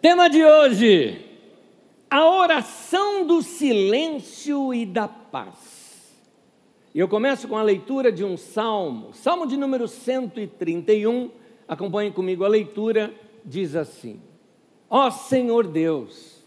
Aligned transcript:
Tema 0.00 0.30
de 0.30 0.42
hoje: 0.42 1.26
a 2.08 2.26
oração 2.26 3.26
do 3.26 3.42
silêncio 3.42 4.72
e 4.72 4.86
da 4.86 5.06
paz. 5.06 6.18
Eu 6.94 7.06
começo 7.06 7.46
com 7.46 7.56
a 7.56 7.62
leitura 7.62 8.10
de 8.10 8.24
um 8.24 8.34
salmo, 8.34 9.12
salmo 9.12 9.46
de 9.46 9.58
número 9.58 9.86
131. 9.86 11.30
Acompanhe 11.68 12.10
comigo 12.10 12.44
a 12.44 12.48
leitura, 12.48 13.14
diz 13.44 13.76
assim: 13.76 14.22
Ó 14.88 15.06
oh, 15.06 15.10
Senhor 15.10 15.66
Deus, 15.66 16.42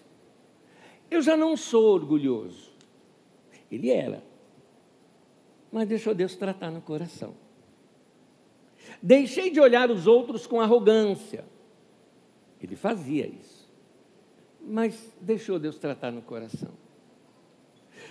eu 1.12 1.22
já 1.22 1.38
não 1.38 1.56
sou 1.56 1.94
orgulhoso. 1.94 2.72
Ele 3.72 3.92
era, 3.92 4.24
mas 5.72 5.88
deixou 5.88 6.16
Deus 6.16 6.36
tratar 6.36 6.72
no 6.72 6.82
coração. 6.82 7.36
Deixei 9.00 9.52
de 9.52 9.60
olhar 9.60 9.92
os 9.92 10.08
outros 10.08 10.48
com 10.48 10.60
arrogância. 10.60 11.53
Ele 12.64 12.76
fazia 12.76 13.28
isso. 13.28 13.70
Mas 14.66 15.14
deixou 15.20 15.60
Deus 15.60 15.78
tratar 15.78 16.12
no 16.12 16.22
coração. 16.22 16.72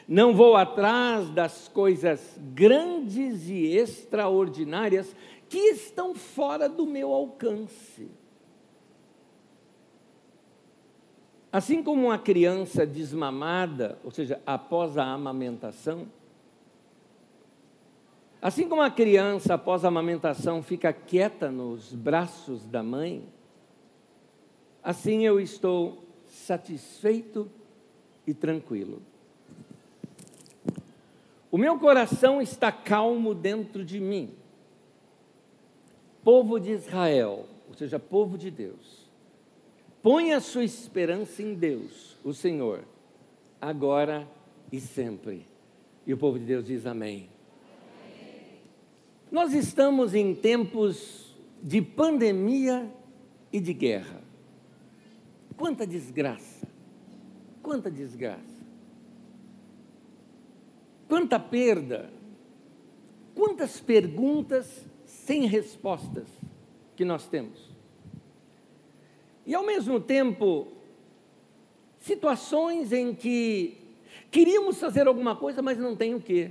Não 0.06 0.34
vou 0.34 0.56
atrás 0.56 1.30
das 1.30 1.68
coisas 1.68 2.38
grandes 2.54 3.48
e 3.48 3.66
extraordinárias 3.68 5.14
que 5.48 5.58
estão 5.58 6.14
fora 6.14 6.68
do 6.68 6.86
meu 6.86 7.12
alcance. 7.12 8.10
Assim 11.50 11.82
como 11.82 12.06
uma 12.06 12.18
criança 12.18 12.86
desmamada, 12.86 13.98
ou 14.02 14.10
seja, 14.10 14.40
após 14.46 14.96
a 14.96 15.04
amamentação, 15.04 16.08
Assim 18.42 18.68
como 18.68 18.82
a 18.82 18.90
criança, 18.90 19.54
após 19.54 19.84
a 19.84 19.88
amamentação, 19.88 20.64
fica 20.64 20.92
quieta 20.92 21.48
nos 21.48 21.94
braços 21.94 22.66
da 22.66 22.82
mãe, 22.82 23.24
assim 24.82 25.24
eu 25.24 25.38
estou 25.40 26.02
satisfeito 26.26 27.50
e 28.26 28.34
tranquilo. 28.34 29.02
O 31.50 31.58
meu 31.58 31.78
coração 31.78 32.40
está 32.40 32.72
calmo 32.72 33.34
dentro 33.34 33.84
de 33.84 34.00
mim. 34.00 34.34
Povo 36.24 36.58
de 36.58 36.70
Israel, 36.70 37.46
ou 37.68 37.74
seja, 37.74 37.98
povo 37.98 38.38
de 38.38 38.50
Deus, 38.50 39.10
põe 40.02 40.32
a 40.32 40.40
sua 40.40 40.64
esperança 40.64 41.42
em 41.42 41.54
Deus, 41.54 42.16
o 42.24 42.32
Senhor, 42.32 42.84
agora 43.60 44.26
e 44.70 44.80
sempre. 44.80 45.44
E 46.06 46.14
o 46.14 46.16
povo 46.16 46.38
de 46.38 46.44
Deus 46.44 46.64
diz 46.64 46.86
amém. 46.86 47.28
Nós 49.30 49.52
estamos 49.52 50.14
em 50.14 50.34
tempos 50.34 51.36
de 51.62 51.82
pandemia 51.82 52.90
e 53.52 53.60
de 53.60 53.72
guerra. 53.72 54.22
Quanta 55.56 55.86
desgraça! 55.86 56.66
Quanta 57.62 57.90
desgraça! 57.90 58.66
Quanta 61.08 61.38
perda! 61.38 62.10
Quantas 63.34 63.80
perguntas 63.80 64.84
sem 65.04 65.46
respostas 65.46 66.28
que 66.96 67.04
nós 67.04 67.26
temos. 67.28 67.70
E 69.46 69.54
ao 69.54 69.64
mesmo 69.64 69.98
tempo, 69.98 70.68
situações 71.98 72.92
em 72.92 73.14
que 73.14 73.76
queríamos 74.30 74.78
fazer 74.78 75.06
alguma 75.06 75.34
coisa, 75.34 75.62
mas 75.62 75.78
não 75.78 75.96
tem 75.96 76.14
o 76.14 76.20
quê. 76.20 76.50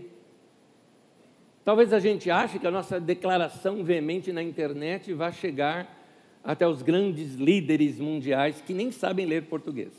Talvez 1.63 1.93
a 1.93 1.99
gente 1.99 2.29
ache 2.31 2.57
que 2.57 2.67
a 2.67 2.71
nossa 2.71 2.99
declaração 2.99 3.83
veemente 3.83 4.31
na 4.31 4.41
internet 4.41 5.13
vai 5.13 5.31
chegar 5.31 6.00
até 6.43 6.67
os 6.67 6.81
grandes 6.81 7.35
líderes 7.35 7.99
mundiais 7.99 8.61
que 8.61 8.73
nem 8.73 8.91
sabem 8.91 9.25
ler 9.25 9.43
português. 9.43 9.93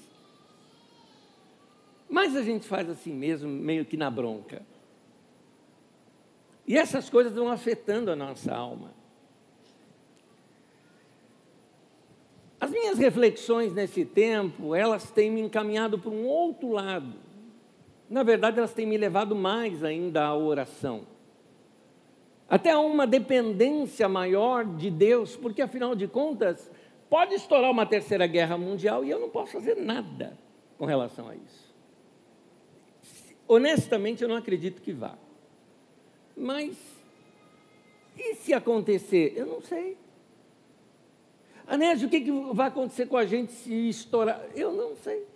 Mas 2.09 2.37
a 2.37 2.43
gente 2.43 2.67
faz 2.67 2.89
assim 2.91 3.13
mesmo, 3.13 3.49
meio 3.49 3.85
que 3.85 3.97
na 3.97 4.11
bronca. 4.11 4.63
E 6.67 6.77
essas 6.77 7.09
coisas 7.09 7.35
vão 7.35 7.49
afetando 7.49 8.11
a 8.11 8.17
nossa 8.17 8.55
alma. 8.55 8.93
As 12.61 12.71
minhas 12.71 12.99
reflexões 12.99 13.73
nesse 13.73 14.05
tempo, 14.05 14.75
elas 14.75 15.11
têm 15.11 15.31
me 15.31 15.41
encaminhado 15.41 15.99
para 15.99 16.11
um 16.11 16.25
outro 16.27 16.71
lado. 16.71 17.15
Na 18.09 18.23
verdade, 18.23 18.59
elas 18.59 18.73
têm 18.73 18.87
me 18.87 18.97
levado 18.97 19.35
mais 19.35 19.83
ainda 19.83 20.25
à 20.25 20.37
oração 20.37 21.12
até 22.53 22.77
uma 22.77 23.07
dependência 23.07 24.07
maior 24.11 24.63
de 24.63 24.91
Deus, 24.91 25.35
porque 25.35 25.63
afinal 25.63 25.95
de 25.95 26.07
contas, 26.07 26.71
pode 27.09 27.35
estourar 27.35 27.71
uma 27.71 27.87
terceira 27.87 28.27
guerra 28.27 28.59
mundial 28.59 29.03
e 29.03 29.09
eu 29.09 29.19
não 29.19 29.31
posso 29.31 29.53
fazer 29.53 29.75
nada 29.75 30.37
com 30.77 30.85
relação 30.85 31.31
a 31.31 31.35
isso. 31.35 31.75
Honestamente, 33.49 34.23
eu 34.23 34.29
não 34.29 34.37
acredito 34.37 34.83
que 34.83 34.93
vá. 34.93 35.17
Mas, 36.37 36.77
e 38.19 38.35
se 38.35 38.53
acontecer? 38.53 39.33
Eu 39.35 39.47
não 39.47 39.63
sei. 39.63 39.97
Anésio, 41.67 42.07
o 42.07 42.11
que, 42.11 42.21
que 42.21 42.31
vai 42.53 42.69
acontecer 42.69 43.07
com 43.07 43.17
a 43.17 43.25
gente 43.25 43.51
se 43.51 43.89
estourar? 43.89 44.45
Eu 44.55 44.73
não 44.73 44.95
sei. 44.97 45.27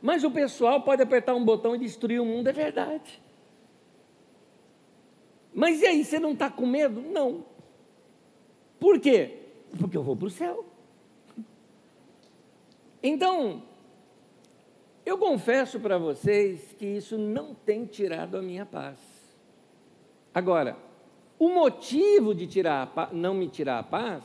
Mas 0.00 0.24
o 0.24 0.30
pessoal 0.30 0.80
pode 0.80 1.02
apertar 1.02 1.34
um 1.34 1.44
botão 1.44 1.76
e 1.76 1.78
destruir 1.78 2.18
o 2.18 2.24
mundo, 2.24 2.48
é 2.48 2.52
verdade. 2.52 3.19
Mas 5.54 5.82
e 5.82 5.86
aí, 5.86 6.04
você 6.04 6.18
não 6.18 6.32
está 6.32 6.48
com 6.48 6.66
medo? 6.66 7.00
Não. 7.00 7.44
Por 8.78 9.00
quê? 9.00 9.38
Porque 9.78 9.96
eu 9.96 10.02
vou 10.02 10.16
para 10.16 10.26
o 10.26 10.30
céu. 10.30 10.64
Então, 13.02 13.62
eu 15.04 15.18
confesso 15.18 15.80
para 15.80 15.98
vocês 15.98 16.74
que 16.78 16.86
isso 16.86 17.18
não 17.18 17.54
tem 17.54 17.84
tirado 17.84 18.36
a 18.36 18.42
minha 18.42 18.64
paz. 18.64 18.98
Agora, 20.32 20.76
o 21.38 21.48
motivo 21.48 22.34
de 22.34 22.46
tirar 22.46 23.10
não 23.12 23.34
me 23.34 23.48
tirar 23.48 23.78
a 23.78 23.82
paz 23.82 24.22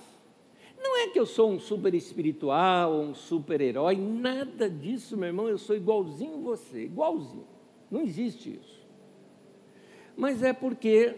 não 0.78 0.98
é 0.98 1.08
que 1.08 1.20
eu 1.20 1.26
sou 1.26 1.50
um 1.50 1.60
super 1.60 1.96
espiritual 1.96 2.94
um 2.94 3.16
super 3.16 3.60
herói, 3.60 3.96
nada 3.96 4.70
disso, 4.70 5.18
meu 5.18 5.28
irmão, 5.28 5.48
eu 5.48 5.58
sou 5.58 5.76
igualzinho 5.76 6.42
você, 6.42 6.84
igualzinho. 6.84 7.48
Não 7.90 8.02
existe 8.02 8.54
isso 8.54 8.75
mas 10.16 10.42
é 10.42 10.54
porque, 10.54 11.16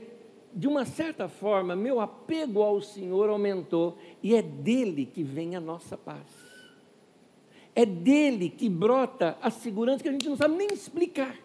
de 0.54 0.68
uma 0.68 0.86
certa 0.86 1.28
forma, 1.28 1.76
meu 1.76 2.00
apego 2.00 2.62
ao 2.62 2.82
Senhor 2.82 3.30
aumentou 3.30 3.98
e 4.22 4.36
é 4.36 4.42
dele 4.42 5.06
que 5.06 5.24
vem 5.24 5.56
a 5.56 5.60
nossa 5.60 5.98
paz. 5.98 6.28
É 7.76 7.86
dele 7.86 8.50
que 8.50 8.68
brota 8.68 9.38
a 9.42 9.52
segurança 9.52 10.02
que 10.02 10.10
a 10.10 10.12
gente 10.12 10.28
não 10.28 10.36
sabe 10.36 10.56
nem 10.56 10.68
explicar. 10.74 11.38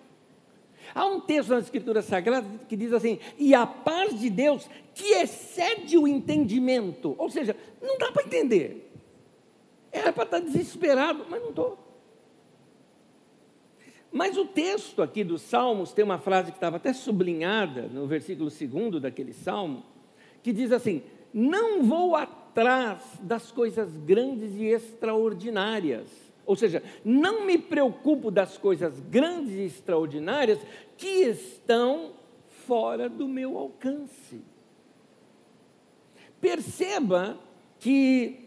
Há 0.94 1.06
um 1.06 1.20
texto 1.20 1.50
nas 1.50 1.64
Escrituras 1.64 2.04
Sagradas 2.04 2.50
que 2.68 2.76
diz 2.76 2.92
assim: 2.92 3.18
e 3.38 3.54
a 3.54 3.66
paz 3.66 4.19
de 4.19 4.28
Deus 4.28 4.69
que 4.94 5.14
excede 5.14 5.96
o 5.96 6.08
entendimento. 6.08 7.14
Ou 7.19 7.30
seja, 7.30 7.56
não 7.80 7.98
dá 7.98 8.10
para 8.12 8.24
entender. 8.24 8.90
Era 9.90 10.12
para 10.12 10.24
estar 10.24 10.38
desesperado, 10.40 11.26
mas 11.28 11.40
não 11.42 11.50
estou. 11.50 11.78
Mas 14.12 14.36
o 14.36 14.44
texto 14.44 15.00
aqui 15.00 15.24
dos 15.24 15.40
Salmos 15.40 15.92
tem 15.92 16.04
uma 16.04 16.18
frase 16.18 16.50
que 16.52 16.58
estava 16.58 16.76
até 16.76 16.92
sublinhada 16.92 17.88
no 17.88 18.06
versículo 18.06 18.50
2 18.50 19.00
daquele 19.00 19.32
salmo, 19.32 19.82
que 20.42 20.52
diz 20.52 20.70
assim: 20.70 21.02
Não 21.32 21.82
vou 21.82 22.14
atrás 22.14 23.00
das 23.22 23.50
coisas 23.50 23.96
grandes 23.96 24.54
e 24.56 24.66
extraordinárias. 24.66 26.10
Ou 26.44 26.54
seja, 26.54 26.82
não 27.02 27.46
me 27.46 27.56
preocupo 27.56 28.30
das 28.30 28.58
coisas 28.58 29.00
grandes 29.00 29.54
e 29.54 29.62
extraordinárias 29.62 30.58
que 30.98 31.06
estão 31.06 32.12
fora 32.66 33.08
do 33.08 33.26
meu 33.26 33.56
alcance. 33.56 34.42
Perceba 36.38 37.38
que, 37.78 38.40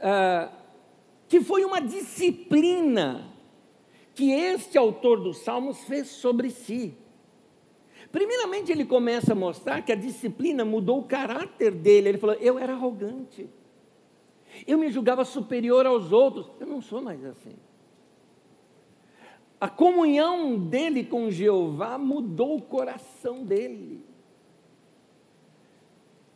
uh, 0.00 0.50
que 1.28 1.40
foi 1.40 1.64
uma 1.64 1.80
disciplina 1.80 3.35
que 4.16 4.32
este 4.32 4.78
autor 4.78 5.20
dos 5.20 5.38
Salmos 5.40 5.84
fez 5.84 6.08
sobre 6.08 6.48
si. 6.48 6.96
Primeiramente, 8.10 8.72
ele 8.72 8.86
começa 8.86 9.32
a 9.32 9.34
mostrar 9.36 9.82
que 9.82 9.92
a 9.92 9.94
disciplina 9.94 10.64
mudou 10.64 11.00
o 11.00 11.04
caráter 11.04 11.70
dele. 11.70 12.08
Ele 12.08 12.18
falou: 12.18 12.34
Eu 12.36 12.58
era 12.58 12.72
arrogante, 12.72 13.46
eu 14.66 14.78
me 14.78 14.90
julgava 14.90 15.22
superior 15.22 15.84
aos 15.84 16.12
outros, 16.12 16.50
eu 16.58 16.66
não 16.66 16.80
sou 16.80 17.02
mais 17.02 17.22
assim. 17.26 17.54
A 19.60 19.68
comunhão 19.68 20.58
dele 20.58 21.04
com 21.04 21.30
Jeová 21.30 21.98
mudou 21.98 22.56
o 22.56 22.62
coração 22.62 23.44
dele. 23.44 24.02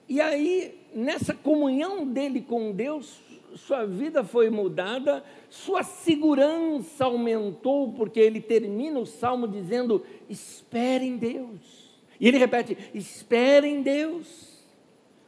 E 0.07 0.21
aí, 0.21 0.87
nessa 0.95 1.33
comunhão 1.33 2.07
dele 2.07 2.43
com 2.43 2.73
Deus, 2.73 3.30
sua 3.57 3.85
vida 3.85 4.25
foi 4.25 4.51
mudada, 4.51 5.25
sua 5.49 5.83
segurança 5.83 7.05
aumentou, 7.05 7.93
porque 7.93 8.21
ele 8.21 8.41
termina 8.41 8.99
o 8.99 9.07
salmo 9.07 9.47
dizendo: 9.49 10.05
espere 10.29 11.07
em 11.07 11.17
Deus. 11.17 11.91
E 12.19 12.29
ele 12.29 12.39
repete: 12.39 12.77
espere 12.95 13.69
em 13.69 13.83
Deus. 13.83 14.51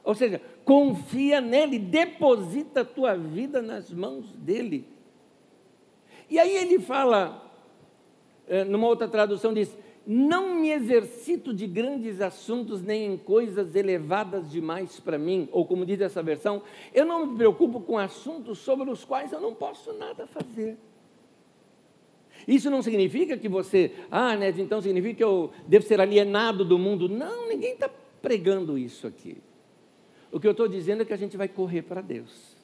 Ou 0.05 0.15
seja, 0.15 0.41
confia 0.65 1.41
nele, 1.41 1.79
deposita 1.79 2.81
a 2.81 2.85
tua 2.85 3.17
vida 3.17 3.63
nas 3.63 3.91
mãos 3.91 4.27
dele. 4.33 4.87
E 6.29 6.39
aí 6.39 6.57
ele 6.57 6.81
fala, 6.81 7.51
eh, 8.49 8.65
numa 8.65 8.87
outra 8.87 9.07
tradução, 9.07 9.55
diz: 9.55 9.77
Não 10.05 10.57
me 10.57 10.71
exercito 10.71 11.55
de 11.55 11.67
grandes 11.67 12.21
assuntos 12.21 12.83
nem 12.83 13.13
em 13.13 13.17
coisas 13.17 13.75
elevadas 13.77 14.51
demais 14.51 14.99
para 14.99 15.17
mim. 15.17 15.49
Ou 15.53 15.65
como 15.65 15.87
diz 15.87 16.01
essa 16.01 16.23
versão, 16.23 16.63
eu 16.93 17.07
não 17.07 17.27
me 17.27 17.37
preocupo 17.37 17.81
com 17.81 17.99
assuntos 17.99 18.59
sobre 18.59 18.91
os 18.91 19.05
quais 19.05 19.33
eu 19.33 19.41
não 19.41 19.55
posso 19.55 19.93
nada 19.93 20.27
fazer. 20.27 20.77
Isso 22.47 22.69
não 22.69 22.83
significa 22.83 23.37
que 23.37 23.49
você, 23.49 23.93
ah, 24.11 24.37
né, 24.37 24.53
então 24.57 24.81
significa 24.81 25.15
que 25.15 25.25
eu 25.25 25.53
devo 25.69 25.87
ser 25.87 26.01
alienado 26.01 26.65
do 26.65 26.79
mundo. 26.79 27.09
Não, 27.09 27.49
ninguém 27.49 27.75
está 27.75 27.89
pregando 28.21 28.77
isso 28.77 29.07
aqui. 29.07 29.37
O 30.33 30.41
que 30.41 30.47
eu 30.47 30.53
estou 30.53 30.67
dizendo 30.67 31.03
é 31.03 31.05
que 31.05 31.13
a 31.13 31.17
gente 31.19 31.37
vai 31.37 31.47
correr 31.47 31.83
para 31.83 32.01
Deus. 32.01 32.57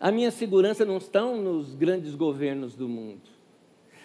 A 0.00 0.10
minha 0.10 0.30
segurança 0.30 0.84
não 0.84 0.96
está 0.96 1.24
nos 1.24 1.74
grandes 1.74 2.14
governos 2.14 2.74
do 2.74 2.88
mundo. 2.88 3.31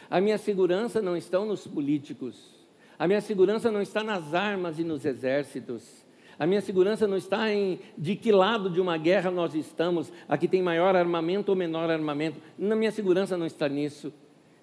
A 0.09 0.21
minha 0.21 0.38
segurança 0.38 1.01
não 1.01 1.15
está 1.15 1.39
nos 1.39 1.68
políticos. 1.68 2.57
A 2.98 3.07
minha 3.07 3.21
segurança 3.21 3.71
não 3.71 3.81
está 3.81 4.04
nas 4.04 4.33
armas 4.33 4.80
e 4.80 4.83
nos 4.83 5.06
exércitos. 5.06 6.06
A 6.39 6.45
minha 6.45 6.62
segurança 6.62 7.07
não 7.07 7.18
está 7.18 7.51
em 7.51 7.80
de 7.98 8.15
que 8.15 8.31
lado 8.31 8.69
de 8.69 8.80
uma 8.80 8.98
guerra 8.98 9.31
nós 9.31 9.56
estamos, 9.56 10.12
aqui 10.30 10.48
tem 10.48 10.62
maior 10.62 10.95
armamento 10.95 11.50
ou 11.50 11.56
menor 11.56 11.89
armamento. 11.89 12.39
Na 12.57 12.75
minha 12.75 12.92
segurança 12.92 13.36
não 13.36 13.45
está 13.45 13.68
nisso. 13.68 14.13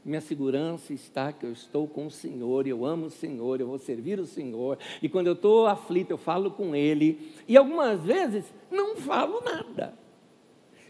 Minha 0.04 0.20
segurança 0.20 0.92
está 0.92 1.32
que 1.32 1.46
eu 1.46 1.52
estou 1.52 1.88
com 1.88 2.06
o 2.06 2.10
Senhor, 2.10 2.66
eu 2.66 2.84
amo 2.84 3.06
o 3.06 3.10
Senhor, 3.10 3.58
eu 3.58 3.66
vou 3.66 3.78
servir 3.78 4.20
o 4.20 4.26
Senhor. 4.26 4.78
E 5.02 5.08
quando 5.08 5.28
eu 5.28 5.32
estou 5.32 5.66
aflito, 5.66 6.10
eu 6.10 6.18
falo 6.18 6.50
com 6.50 6.76
Ele. 6.76 7.32
E 7.48 7.56
algumas 7.56 8.04
vezes 8.04 8.44
não 8.70 8.96
falo 8.96 9.40
nada, 9.40 9.94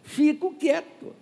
fico 0.02 0.54
quieto. 0.54 1.14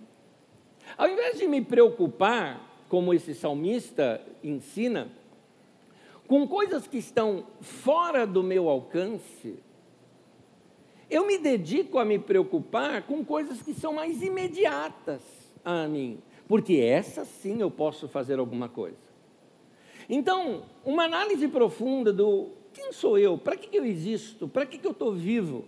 Ao 0.97 1.07
invés 1.07 1.37
de 1.37 1.47
me 1.47 1.61
preocupar, 1.61 2.72
como 2.89 3.13
esse 3.13 3.33
salmista 3.33 4.21
ensina, 4.43 5.11
com 6.27 6.47
coisas 6.47 6.87
que 6.87 6.97
estão 6.97 7.45
fora 7.61 8.25
do 8.25 8.41
meu 8.41 8.69
alcance, 8.69 9.59
eu 11.09 11.27
me 11.27 11.37
dedico 11.37 11.99
a 11.99 12.05
me 12.05 12.17
preocupar 12.17 13.03
com 13.03 13.23
coisas 13.23 13.61
que 13.61 13.73
são 13.73 13.93
mais 13.93 14.21
imediatas 14.21 15.21
a 15.63 15.87
mim 15.87 16.21
porque 16.47 16.75
essa 16.75 17.25
sim 17.25 17.61
eu 17.61 17.71
posso 17.71 18.07
fazer 18.07 18.39
alguma 18.39 18.69
coisa. 18.69 18.97
Então, 20.09 20.63
uma 20.85 21.05
análise 21.05 21.47
profunda 21.47 22.11
do 22.11 22.49
quem 22.73 22.91
sou 22.91 23.17
eu, 23.17 23.37
para 23.37 23.55
que, 23.55 23.67
que 23.67 23.77
eu 23.77 23.85
existo, 23.85 24.47
para 24.47 24.65
que, 24.65 24.77
que 24.77 24.85
eu 24.85 24.91
estou 24.91 25.13
vivo, 25.13 25.65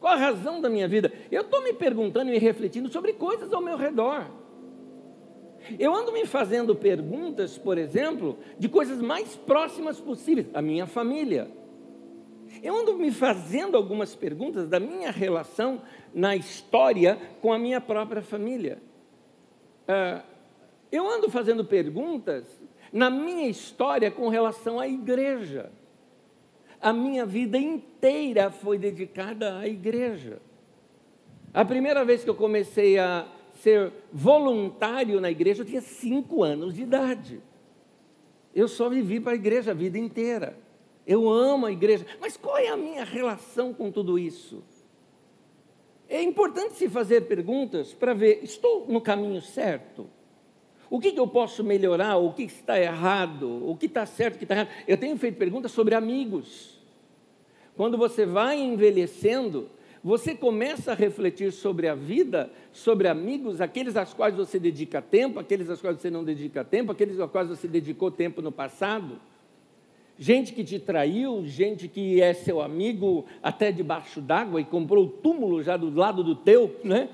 qual 0.00 0.14
a 0.14 0.16
razão 0.16 0.60
da 0.60 0.70
minha 0.70 0.88
vida. 0.88 1.12
Eu 1.30 1.42
estou 1.42 1.62
me 1.62 1.72
perguntando 1.72 2.32
e 2.32 2.38
refletindo 2.38 2.90
sobre 2.90 3.12
coisas 3.12 3.52
ao 3.52 3.60
meu 3.60 3.76
redor. 3.76 4.26
Eu 5.78 5.94
ando 5.94 6.12
me 6.12 6.26
fazendo 6.26 6.74
perguntas, 6.74 7.56
por 7.56 7.78
exemplo, 7.78 8.38
de 8.58 8.68
coisas 8.68 9.00
mais 9.00 9.34
próximas 9.36 9.98
possíveis, 9.98 10.46
a 10.52 10.60
minha 10.60 10.86
família. 10.86 11.50
Eu 12.62 12.76
ando 12.76 12.96
me 12.96 13.10
fazendo 13.10 13.76
algumas 13.76 14.14
perguntas 14.14 14.68
da 14.68 14.78
minha 14.78 15.10
relação 15.10 15.82
na 16.14 16.36
história 16.36 17.18
com 17.40 17.52
a 17.52 17.58
minha 17.58 17.80
própria 17.80 18.22
família. 18.22 18.78
Ah, 19.88 20.22
eu 20.90 21.08
ando 21.08 21.30
fazendo 21.30 21.64
perguntas 21.64 22.44
na 22.92 23.10
minha 23.10 23.48
história 23.48 24.10
com 24.10 24.28
relação 24.28 24.78
à 24.78 24.86
igreja. 24.86 25.72
A 26.80 26.92
minha 26.92 27.26
vida 27.26 27.58
inteira 27.58 28.50
foi 28.50 28.78
dedicada 28.78 29.58
à 29.58 29.66
igreja. 29.66 30.40
A 31.52 31.64
primeira 31.64 32.04
vez 32.04 32.22
que 32.22 32.30
eu 32.30 32.34
comecei 32.34 32.98
a 32.98 33.26
ser 33.64 33.92
voluntário 34.12 35.20
na 35.22 35.30
igreja, 35.30 35.62
eu 35.62 35.66
tinha 35.66 35.80
cinco 35.80 36.42
anos 36.42 36.74
de 36.74 36.82
idade. 36.82 37.40
Eu 38.54 38.68
só 38.68 38.90
vivi 38.90 39.18
para 39.18 39.32
a 39.32 39.36
igreja 39.36 39.70
a 39.70 39.74
vida 39.74 39.98
inteira. 39.98 40.56
Eu 41.06 41.28
amo 41.28 41.64
a 41.64 41.72
igreja. 41.72 42.06
Mas 42.20 42.36
qual 42.36 42.58
é 42.58 42.68
a 42.68 42.76
minha 42.76 43.04
relação 43.04 43.72
com 43.72 43.90
tudo 43.90 44.18
isso? 44.18 44.62
É 46.08 46.22
importante 46.22 46.74
se 46.74 46.88
fazer 46.88 47.22
perguntas 47.22 47.94
para 47.94 48.12
ver: 48.12 48.40
estou 48.42 48.86
no 48.86 49.00
caminho 49.00 49.40
certo? 49.40 50.06
O 50.90 51.00
que, 51.00 51.12
que 51.12 51.18
eu 51.18 51.26
posso 51.26 51.64
melhorar? 51.64 52.18
O 52.18 52.34
que 52.34 52.42
está 52.42 52.78
errado? 52.78 53.66
O 53.68 53.74
que 53.76 53.86
está 53.86 54.04
certo? 54.04 54.36
O 54.36 54.38
que 54.38 54.44
está 54.44 54.54
errado? 54.54 54.68
Eu 54.86 54.98
tenho 54.98 55.16
feito 55.16 55.38
perguntas 55.38 55.72
sobre 55.72 55.94
amigos. 55.94 56.78
Quando 57.74 57.96
você 57.96 58.24
vai 58.24 58.60
envelhecendo, 58.60 59.68
você 60.04 60.34
começa 60.34 60.92
a 60.92 60.94
refletir 60.94 61.50
sobre 61.50 61.88
a 61.88 61.94
vida, 61.94 62.50
sobre 62.72 63.08
amigos, 63.08 63.60
aqueles 63.60 63.96
aos 63.96 64.12
quais 64.12 64.36
você 64.36 64.58
dedica 64.58 65.00
tempo, 65.00 65.40
aqueles 65.40 65.68
aos 65.70 65.80
quais 65.80 65.98
você 65.98 66.10
não 66.10 66.22
dedica 66.22 66.62
tempo, 66.62 66.92
aqueles 66.92 67.18
aos 67.18 67.30
quais 67.30 67.48
você 67.48 67.66
dedicou 67.66 68.10
tempo 68.10 68.42
no 68.42 68.52
passado 68.52 69.18
gente 70.18 70.52
que 70.52 70.62
te 70.62 70.78
traiu, 70.78 71.44
gente 71.46 71.88
que 71.88 72.20
é 72.20 72.32
seu 72.32 72.60
amigo 72.60 73.24
até 73.42 73.72
debaixo 73.72 74.20
d'água 74.20 74.60
e 74.60 74.64
comprou 74.64 75.04
o 75.04 75.08
túmulo 75.08 75.62
já 75.62 75.76
do 75.76 75.92
lado 75.94 76.22
do 76.22 76.34
teu, 76.34 76.74
né? 76.84 77.08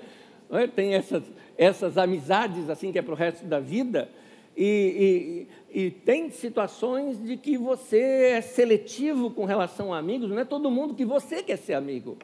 É? 0.50 0.66
Tem 0.66 0.94
essas, 0.94 1.22
essas 1.56 1.96
amizades 1.96 2.68
assim 2.68 2.92
que 2.92 2.98
é 2.98 3.02
para 3.02 3.14
o 3.14 3.16
resto 3.16 3.46
da 3.46 3.60
vida. 3.60 4.10
E, 4.56 5.46
e, 5.72 5.84
e, 5.86 5.90
tem 5.90 6.28
situações 6.28 7.22
de 7.22 7.36
que 7.36 7.56
você 7.56 8.32
é 8.32 8.40
seletivo 8.40 9.30
com 9.30 9.44
relação 9.44 9.94
a 9.94 9.98
amigos, 9.98 10.28
não 10.28 10.40
é 10.40 10.44
todo 10.44 10.70
mundo 10.70 10.94
que 10.94 11.04
você 11.04 11.42
quer 11.42 11.56
ser 11.56 11.74
amigo. 11.74 12.18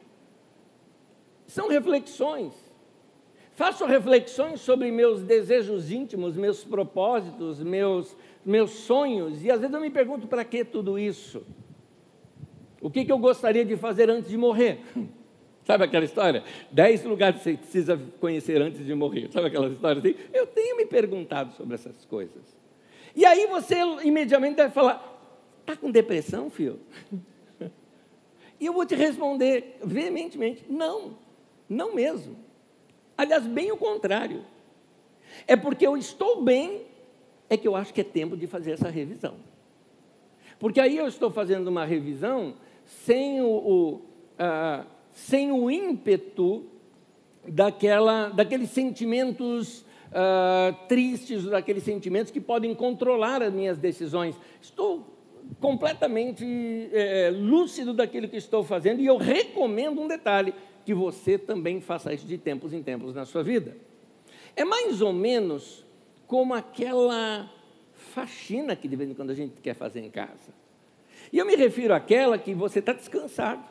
São 1.47 1.69
reflexões. 1.69 2.53
Faço 3.53 3.85
reflexões 3.85 4.61
sobre 4.61 4.91
meus 4.91 5.23
desejos 5.23 5.91
íntimos, 5.91 6.35
meus 6.35 6.63
propósitos, 6.63 7.63
meus, 7.63 8.15
meus 8.45 8.69
sonhos, 8.69 9.43
e 9.43 9.49
às 9.49 9.59
vezes 9.59 9.73
eu 9.73 9.81
me 9.81 9.89
pergunto 9.89 10.27
para 10.27 10.45
que 10.45 10.63
tudo 10.63 10.99
isso? 10.99 11.43
O 12.79 12.91
que, 12.91 13.03
que 13.03 13.11
eu 13.11 13.17
gostaria 13.17 13.65
de 13.65 13.75
fazer 13.75 14.11
antes 14.11 14.29
de 14.29 14.37
morrer? 14.37 14.81
Sabe 15.65 15.83
aquela 15.83 16.05
história? 16.05 16.43
Dez 16.71 17.03
lugares 17.03 17.39
que 17.39 17.43
você 17.43 17.57
precisa 17.57 17.99
conhecer 18.21 18.61
antes 18.61 18.85
de 18.85 18.93
morrer. 18.93 19.29
Sabe 19.31 19.47
aquela 19.47 19.67
história 19.67 19.99
assim? 19.99 20.15
Eu 20.31 20.45
tenho 20.45 20.77
me 20.77 20.85
perguntado 20.85 21.53
sobre 21.55 21.73
essas 21.73 22.05
coisas. 22.05 22.55
E 23.15 23.25
aí 23.25 23.47
você 23.47 23.75
imediatamente 24.03 24.55
deve 24.55 24.73
falar: 24.73 25.03
está 25.59 25.75
com 25.75 25.89
depressão, 25.91 26.49
filho? 26.49 26.79
E 28.59 28.65
eu 28.65 28.73
vou 28.73 28.85
te 28.87 28.95
responder 28.95 29.77
veementemente: 29.83 30.65
não, 30.67 31.15
não 31.69 31.93
mesmo. 31.93 32.37
Aliás, 33.17 33.45
bem 33.45 33.71
o 33.71 33.77
contrário. 33.77 34.45
É 35.45 35.55
porque 35.55 35.85
eu 35.85 35.97
estou 35.97 36.41
bem 36.41 36.85
é 37.49 37.55
que 37.55 37.67
eu 37.67 37.75
acho 37.75 37.93
que 37.93 38.01
é 38.01 38.03
tempo 38.03 38.35
de 38.35 38.45
fazer 38.45 38.71
essa 38.71 38.89
revisão. 38.89 39.35
Porque 40.59 40.79
aí 40.79 40.97
eu 40.97 41.07
estou 41.07 41.31
fazendo 41.31 41.67
uma 41.67 41.85
revisão 41.85 42.55
sem 42.85 43.41
o, 43.41 43.47
o 43.47 43.93
uh, 44.37 44.85
sem 45.11 45.51
o 45.51 45.69
ímpeto 45.71 46.65
daquela, 47.47 48.29
daqueles 48.29 48.69
sentimentos 48.69 49.81
uh, 50.11 50.75
tristes, 50.87 51.45
daqueles 51.45 51.83
sentimentos 51.83 52.31
que 52.31 52.41
podem 52.41 52.75
controlar 52.75 53.41
as 53.41 53.53
minhas 53.53 53.77
decisões. 53.77 54.35
Estou 54.61 55.15
completamente 55.59 56.45
é, 56.91 57.31
lúcido 57.33 57.93
daquilo 57.93 58.27
que 58.27 58.35
estou 58.35 58.63
fazendo 58.63 59.01
e 59.01 59.05
eu 59.05 59.15
recomendo 59.15 60.01
um 60.01 60.07
detalhe, 60.07 60.53
que 60.87 60.93
você 60.93 61.37
também 61.37 61.81
faça 61.81 62.13
isso 62.13 62.25
de 62.25 62.37
tempos 62.37 62.71
em 62.71 62.81
tempos 62.81 63.13
na 63.13 63.25
sua 63.25 63.43
vida. 63.43 63.75
É 64.55 64.63
mais 64.63 65.01
ou 65.01 65.11
menos 65.11 65.85
como 66.25 66.53
aquela 66.53 67.51
faxina 67.91 68.73
que 68.73 68.87
de 68.87 68.95
vez 68.95 69.09
em 69.09 69.13
quando 69.13 69.31
a 69.31 69.33
gente 69.33 69.59
quer 69.59 69.73
fazer 69.73 69.99
em 69.99 70.09
casa. 70.09 70.53
E 71.29 71.39
eu 71.39 71.45
me 71.45 71.57
refiro 71.57 71.93
àquela 71.93 72.37
que 72.37 72.53
você 72.53 72.79
está 72.79 72.93
descansado, 72.93 73.65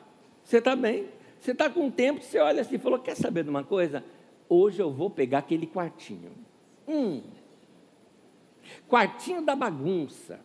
você 0.44 0.58
está 0.58 0.76
bem, 0.76 1.06
você 1.40 1.52
está 1.52 1.70
com 1.70 1.90
tempo, 1.90 2.20
você 2.20 2.38
olha 2.38 2.61
assim 2.61 2.75
e 2.75 2.78
falou: 2.78 2.99
quer 2.99 3.16
saber 3.16 3.44
de 3.44 3.49
uma 3.49 3.64
coisa? 3.64 4.04
Hoje 4.46 4.82
eu 4.82 4.92
vou 4.92 5.08
pegar 5.08 5.38
aquele 5.38 5.66
quartinho. 5.66 6.32
Hum, 6.87 7.23
quartinho 8.87 9.40
da 9.40 9.56
bagunça. 9.56 10.38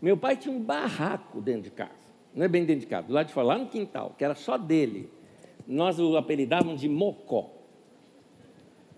Meu 0.00 0.16
pai 0.16 0.34
tinha 0.34 0.56
um 0.56 0.62
barraco 0.62 1.42
dentro 1.42 1.64
de 1.64 1.72
casa, 1.72 1.92
não 2.34 2.42
é 2.42 2.48
bem 2.48 2.64
dentro 2.64 2.80
de 2.80 2.86
casa, 2.86 3.06
do 3.06 3.12
lado 3.12 3.26
de 3.26 3.34
fora, 3.34 3.48
lá 3.48 3.58
no 3.58 3.66
quintal, 3.66 4.14
que 4.16 4.24
era 4.24 4.34
só 4.34 4.56
dele. 4.56 5.20
Nós 5.66 5.98
o 5.98 6.16
apelidávamos 6.16 6.80
de 6.80 6.88
Mocó. 6.88 7.50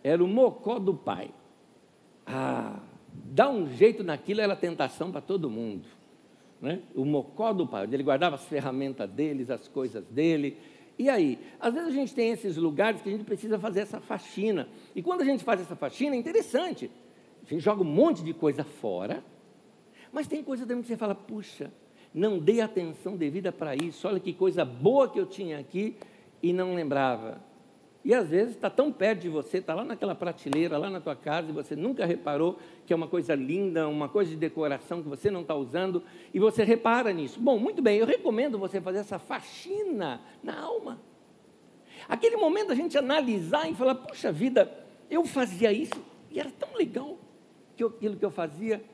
Era 0.02 0.22
o 0.22 0.28
Mocó 0.28 0.78
do 0.78 0.94
pai. 0.94 1.30
Ah, 2.26 2.80
dá 3.12 3.50
um 3.50 3.68
jeito 3.68 4.02
naquilo 4.02 4.40
era 4.40 4.56
tentação 4.56 5.10
para 5.10 5.20
todo 5.20 5.50
mundo. 5.50 5.86
Né? 6.60 6.80
O 6.94 7.04
mocó 7.04 7.52
do 7.52 7.66
pai, 7.66 7.86
ele 7.90 8.02
guardava 8.02 8.36
as 8.36 8.44
ferramentas 8.46 9.10
deles, 9.10 9.50
as 9.50 9.68
coisas 9.68 10.04
dele. 10.06 10.56
E 10.98 11.10
aí? 11.10 11.38
Às 11.60 11.74
vezes 11.74 11.88
a 11.88 11.92
gente 11.92 12.14
tem 12.14 12.30
esses 12.30 12.56
lugares 12.56 13.02
que 13.02 13.08
a 13.08 13.12
gente 13.12 13.24
precisa 13.24 13.58
fazer 13.58 13.80
essa 13.80 14.00
faxina. 14.00 14.68
E 14.94 15.02
quando 15.02 15.20
a 15.20 15.24
gente 15.24 15.44
faz 15.44 15.60
essa 15.60 15.76
faxina, 15.76 16.14
é 16.14 16.18
interessante. 16.18 16.90
A 17.44 17.50
gente 17.50 17.62
joga 17.62 17.82
um 17.82 17.86
monte 17.86 18.22
de 18.24 18.32
coisa 18.32 18.64
fora, 18.64 19.22
mas 20.10 20.26
tem 20.26 20.42
coisa 20.42 20.64
também 20.64 20.82
que 20.82 20.88
você 20.88 20.96
fala, 20.96 21.14
puxa, 21.14 21.70
não 22.14 22.38
dei 22.38 22.60
atenção 22.60 23.16
devida 23.16 23.52
para 23.52 23.74
isso. 23.74 24.08
Olha 24.08 24.20
que 24.20 24.32
coisa 24.32 24.64
boa 24.64 25.08
que 25.08 25.20
eu 25.20 25.26
tinha 25.26 25.58
aqui 25.58 25.96
e 26.44 26.52
não 26.52 26.74
lembrava. 26.74 27.40
E 28.04 28.12
às 28.12 28.28
vezes 28.28 28.54
está 28.54 28.68
tão 28.68 28.92
perto 28.92 29.20
de 29.20 29.30
você, 29.30 29.58
está 29.58 29.72
lá 29.72 29.82
naquela 29.82 30.14
prateleira, 30.14 30.76
lá 30.76 30.90
na 30.90 31.00
tua 31.00 31.16
casa, 31.16 31.48
e 31.48 31.52
você 31.52 31.74
nunca 31.74 32.04
reparou 32.04 32.58
que 32.84 32.92
é 32.92 32.96
uma 32.96 33.08
coisa 33.08 33.34
linda, 33.34 33.88
uma 33.88 34.10
coisa 34.10 34.30
de 34.30 34.36
decoração 34.36 35.02
que 35.02 35.08
você 35.08 35.30
não 35.30 35.40
está 35.40 35.54
usando, 35.54 36.02
e 36.34 36.38
você 36.38 36.62
repara 36.62 37.14
nisso. 37.14 37.40
Bom, 37.40 37.58
muito 37.58 37.80
bem, 37.80 37.96
eu 37.96 38.04
recomendo 38.04 38.58
você 38.58 38.78
fazer 38.78 38.98
essa 38.98 39.18
faxina 39.18 40.20
na 40.42 40.60
alma. 40.60 41.00
Aquele 42.06 42.36
momento 42.36 42.72
a 42.72 42.74
gente 42.74 42.98
analisar 42.98 43.66
e 43.70 43.74
falar, 43.74 43.94
puxa 43.94 44.30
vida, 44.30 44.70
eu 45.10 45.24
fazia 45.24 45.72
isso 45.72 46.04
e 46.30 46.38
era 46.38 46.50
tão 46.50 46.76
legal 46.76 47.16
que 47.74 47.82
aquilo 47.82 48.16
que 48.16 48.24
eu 48.24 48.30
fazia. 48.30 48.84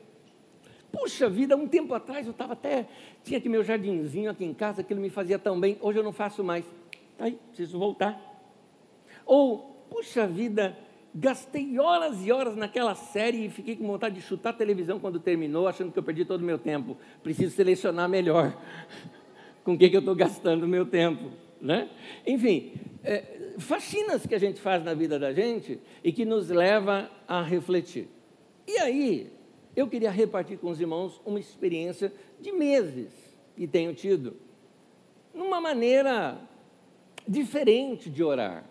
Puxa 0.89 1.29
vida, 1.29 1.57
um 1.57 1.67
tempo 1.67 1.93
atrás 1.93 2.25
eu 2.25 2.31
estava 2.31 2.53
até, 2.53 2.87
tinha 3.25 3.39
aqui 3.39 3.49
meu 3.49 3.61
jardinzinho 3.61 4.31
aqui 4.31 4.45
em 4.45 4.53
casa, 4.53 4.79
aquilo 4.79 5.01
me 5.01 5.09
fazia 5.09 5.37
tão 5.37 5.59
bem, 5.59 5.77
hoje 5.81 5.99
eu 5.99 6.03
não 6.03 6.13
faço 6.13 6.45
mais. 6.45 6.63
Aí, 7.21 7.37
preciso 7.49 7.77
voltar. 7.77 8.19
Ou, 9.27 9.85
puxa 9.91 10.25
vida, 10.25 10.75
gastei 11.13 11.77
horas 11.77 12.25
e 12.25 12.31
horas 12.31 12.55
naquela 12.55 12.95
série 12.95 13.45
e 13.45 13.49
fiquei 13.49 13.75
com 13.75 13.85
vontade 13.85 14.15
de 14.15 14.21
chutar 14.21 14.49
a 14.49 14.53
televisão 14.53 14.99
quando 14.99 15.19
terminou, 15.19 15.67
achando 15.67 15.91
que 15.91 15.99
eu 15.99 16.03
perdi 16.03 16.25
todo 16.25 16.41
o 16.41 16.43
meu 16.43 16.57
tempo. 16.57 16.97
Preciso 17.21 17.55
selecionar 17.55 18.09
melhor 18.09 18.59
com 19.63 19.73
o 19.73 19.77
que, 19.77 19.87
que 19.87 19.95
eu 19.95 19.99
estou 19.99 20.15
gastando 20.15 20.63
o 20.63 20.67
meu 20.67 20.83
tempo. 20.83 21.29
Né? 21.61 21.91
Enfim, 22.25 22.73
é, 23.03 23.53
faxinas 23.59 24.25
que 24.25 24.33
a 24.33 24.39
gente 24.39 24.59
faz 24.59 24.83
na 24.83 24.95
vida 24.95 25.19
da 25.19 25.31
gente 25.31 25.79
e 26.03 26.11
que 26.11 26.25
nos 26.25 26.49
leva 26.49 27.07
a 27.27 27.43
refletir. 27.43 28.07
E 28.67 28.79
aí, 28.79 29.31
eu 29.75 29.87
queria 29.87 30.09
repartir 30.09 30.57
com 30.57 30.71
os 30.71 30.81
irmãos 30.81 31.21
uma 31.23 31.39
experiência 31.39 32.11
de 32.39 32.51
meses 32.51 33.11
que 33.55 33.67
tenho 33.67 33.93
tido, 33.93 34.37
numa 35.35 35.61
maneira 35.61 36.49
diferente 37.27 38.09
de 38.09 38.23
orar. 38.23 38.65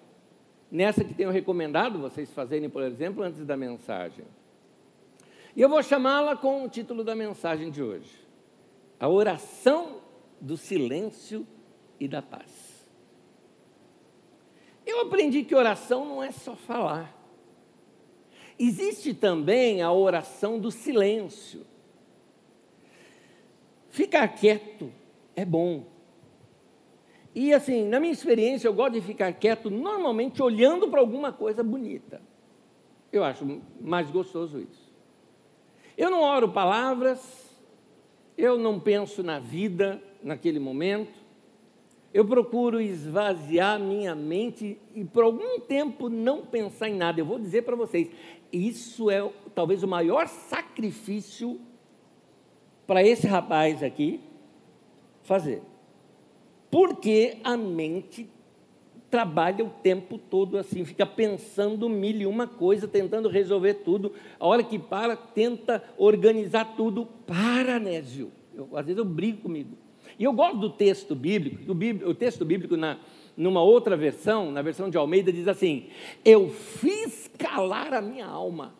Nessa 0.71 1.03
que 1.03 1.15
tenho 1.15 1.31
recomendado 1.31 1.99
vocês 1.99 2.31
fazerem, 2.33 2.71
por 2.71 2.83
exemplo, 2.83 3.23
antes 3.23 3.45
da 3.45 3.57
mensagem. 3.57 4.25
E 5.57 5.61
eu 5.61 5.69
vou 5.69 5.83
chamá-la 5.83 6.37
com 6.37 6.65
o 6.65 6.69
título 6.69 7.03
da 7.03 7.15
mensagem 7.15 7.71
de 7.71 7.83
hoje: 7.83 8.15
A 8.99 9.09
oração 9.09 10.01
do 10.41 10.57
silêncio 10.57 11.47
e 11.99 12.07
da 12.07 12.23
paz. 12.23 12.89
Eu 14.87 15.01
aprendi 15.03 15.45
que 15.45 15.55
oração 15.55 16.05
não 16.05 16.23
é 16.23 16.31
só 16.31 16.57
falar. 16.57 17.17
Existe 18.59 19.15
também 19.15 19.83
a 19.83 19.93
oração 19.93 20.59
do 20.59 20.71
silêncio. 20.71 21.67
Ficar 23.89 24.29
quieto 24.29 24.93
é 25.35 25.45
bom. 25.45 25.87
E 27.35 27.53
assim, 27.53 27.85
na 27.85 28.01
minha 28.01 28.13
experiência, 28.13 28.67
eu 28.67 28.75
gosto 28.75 28.95
de 28.95 29.01
ficar 29.01 29.33
quieto 29.33 29.71
normalmente 29.71 30.43
olhando 30.43 30.89
para 30.89 31.01
alguma 31.01 31.33
coisa 31.33 31.63
bonita. 31.63 32.21
Eu 33.13 33.25
acho 33.25 33.61
mais 33.81 34.11
gostoso 34.11 34.59
isso. 34.59 34.91
Eu 35.97 36.11
não 36.11 36.23
oro 36.23 36.49
palavras, 36.49 37.51
eu 38.37 38.59
não 38.59 38.81
penso 38.81 39.23
na 39.23 39.39
vida 39.39 40.03
naquele 40.23 40.59
momento, 40.59 41.21
eu 42.13 42.25
procuro 42.25 42.81
esvaziar 42.81 43.79
minha 43.79 44.15
mente 44.15 44.81
e 44.95 45.05
por 45.05 45.23
algum 45.23 45.61
tempo 45.61 46.09
não 46.09 46.45
pensar 46.45 46.89
em 46.89 46.97
nada. 46.97 47.21
Eu 47.21 47.25
vou 47.25 47.39
dizer 47.39 47.63
para 47.63 47.77
vocês, 47.77 48.11
isso 48.53 49.11
é 49.11 49.31
talvez 49.55 49.83
o 49.83 49.89
maior 49.89 50.27
sacrifício 50.27 51.61
para 52.87 53.05
esse 53.05 53.27
rapaz 53.29 53.83
aqui 53.83 54.21
fazer. 55.23 55.63
Porque 56.71 57.39
a 57.43 57.57
mente 57.57 58.29
trabalha 59.11 59.65
o 59.65 59.71
tempo 59.71 60.17
todo 60.17 60.57
assim, 60.57 60.85
fica 60.85 61.05
pensando 61.05 61.89
mil 61.89 62.21
e 62.21 62.27
uma 62.27 62.47
coisa, 62.47 62.87
tentando 62.87 63.29
resolver 63.29 63.75
tudo. 63.75 64.13
A 64.39 64.47
hora 64.47 64.63
que 64.63 64.79
para, 64.79 65.17
tenta 65.17 65.83
organizar 65.99 66.77
tudo. 66.77 67.07
Para, 67.27 67.79
Nésio. 67.81 68.31
Eu, 68.55 68.69
às 68.77 68.87
vezes 68.87 68.99
eu 68.99 69.05
brigo 69.05 69.43
comigo. 69.43 69.77
E 70.19 70.25
eu 70.25 70.33
gosto 70.33 70.59
do 70.59 70.71
texto 70.71 71.15
bíblico, 71.15 71.73
o, 72.07 72.15
texto 72.15 72.45
bíblico 72.45 72.77
na, 72.77 72.99
numa 73.37 73.63
outra 73.63 73.97
versão, 73.97 74.51
na 74.53 74.61
versão 74.61 74.91
de 74.91 74.97
Almeida, 74.99 75.33
diz 75.33 75.49
assim: 75.49 75.87
Eu 76.25 76.51
fiz 76.51 77.31
calar 77.39 77.95
a 77.95 78.03
minha 78.03 78.27
alma. 78.27 78.75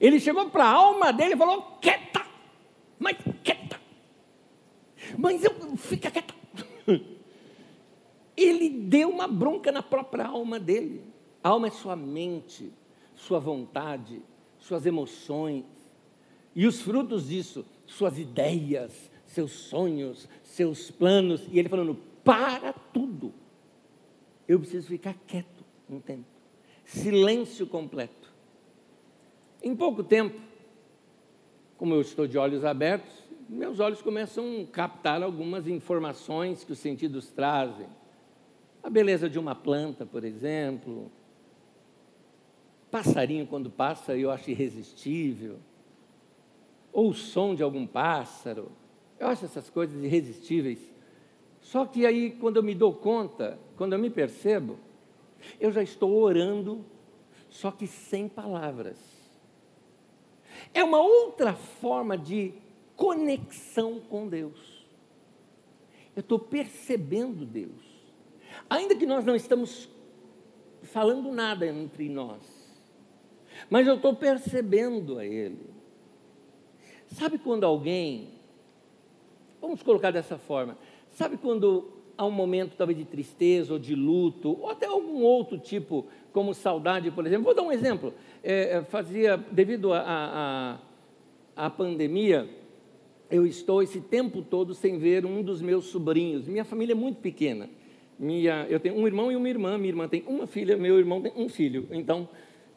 Ele 0.00 0.18
chegou 0.18 0.48
para 0.48 0.64
a 0.64 0.72
alma 0.72 1.12
dele 1.12 1.34
e 1.34 1.36
falou: 1.36 1.78
quieta, 1.80 2.24
mas. 2.98 3.16
Mas 5.18 5.44
eu, 5.44 5.76
fica 5.76 6.10
quieta. 6.10 6.32
Ele 8.36 8.68
deu 8.68 9.10
uma 9.10 9.28
bronca 9.28 9.70
na 9.70 9.82
própria 9.82 10.26
alma 10.26 10.58
dele. 10.58 11.02
A 11.42 11.50
alma 11.50 11.68
é 11.68 11.70
sua 11.70 11.94
mente, 11.94 12.72
sua 13.14 13.38
vontade, 13.38 14.20
suas 14.58 14.86
emoções. 14.86 15.64
E 16.54 16.66
os 16.66 16.80
frutos 16.80 17.28
disso, 17.28 17.64
suas 17.86 18.18
ideias, 18.18 19.10
seus 19.26 19.52
sonhos, 19.52 20.28
seus 20.42 20.90
planos, 20.90 21.46
e 21.50 21.58
ele 21.58 21.68
falando: 21.68 21.96
para 22.24 22.72
tudo. 22.72 23.32
Eu 24.46 24.58
preciso 24.58 24.88
ficar 24.88 25.14
quieto 25.26 25.64
um 25.88 26.00
tempo. 26.00 26.26
Silêncio 26.84 27.66
completo. 27.66 28.32
Em 29.62 29.74
pouco 29.74 30.02
tempo, 30.02 30.38
como 31.78 31.94
eu 31.94 32.00
estou 32.00 32.26
de 32.26 32.36
olhos 32.36 32.64
abertos, 32.64 33.23
meus 33.48 33.80
olhos 33.80 34.02
começam 34.02 34.62
a 34.62 34.72
captar 34.72 35.22
algumas 35.22 35.66
informações 35.66 36.64
que 36.64 36.72
os 36.72 36.78
sentidos 36.78 37.30
trazem. 37.30 37.86
A 38.82 38.90
beleza 38.90 39.28
de 39.28 39.38
uma 39.38 39.54
planta, 39.54 40.04
por 40.04 40.24
exemplo. 40.24 41.10
Passarinho, 42.90 43.46
quando 43.46 43.70
passa, 43.70 44.16
eu 44.16 44.30
acho 44.30 44.50
irresistível. 44.50 45.58
Ou 46.92 47.10
o 47.10 47.14
som 47.14 47.54
de 47.54 47.62
algum 47.62 47.86
pássaro 47.86 48.70
eu 49.18 49.28
acho 49.28 49.44
essas 49.44 49.70
coisas 49.70 50.02
irresistíveis. 50.02 50.78
Só 51.60 51.86
que 51.86 52.04
aí, 52.04 52.32
quando 52.32 52.56
eu 52.56 52.62
me 52.62 52.74
dou 52.74 52.92
conta, 52.92 53.58
quando 53.76 53.94
eu 53.94 53.98
me 53.98 54.10
percebo, 54.10 54.78
eu 55.58 55.72
já 55.72 55.82
estou 55.82 56.12
orando, 56.14 56.84
só 57.48 57.70
que 57.70 57.86
sem 57.86 58.28
palavras. 58.28 58.98
É 60.72 60.84
uma 60.84 61.00
outra 61.00 61.54
forma 61.54 62.18
de 62.18 62.52
conexão 62.96 64.00
com 64.00 64.28
Deus. 64.28 64.86
Eu 66.14 66.20
estou 66.20 66.38
percebendo 66.38 67.44
Deus. 67.44 67.82
Ainda 68.70 68.94
que 68.94 69.06
nós 69.06 69.24
não 69.24 69.34
estamos 69.34 69.88
falando 70.82 71.32
nada 71.32 71.66
entre 71.66 72.08
nós, 72.08 72.42
mas 73.68 73.86
eu 73.86 73.96
estou 73.96 74.14
percebendo 74.14 75.18
a 75.18 75.24
Ele. 75.24 75.74
Sabe 77.06 77.38
quando 77.38 77.64
alguém 77.64 78.34
Vamos 79.64 79.82
colocar 79.82 80.10
dessa 80.10 80.36
forma. 80.36 80.76
Sabe 81.08 81.38
quando 81.38 81.88
há 82.18 82.26
um 82.26 82.30
momento 82.30 82.76
talvez 82.76 82.98
de 82.98 83.06
tristeza 83.06 83.72
ou 83.72 83.78
de 83.78 83.94
luto, 83.94 84.60
ou 84.60 84.68
até 84.68 84.84
algum 84.84 85.22
outro 85.22 85.56
tipo, 85.56 86.04
como 86.34 86.52
saudade, 86.52 87.10
por 87.10 87.26
exemplo? 87.26 87.46
Vou 87.46 87.54
dar 87.54 87.62
um 87.62 87.72
exemplo. 87.72 88.12
É, 88.42 88.76
é 88.76 88.84
fazia, 88.84 89.38
devido 89.38 89.90
à 89.94 90.78
pandemia, 91.78 92.46
eu 93.30 93.46
estou 93.46 93.82
esse 93.82 94.00
tempo 94.00 94.42
todo 94.42 94.74
sem 94.74 94.98
ver 94.98 95.24
um 95.24 95.42
dos 95.42 95.60
meus 95.62 95.86
sobrinhos. 95.86 96.46
Minha 96.46 96.64
família 96.64 96.92
é 96.92 96.94
muito 96.94 97.20
pequena. 97.20 97.68
Minha, 98.18 98.66
eu 98.68 98.78
tenho 98.78 98.96
um 98.96 99.06
irmão 99.06 99.32
e 99.32 99.36
uma 99.36 99.48
irmã. 99.48 99.76
Minha 99.76 99.90
irmã 99.90 100.08
tem 100.08 100.22
uma 100.26 100.46
filha, 100.46 100.76
meu 100.76 100.98
irmão 100.98 101.20
tem 101.20 101.32
um 101.36 101.48
filho. 101.48 101.88
Então, 101.90 102.28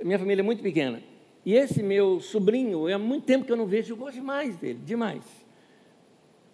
minha 0.04 0.18
família 0.18 0.42
é 0.42 0.44
muito 0.44 0.64
pequena. 0.64 1.02
E 1.46 1.54
esse 1.54 1.82
meu 1.82 2.20
sobrinho, 2.20 2.94
há 2.94 2.98
muito 2.98 3.26
tempo 3.26 3.46
que 3.46 3.52
eu 3.52 3.58
não 3.58 3.66
vejo, 3.66 3.94
eu 3.94 3.98
gosto 3.98 4.16
demais 4.16 4.58
dele, 4.58 4.80
demais. 4.84 5.24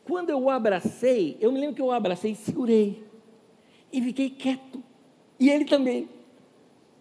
Quando 0.04 0.30
eu 0.30 0.40
o 0.40 0.50
abracei, 0.50 1.38
eu 1.40 1.52
me 1.52 1.60
lembro 1.60 1.76
que 1.76 1.82
eu 1.82 1.88
o 1.88 1.92
abracei 1.92 2.32
e 2.32 2.36
segurei. 2.36 3.04
E 3.92 4.02
fiquei 4.02 4.30
quieto. 4.30 4.84
E 5.40 5.50
ele 5.50 5.66
também. 5.66 6.10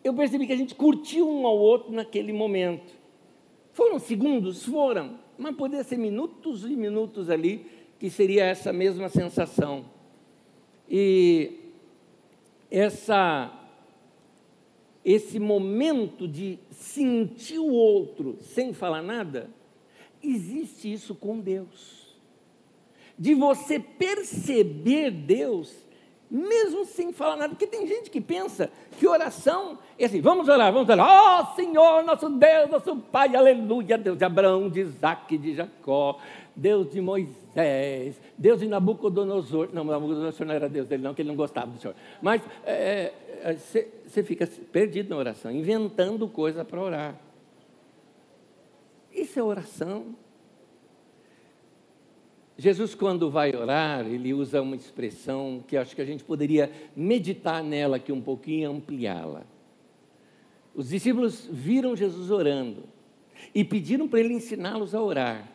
Eu 0.05 0.15
percebi 0.15 0.47
que 0.47 0.53
a 0.53 0.57
gente 0.57 0.75
curtiu 0.75 1.29
um 1.29 1.47
ao 1.47 1.59
outro 1.59 1.93
naquele 1.93 2.33
momento. 2.33 2.93
Foram 3.73 3.99
segundos? 3.99 4.65
Foram. 4.65 5.19
Mas 5.43 5.57
poderia 5.57 5.85
ser 5.85 5.99
minutos 5.99 6.65
e 6.65 6.77
minutos 6.77 7.29
ali, 7.29 7.67
que 7.99 8.09
seria 8.09 8.45
essa 8.45 8.73
mesma 8.73 9.09
sensação. 9.09 9.85
E 10.89 11.59
essa 12.71 13.59
esse 15.05 15.41
momento 15.41 16.29
de 16.29 16.61
sentir 16.71 17.59
o 17.59 17.73
outro 17.73 18.39
sem 18.41 18.73
falar 18.73 19.03
nada, 19.03 19.51
existe 20.23 20.93
isso 20.93 21.13
com 21.13 21.41
Deus 21.41 22.03
de 23.19 23.35
você 23.35 23.79
perceber 23.79 25.11
Deus 25.11 25.73
mesmo 26.33 26.87
sem 26.87 27.13
falar 27.13 27.37
nada, 27.37 27.51
porque 27.51 27.67
tem 27.67 27.87
gente 27.87 28.09
que 28.09 28.19
pensa 28.19 28.71
que 28.99 29.07
oração 29.07 29.79
é 29.99 30.07
assim, 30.07 30.23
vamos 30.23 30.49
orar, 30.49 30.73
vamos 30.73 30.89
orar, 30.89 31.07
ó 31.07 31.43
oh, 31.43 31.55
Senhor, 31.55 32.03
nosso 32.05 32.31
Deus, 32.31 32.71
nosso 32.71 32.97
Pai, 32.97 33.37
aleluia, 33.37 33.99
Deus 33.99 34.17
de 34.17 34.25
Abraão, 34.25 34.71
de 34.71 34.81
Isaac, 34.81 35.37
de 35.37 35.55
Jacó, 35.55 36.19
Deus 36.57 36.91
de 36.91 37.03
Moisés, 37.03 38.19
Deus 38.39 38.61
de 38.61 38.67
Nabucodonosor, 38.67 39.69
não, 39.75 39.85
Nabucodonosor 39.85 40.47
não 40.47 40.55
era 40.55 40.71
Deus 40.71 40.89
dele 40.89 41.03
não, 41.03 41.11
porque 41.11 41.21
ele 41.21 41.29
não 41.29 41.37
gostava 41.37 41.67
do 41.67 41.79
Senhor, 41.79 41.95
mas 42.23 42.41
é, 42.65 43.13
é, 43.43 43.55
você 43.55 44.23
fica 44.23 44.49
perdido 44.73 45.11
na 45.11 45.17
oração, 45.17 45.53
inventando 45.53 46.27
coisa 46.27 46.65
para 46.65 46.81
orar, 46.81 47.15
isso 49.13 49.39
é 49.39 49.43
oração, 49.43 50.17
Jesus, 52.63 52.95
quando 52.95 53.29
vai 53.29 53.53
orar, 53.57 54.07
ele 54.07 54.33
usa 54.33 54.63
uma 54.63 54.77
expressão 54.77 55.65
que 55.67 55.77
acho 55.77 55.97
que 55.97 56.01
a 56.01 56.05
gente 56.05 56.23
poderia 56.23 56.71
meditar 56.95 57.61
nela 57.61 57.97
aqui 57.97 58.13
um 58.13 58.21
pouquinho 58.21 58.61
e 58.61 58.65
ampliá-la. 58.65 59.43
Os 60.73 60.91
discípulos 60.91 61.45
viram 61.51 61.97
Jesus 61.97 62.31
orando 62.31 62.85
e 63.53 63.65
pediram 63.65 64.07
para 64.07 64.21
ele 64.21 64.35
ensiná-los 64.35 64.95
a 64.95 65.03
orar. 65.03 65.51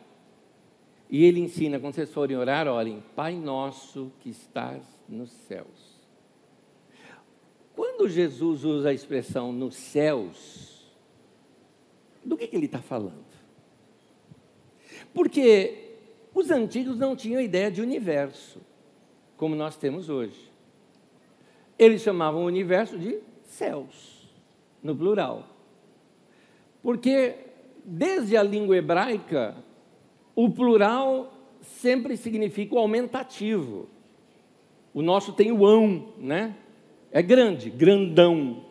E 1.08 1.24
ele 1.24 1.40
ensina, 1.40 1.80
quando 1.80 1.94
vocês 1.94 2.12
forem 2.12 2.36
orar, 2.36 2.68
olhem, 2.68 3.02
Pai 3.16 3.34
nosso 3.34 4.12
que 4.20 4.28
estás 4.28 4.82
nos 5.08 5.30
céus. 5.30 5.98
Quando 7.74 8.06
Jesus 8.06 8.66
usa 8.66 8.90
a 8.90 8.92
expressão 8.92 9.50
nos 9.50 9.76
céus, 9.76 10.86
do 12.22 12.36
que, 12.36 12.46
que 12.46 12.54
ele 12.54 12.66
está 12.66 12.82
falando? 12.82 13.24
Porque 15.14 15.87
os 16.38 16.50
antigos 16.50 16.96
não 16.96 17.16
tinham 17.16 17.40
ideia 17.40 17.70
de 17.70 17.82
universo, 17.82 18.60
como 19.36 19.56
nós 19.56 19.76
temos 19.76 20.08
hoje. 20.08 20.50
Eles 21.78 22.02
chamavam 22.02 22.42
o 22.42 22.46
universo 22.46 22.96
de 22.96 23.18
céus, 23.44 24.28
no 24.82 24.94
plural. 24.94 25.48
Porque 26.82 27.34
desde 27.84 28.36
a 28.36 28.42
língua 28.42 28.76
hebraica, 28.76 29.56
o 30.34 30.48
plural 30.48 31.32
sempre 31.60 32.16
significa 32.16 32.76
o 32.76 32.78
aumentativo. 32.78 33.88
O 34.94 35.02
nosso 35.02 35.32
tem 35.32 35.50
o 35.50 35.66
ão, 35.66 36.12
né? 36.18 36.54
É 37.10 37.20
grande, 37.20 37.68
grandão. 37.68 38.64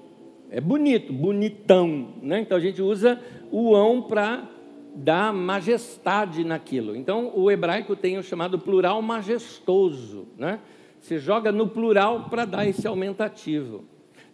É 0.49 0.61
bonito, 0.61 1.11
bonitão, 1.11 2.13
né? 2.21 2.39
Então 2.39 2.57
a 2.57 2.61
gente 2.61 2.81
usa 2.81 3.21
o 3.51 3.75
ão 3.75 4.01
para 4.01 4.56
da 4.97 5.31
majestade 5.31 6.43
naquilo. 6.43 6.95
Então, 6.95 7.31
o 7.35 7.51
hebraico 7.51 7.95
tem 7.95 8.17
o 8.17 8.23
chamado 8.23 8.57
plural 8.57 8.99
majestoso, 8.99 10.27
né? 10.35 10.59
Você 10.99 11.19
joga 11.19 11.51
no 11.51 11.67
plural 11.67 12.27
para 12.29 12.45
dar 12.45 12.67
esse 12.67 12.87
aumentativo. 12.87 13.85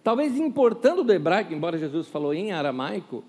Talvez 0.01 0.37
importando 0.37 1.03
do 1.03 1.11
hebraico, 1.11 1.53
embora 1.53 1.77
Jesus 1.77 2.07
falou 2.07 2.33
em 2.33 2.53
aramaico, 2.53 3.25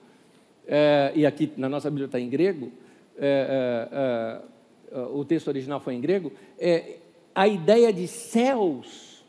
é, 0.66 1.12
e 1.16 1.26
aqui 1.26 1.52
na 1.56 1.68
nossa 1.68 1.90
Bíblia 1.90 2.06
está 2.06 2.20
em 2.20 2.28
grego, 2.28 2.70
é, 3.18 4.40
é, 4.92 4.98
o 5.12 5.24
texto 5.24 5.48
original 5.48 5.80
foi 5.80 5.94
em 5.94 6.00
grego, 6.00 6.32
a 7.34 7.48
ideia 7.48 7.92
de 7.92 8.06
céus 8.06 9.24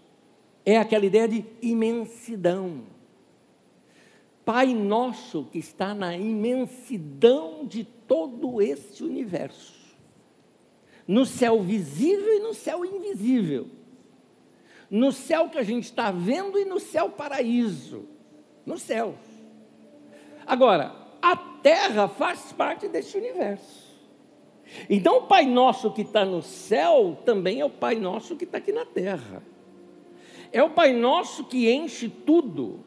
é 0.64 0.78
aquela 0.78 1.06
ideia 1.06 1.28
de 1.28 1.44
imensidão 1.60 2.82
Pai 4.46 4.76
nosso 4.76 5.46
que 5.52 5.58
está 5.58 5.96
na 5.96 6.16
imensidão 6.16 7.66
de 7.66 7.84
todo 7.84 8.62
este 8.62 9.04
universo, 9.04 9.74
no 11.08 11.26
céu 11.26 11.60
visível 11.62 12.38
e 12.38 12.40
no 12.40 12.54
céu 12.54 12.86
invisível, 12.86 13.68
no 14.90 15.12
céu 15.12 15.50
que 15.50 15.58
a 15.58 15.64
gente 15.64 15.86
está 15.86 16.12
vendo 16.12 16.60
e 16.60 16.66
no 16.66 16.80
céu 16.80 17.10
paraíso, 17.10 18.06
no 18.64 18.78
céu. 18.78 19.16
Agora, 20.46 20.96
a 21.20 21.36
terra 21.36 22.08
faz 22.08 22.54
parte 22.54 22.88
desse 22.88 23.18
universo. 23.18 23.84
Então, 24.88 25.18
o 25.18 25.22
Pai 25.24 25.46
Nosso 25.46 25.92
que 25.92 26.02
está 26.02 26.24
no 26.24 26.44
céu 26.44 27.18
também 27.26 27.62
é 27.62 27.66
o 27.66 27.70
Pai 27.70 27.96
Nosso 27.96 28.36
que 28.36 28.44
está 28.44 28.60
aqui 28.60 28.72
na 28.72 28.86
terra. 28.86 29.42
É 30.52 30.62
o 30.62 30.70
Pai 30.70 30.94
Nosso 30.94 31.46
que 31.46 31.72
enche 31.72 32.10
tudo. 32.10 32.84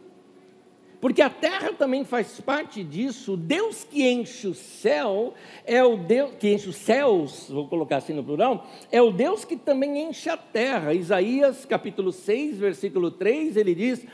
Porque 1.01 1.23
a 1.23 1.31
terra 1.31 1.73
também 1.73 2.05
faz 2.05 2.41
parte 2.41 2.83
disso. 2.83 3.37
Deus 3.37 3.85
que 3.85 4.09
enche 4.09 4.49
o 4.49 4.55
céu 4.55 5.35
é 5.65 5.83
o 5.83 5.97
Deus 5.97 6.33
que 6.39 6.53
enche 6.53 6.69
os 6.69 6.77
céus, 6.77 7.49
vou 7.49 7.69
colocar 7.69 7.99
assim 7.99 8.13
no 8.13 8.25
plural, 8.25 8.67
é 8.91 9.01
o 9.01 9.13
Deus 9.13 9.45
que 9.45 9.57
também 9.57 10.09
enche 10.09 10.29
a 10.29 10.37
terra. 10.37 10.93
Isaías 10.93 11.65
capítulo 11.65 12.11
6, 12.11 12.59
versículo 12.59 13.13
3, 13.13 13.57
ele 13.57 13.75
diz: 13.75 14.05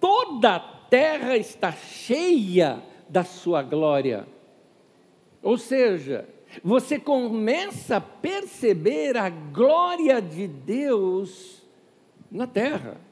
"Toda 0.00 0.56
a 0.56 0.60
terra 0.60 1.36
está 1.36 1.70
cheia 1.70 2.82
da 3.08 3.22
sua 3.22 3.62
glória". 3.62 4.26
Ou 5.40 5.56
seja, 5.56 6.26
você 6.64 6.98
começa 6.98 7.96
a 7.96 8.00
perceber 8.00 9.16
a 9.16 9.28
glória 9.28 10.20
de 10.20 10.48
Deus 10.48 11.62
na 12.30 12.46
terra. 12.46 13.03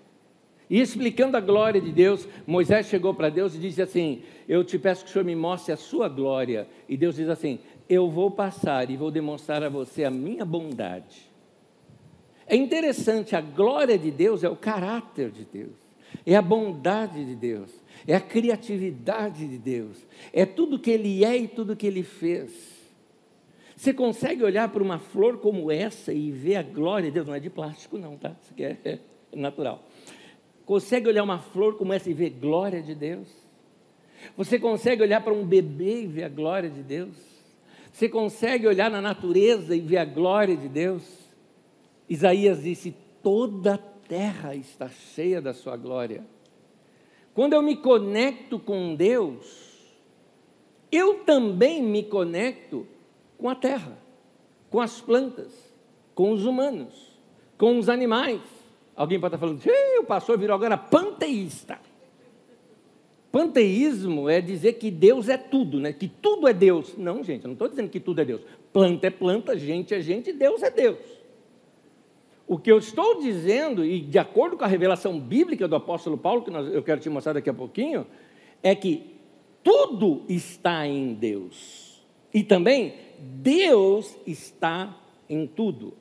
E 0.73 0.81
explicando 0.81 1.37
a 1.37 1.41
glória 1.41 1.79
de 1.79 1.93
Deus, 1.93 2.27
Moisés 2.47 2.87
chegou 2.87 3.13
para 3.13 3.29
Deus 3.29 3.55
e 3.55 3.59
disse 3.59 3.83
assim: 3.83 4.23
Eu 4.49 4.65
te 4.65 4.79
peço 4.79 5.05
que 5.05 5.11
o 5.11 5.13
Senhor 5.13 5.23
me 5.23 5.37
mostre 5.37 5.71
a 5.71 5.77
sua 5.77 6.09
glória. 6.09 6.67
E 6.89 6.97
Deus 6.97 7.17
diz 7.17 7.29
assim: 7.29 7.59
Eu 7.87 8.09
vou 8.09 8.31
passar 8.31 8.91
e 8.91 8.97
vou 8.97 9.11
demonstrar 9.11 9.63
a 9.63 9.69
você 9.69 10.03
a 10.03 10.11
minha 10.11 10.47
bondade. 10.47 11.31
É 12.47 12.57
interessante, 12.57 13.37
a 13.37 13.43
glória 13.43 13.99
de 13.99 14.11
Deus 14.11 14.43
é 14.43 14.49
o 14.49 14.57
caráter 14.57 15.31
de 15.31 15.45
Deus, 15.45 15.77
é 16.25 16.35
a 16.37 16.41
bondade 16.41 17.23
de 17.23 17.37
Deus, 17.37 17.71
é 18.07 18.15
a 18.15 18.21
criatividade 18.21 19.47
de 19.47 19.59
Deus, 19.59 19.99
é 20.33 20.47
tudo 20.47 20.79
que 20.79 20.91
Ele 20.91 21.23
é 21.23 21.37
e 21.37 21.49
tudo 21.49 21.77
que 21.77 21.87
Ele 21.87 22.03
fez. 22.03 22.51
Você 23.77 23.93
consegue 23.93 24.43
olhar 24.43 24.71
para 24.71 24.83
uma 24.83 24.99
flor 24.99 25.37
como 25.37 25.71
essa 25.71 26.15
e 26.15 26.31
ver 26.31 26.57
a 26.57 26.63
glória 26.63 27.11
de 27.11 27.15
Deus? 27.15 27.27
Não 27.27 27.35
é 27.35 27.41
de 27.41 27.51
plástico, 27.51 27.99
não, 27.99 28.17
tá? 28.17 28.35
Isso 28.43 28.55
aqui 28.55 28.65
é 28.65 29.01
natural. 29.37 29.87
Consegue 30.65 31.09
olhar 31.09 31.23
uma 31.23 31.39
flor 31.39 31.77
como 31.77 31.93
essa 31.93 32.09
e 32.11 32.15
ver 32.15 32.31
glória 32.31 32.83
de 32.83 32.95
Deus? 32.95 33.29
Você 34.37 34.59
consegue 34.59 35.03
olhar 35.03 35.23
para 35.23 35.33
um 35.33 35.45
bebê 35.45 36.03
e 36.03 36.07
ver 36.07 36.25
a 36.25 36.29
glória 36.29 36.71
de 36.71 36.83
Deus? 36.83 37.17
Você 37.93 38.09
consegue 38.09 38.67
olhar 38.67 38.91
na 38.91 39.01
natureza 39.01 39.75
e 39.75 39.81
ver 39.81 39.99
a 39.99 40.05
glória 40.05 40.57
de 40.57 40.69
Deus? 40.69 41.03
Isaías 42.09 42.63
disse: 42.63 42.95
toda 43.23 43.75
a 43.75 43.79
terra 43.79 44.55
está 44.55 44.89
cheia 44.89 45.41
da 45.41 45.53
sua 45.53 45.77
glória. 45.77 46.25
Quando 47.35 47.55
eu 47.55 47.63
me 47.63 47.77
conecto 47.77 48.59
com 48.59 48.95
Deus, 48.95 49.73
eu 50.91 51.25
também 51.25 51.83
me 51.83 52.03
conecto 52.03 52.87
com 53.39 53.49
a 53.49 53.55
terra, 53.55 53.97
com 54.71 54.81
as 54.81 55.01
plantas, 55.01 55.53
com 56.15 56.31
os 56.31 56.45
humanos, 56.45 57.19
com 57.57 57.79
os 57.79 57.89
animais. 57.89 58.62
Alguém 58.95 59.19
pode 59.19 59.35
estar 59.35 59.47
falando, 59.47 59.63
o 60.01 60.05
pastor 60.05 60.39
virou 60.39 60.55
agora 60.55 60.77
panteísta. 60.77 61.79
Panteísmo 63.31 64.29
é 64.29 64.43
dizer 64.43 64.75
que 64.75 64.91
Deus 64.91 65.31
é 65.31 65.39
tudo, 65.39 65.81
né? 65.81 65.93
que 65.93 66.07
tudo 66.07 66.47
é 66.47 66.53
Deus. 66.53 66.95
Não, 66.99 67.25
gente, 67.25 67.45
eu 67.45 67.49
não 67.49 67.55
estou 67.55 67.69
dizendo 67.69 67.89
que 67.89 67.99
tudo 67.99 68.21
é 68.21 68.25
Deus. 68.27 68.43
Planta 68.71 69.07
é 69.07 69.11
planta, 69.11 69.59
gente 69.59 69.95
é 69.95 70.01
gente, 70.03 70.33
Deus 70.33 70.63
é 70.63 70.71
Deus. 70.71 70.99
O 72.47 72.59
que 72.59 72.71
eu 72.71 72.77
estou 72.77 73.19
dizendo, 73.19 73.83
e 73.83 74.01
de 74.01 74.19
acordo 74.19 74.59
com 74.59 74.65
a 74.65 74.67
revelação 74.67 75.19
bíblica 75.19 75.67
do 75.67 75.75
apóstolo 75.75 76.19
Paulo, 76.19 76.43
que 76.43 76.51
eu 76.51 76.83
quero 76.83 77.01
te 77.01 77.09
mostrar 77.09 77.33
daqui 77.33 77.49
a 77.49 77.55
pouquinho, 77.55 78.07
é 78.63 78.75
que 78.75 79.13
tudo 79.65 80.23
está 80.29 80.87
em 80.87 81.15
Deus. 81.15 82.03
E 82.35 82.43
também 82.43 82.95
Deus 83.19 84.15
está 84.27 84.95
em 85.29 85.47
tudo. 85.47 85.95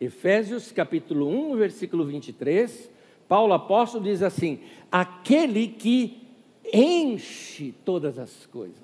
Efésios 0.00 0.70
capítulo 0.70 1.28
1, 1.28 1.56
versículo 1.56 2.04
23, 2.04 2.90
Paulo 3.28 3.52
apóstolo 3.52 4.04
diz 4.04 4.22
assim: 4.22 4.60
aquele 4.90 5.68
que 5.68 6.18
enche 6.72 7.74
todas 7.84 8.18
as 8.18 8.46
coisas, 8.46 8.76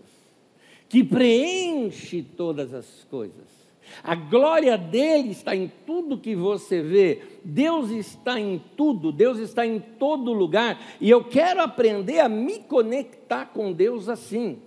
que 0.88 1.04
preenche 1.04 2.22
todas 2.22 2.74
as 2.74 3.06
coisas. 3.10 3.64
A 4.02 4.14
glória 4.14 4.76
dele 4.76 5.30
está 5.30 5.54
em 5.54 5.70
tudo 5.86 6.18
que 6.18 6.34
você 6.34 6.80
vê. 6.80 7.22
Deus 7.44 7.90
está 7.90 8.40
em 8.40 8.60
tudo, 8.76 9.12
Deus 9.12 9.38
está 9.38 9.66
em 9.66 9.78
todo 9.78 10.32
lugar, 10.32 10.80
e 11.00 11.08
eu 11.08 11.22
quero 11.22 11.60
aprender 11.60 12.20
a 12.20 12.28
me 12.28 12.60
conectar 12.60 13.46
com 13.46 13.72
Deus 13.72 14.08
assim. 14.08 14.58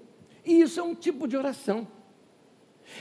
E 0.46 0.62
isso 0.62 0.80
é 0.80 0.84
um 0.84 0.96
tipo 0.96 1.28
de 1.28 1.36
oração. 1.36 1.88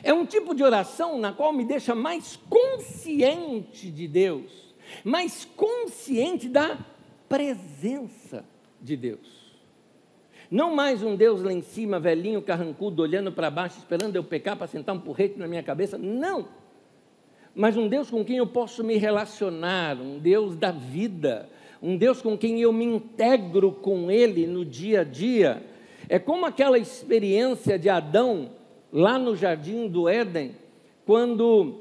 É 0.02 0.12
um 0.12 0.26
tipo 0.26 0.54
de 0.54 0.62
oração 0.62 1.18
na 1.18 1.32
qual 1.32 1.52
me 1.52 1.64
deixa 1.64 1.94
mais 1.94 2.38
consciente 2.48 3.90
de 3.90 4.06
Deus, 4.06 4.74
mais 5.04 5.44
consciente 5.56 6.48
da 6.48 6.78
presença 7.28 8.44
de 8.80 8.96
Deus. 8.96 9.46
Não 10.50 10.74
mais 10.74 11.02
um 11.02 11.16
Deus 11.16 11.42
lá 11.42 11.52
em 11.52 11.62
cima, 11.62 11.98
velhinho, 11.98 12.40
carrancudo, 12.40 13.02
olhando 13.02 13.32
para 13.32 13.50
baixo, 13.50 13.78
esperando 13.78 14.14
eu 14.14 14.22
pecar 14.22 14.56
para 14.56 14.66
sentar 14.66 14.94
um 14.94 15.00
porrete 15.00 15.38
na 15.38 15.48
minha 15.48 15.62
cabeça. 15.62 15.98
Não. 15.98 16.48
mas 17.54 17.76
um 17.76 17.88
Deus 17.88 18.10
com 18.10 18.24
quem 18.24 18.36
eu 18.36 18.46
posso 18.46 18.84
me 18.84 18.96
relacionar, 18.96 19.96
um 19.96 20.18
Deus 20.18 20.56
da 20.56 20.70
vida, 20.70 21.48
um 21.82 21.96
Deus 21.96 22.20
com 22.20 22.36
quem 22.36 22.60
eu 22.60 22.72
me 22.72 22.84
integro 22.84 23.72
com 23.72 24.10
Ele 24.10 24.46
no 24.46 24.64
dia 24.64 25.00
a 25.00 25.04
dia. 25.04 25.64
É 26.08 26.18
como 26.18 26.44
aquela 26.46 26.78
experiência 26.78 27.78
de 27.78 27.88
Adão 27.88 28.50
lá 28.92 29.18
no 29.18 29.36
jardim 29.36 29.88
do 29.88 30.08
Éden, 30.08 30.52
quando 31.04 31.80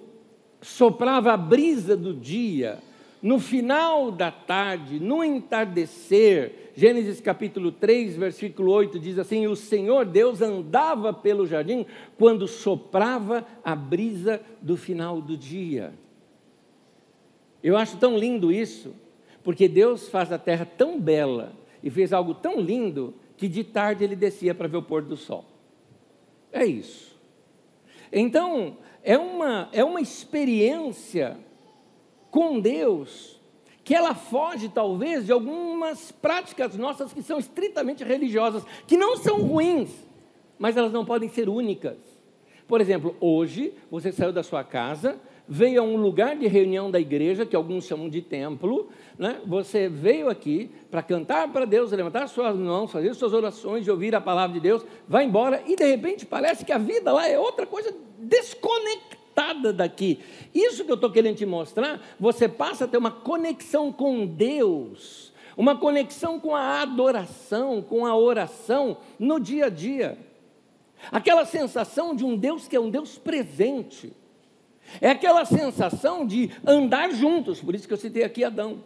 soprava 0.62 1.34
a 1.34 1.38
brisa 1.38 1.96
do 1.96 2.14
dia, 2.14 2.80
no 3.22 3.40
final 3.40 4.12
da 4.12 4.32
tarde, 4.32 5.00
no 5.00 5.24
entardecer, 5.24 6.72
Gênesis 6.76 7.22
capítulo 7.22 7.72
3, 7.72 8.18
versículo 8.18 8.72
8 8.72 9.00
diz 9.00 9.18
assim: 9.18 9.48
O 9.48 9.56
Senhor 9.56 10.06
Deus 10.06 10.42
andava 10.42 11.14
pelo 11.14 11.48
jardim 11.48 11.86
quando 12.18 12.48
soprava 12.48 13.46
a 13.64 13.76
brisa 13.76 14.42
do 14.62 14.76
final 14.76 15.22
do 15.22 15.38
dia. 15.38 15.94
Eu 17.64 17.76
acho 17.78 17.98
tão 17.98 18.18
lindo 18.18 18.52
isso, 18.52 18.94
porque 19.44 19.68
Deus 19.68 20.08
faz 20.10 20.32
a 20.32 20.38
terra 20.38 20.66
tão 20.66 21.00
bela 21.00 21.54
e 21.82 21.90
fez 21.90 22.14
algo 22.14 22.34
tão 22.34 22.60
lindo 22.60 23.14
que 23.38 23.48
de 23.48 23.64
tarde 23.64 24.04
ele 24.04 24.16
descia 24.16 24.54
para 24.54 24.68
ver 24.68 24.78
o 24.78 24.84
pôr 24.84 25.02
do 25.02 25.18
sol. 25.18 25.46
É 26.56 26.66
isso. 26.66 27.14
Então, 28.10 28.78
é 29.04 29.18
uma, 29.18 29.68
é 29.74 29.84
uma 29.84 30.00
experiência 30.00 31.38
com 32.32 32.62
Deus 32.62 33.42
que 33.84 33.94
ela 33.94 34.16
foge 34.16 34.70
talvez 34.70 35.26
de 35.26 35.34
algumas 35.34 36.14
práticas 36.14 36.78
nossas 36.78 37.12
que 37.12 37.22
são 37.22 37.38
estritamente 37.38 38.06
religiosas, 38.06 38.64
que 38.88 38.96
não 38.96 39.18
são 39.18 39.42
ruins, 39.42 39.92
mas 40.58 40.78
elas 40.78 40.94
não 40.94 41.06
podem 41.06 41.28
ser 41.28 41.50
únicas. 41.50 41.98
Por 42.66 42.80
exemplo, 42.80 43.18
hoje 43.20 43.74
você 43.92 44.14
saiu 44.14 44.32
da 44.32 44.42
sua 44.42 44.64
casa, 44.64 45.20
veio 45.48 45.82
a 45.82 45.84
um 45.84 45.96
lugar 45.96 46.36
de 46.36 46.48
reunião 46.48 46.90
da 46.90 47.00
igreja, 47.00 47.46
que 47.46 47.56
alguns 47.56 47.86
chamam 47.86 48.10
de 48.10 48.22
templo, 48.22 48.90
né? 49.18 49.40
você 49.46 49.88
veio 49.88 50.30
aqui 50.30 50.72
para 50.90 51.04
cantar 51.04 51.52
para 51.52 51.66
Deus, 51.66 51.92
levantar 51.92 52.28
suas 52.28 52.56
mãos, 52.56 52.92
fazer 52.92 53.14
suas 53.14 53.34
orações, 53.34 53.84
de 53.84 53.92
ouvir 53.92 54.16
a 54.16 54.22
palavra 54.22 54.54
de 54.54 54.60
Deus, 54.60 54.86
vai 55.08 55.26
embora 55.26 55.62
e 55.68 55.76
de 55.76 55.86
repente 55.86 56.26
parece 56.26 56.66
que 56.66 56.72
a 56.72 56.78
vida 56.78 57.12
lá 57.12 57.28
é 57.28 57.38
outra 57.38 57.66
coisa 57.66 57.94
desconectada 58.18 59.72
daqui. 59.72 60.20
Isso 60.54 60.84
que 60.84 60.92
eu 60.92 60.96
estou 60.96 61.12
querendo 61.12 61.38
te 61.38 61.46
mostrar, 61.46 62.02
você 62.20 62.48
passa 62.48 62.86
a 62.86 62.88
ter 62.88 62.98
uma 62.98 63.12
conexão 63.12 63.92
com 63.92 64.26
Deus, 64.26 65.32
uma 65.56 65.78
conexão 65.78 66.40
com 66.40 66.56
a 66.56 66.82
adoração, 66.82 67.82
com 67.82 68.06
a 68.06 68.16
oração 68.16 68.98
no 69.20 69.40
dia 69.40 69.66
a 69.66 69.70
dia. 69.70 70.18
Aquela 71.12 71.46
sensação 71.46 72.16
de 72.16 72.26
um 72.26 72.36
Deus 72.36 72.68
que 72.68 72.76
é 72.76 72.80
um 72.80 72.90
Deus 72.90 73.18
presente. 73.18 74.12
É 75.02 75.10
aquela 75.10 75.46
sensação 75.46 76.26
de 76.26 76.52
andar 76.66 77.12
juntos, 77.12 77.62
por 77.62 77.76
isso 77.76 77.88
que 77.88 77.94
eu 77.94 77.98
citei 77.98 78.24
aqui 78.24 78.44
Adão, 78.44 78.84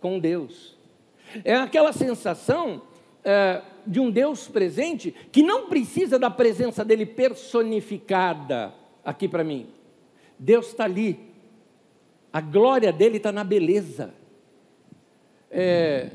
com 0.00 0.18
Deus. 0.18 0.76
É 1.44 1.54
aquela 1.54 1.92
sensação 1.92 2.82
é, 3.24 3.62
de 3.86 4.00
um 4.00 4.10
Deus 4.10 4.48
presente 4.48 5.12
que 5.32 5.42
não 5.42 5.68
precisa 5.68 6.18
da 6.18 6.30
presença 6.30 6.84
dele 6.84 7.06
personificada 7.06 8.74
aqui 9.04 9.28
para 9.28 9.44
mim. 9.44 9.68
Deus 10.38 10.68
está 10.68 10.84
ali, 10.84 11.18
a 12.32 12.40
glória 12.40 12.92
dele 12.92 13.18
está 13.18 13.30
na 13.30 13.44
beleza. 13.44 14.14
É, 15.50 16.10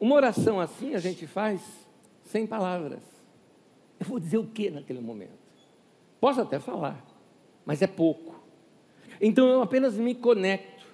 uma 0.00 0.16
oração 0.16 0.58
assim 0.58 0.94
a 0.94 0.98
gente 0.98 1.26
faz 1.26 1.60
sem 2.24 2.46
palavras. 2.46 3.02
Eu 4.00 4.06
vou 4.06 4.18
dizer 4.18 4.38
o 4.38 4.46
que 4.46 4.70
naquele 4.70 5.00
momento? 5.00 5.30
Posso 6.20 6.40
até 6.40 6.58
falar, 6.58 7.04
mas 7.64 7.82
é 7.82 7.86
pouco. 7.86 8.41
Então 9.22 9.46
eu 9.48 9.62
apenas 9.62 9.96
me 9.96 10.16
conecto. 10.16 10.84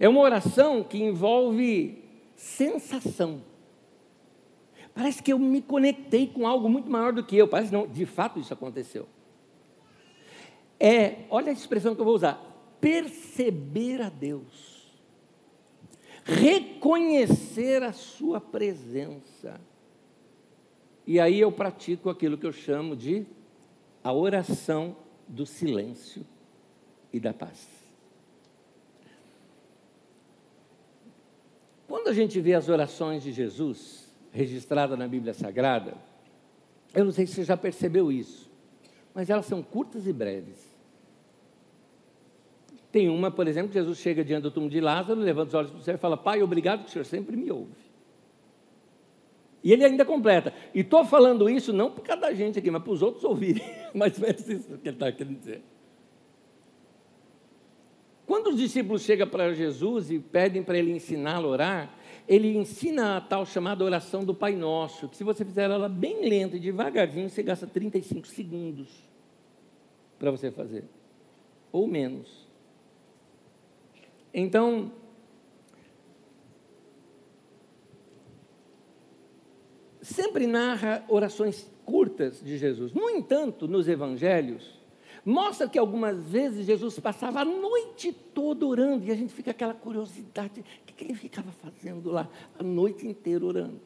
É 0.00 0.08
uma 0.08 0.20
oração 0.20 0.82
que 0.82 0.98
envolve 0.98 2.02
sensação. 2.34 3.40
Parece 4.92 5.22
que 5.22 5.32
eu 5.32 5.38
me 5.38 5.62
conectei 5.62 6.26
com 6.26 6.44
algo 6.44 6.68
muito 6.68 6.90
maior 6.90 7.12
do 7.12 7.22
que 7.22 7.36
eu. 7.36 7.46
Parece 7.46 7.72
não, 7.72 7.86
de 7.86 8.04
fato 8.04 8.40
isso 8.40 8.52
aconteceu. 8.52 9.06
É, 10.78 11.20
olha 11.30 11.50
a 11.50 11.52
expressão 11.52 11.94
que 11.94 12.00
eu 12.00 12.04
vou 12.04 12.16
usar: 12.16 12.42
perceber 12.80 14.02
a 14.02 14.08
Deus, 14.08 14.92
reconhecer 16.24 17.84
a 17.84 17.92
Sua 17.92 18.40
presença. 18.40 19.60
E 21.06 21.20
aí 21.20 21.38
eu 21.38 21.52
pratico 21.52 22.10
aquilo 22.10 22.36
que 22.36 22.46
eu 22.46 22.52
chamo 22.52 22.96
de 22.96 23.24
a 24.02 24.12
oração 24.12 24.96
do 25.28 25.46
silêncio 25.46 26.26
e 27.12 27.20
da 27.20 27.32
paz. 27.32 27.68
Quando 31.86 32.08
a 32.08 32.12
gente 32.12 32.40
vê 32.40 32.54
as 32.54 32.68
orações 32.68 33.22
de 33.22 33.32
Jesus 33.32 34.10
registradas 34.32 34.98
na 34.98 35.06
Bíblia 35.06 35.34
Sagrada, 35.34 35.94
eu 36.94 37.04
não 37.04 37.12
sei 37.12 37.26
se 37.26 37.34
você 37.34 37.44
já 37.44 37.56
percebeu 37.56 38.10
isso, 38.10 38.50
mas 39.14 39.28
elas 39.28 39.46
são 39.46 39.62
curtas 39.62 40.06
e 40.06 40.12
breves. 40.12 40.72
Tem 42.90 43.08
uma, 43.08 43.30
por 43.30 43.48
exemplo, 43.48 43.68
que 43.68 43.78
Jesus 43.78 43.98
chega 43.98 44.24
diante 44.24 44.42
do 44.42 44.50
túmulo 44.50 44.70
de 44.70 44.80
Lázaro, 44.80 45.20
levanta 45.20 45.48
os 45.48 45.54
olhos 45.54 45.70
para 45.70 45.80
o 45.80 45.82
céu 45.82 45.94
e 45.94 45.98
fala: 45.98 46.16
Pai, 46.16 46.42
obrigado 46.42 46.84
que 46.84 46.90
o 46.90 46.92
Senhor 46.92 47.04
sempre 47.04 47.36
me 47.36 47.50
ouve. 47.50 47.72
E 49.64 49.72
ele 49.72 49.84
ainda 49.84 50.04
completa. 50.04 50.52
E 50.74 50.80
estou 50.80 51.04
falando 51.04 51.48
isso 51.48 51.72
não 51.72 51.90
por 51.90 52.02
cada 52.02 52.34
gente 52.34 52.58
aqui, 52.58 52.70
mas 52.70 52.82
para 52.82 52.92
os 52.92 53.00
outros 53.00 53.24
ouvirem. 53.24 53.62
Mas 53.94 54.20
é 54.22 54.30
isso 54.30 54.78
que 54.78 54.88
ele 54.88 54.96
está 54.96 55.12
querendo 55.12 55.38
dizer. 55.38 55.62
Quando 58.32 58.46
os 58.46 58.56
discípulos 58.56 59.02
chegam 59.02 59.28
para 59.28 59.52
Jesus 59.52 60.10
e 60.10 60.18
pedem 60.18 60.62
para 60.62 60.78
ele 60.78 60.90
ensiná-lo 60.90 61.48
a 61.48 61.50
orar, 61.50 61.98
ele 62.26 62.56
ensina 62.56 63.18
a 63.18 63.20
tal 63.20 63.44
chamada 63.44 63.84
oração 63.84 64.24
do 64.24 64.34
Pai 64.34 64.56
Nosso, 64.56 65.06
que 65.06 65.18
se 65.18 65.22
você 65.22 65.44
fizer 65.44 65.70
ela 65.70 65.86
bem 65.86 66.26
lenta 66.26 66.56
e 66.56 66.58
devagarzinho, 66.58 67.28
você 67.28 67.42
gasta 67.42 67.66
35 67.66 68.26
segundos 68.26 68.88
para 70.18 70.30
você 70.30 70.50
fazer, 70.50 70.84
ou 71.70 71.86
menos. 71.86 72.48
Então, 74.32 74.90
sempre 80.00 80.46
narra 80.46 81.04
orações 81.06 81.70
curtas 81.84 82.42
de 82.42 82.56
Jesus. 82.56 82.94
No 82.94 83.10
entanto, 83.10 83.68
nos 83.68 83.86
evangelhos, 83.88 84.81
mostra 85.24 85.68
que 85.68 85.78
algumas 85.78 86.24
vezes 86.24 86.66
Jesus 86.66 86.98
passava 86.98 87.40
a 87.40 87.44
noite 87.44 88.12
toda 88.12 88.66
orando, 88.66 89.04
e 89.04 89.10
a 89.10 89.14
gente 89.14 89.32
fica 89.32 89.50
aquela 89.50 89.74
curiosidade, 89.74 90.60
o 90.60 90.92
que 90.94 91.04
ele 91.04 91.14
ficava 91.14 91.50
fazendo 91.52 92.10
lá 92.10 92.28
a 92.58 92.62
noite 92.62 93.06
inteira 93.06 93.44
orando? 93.44 93.80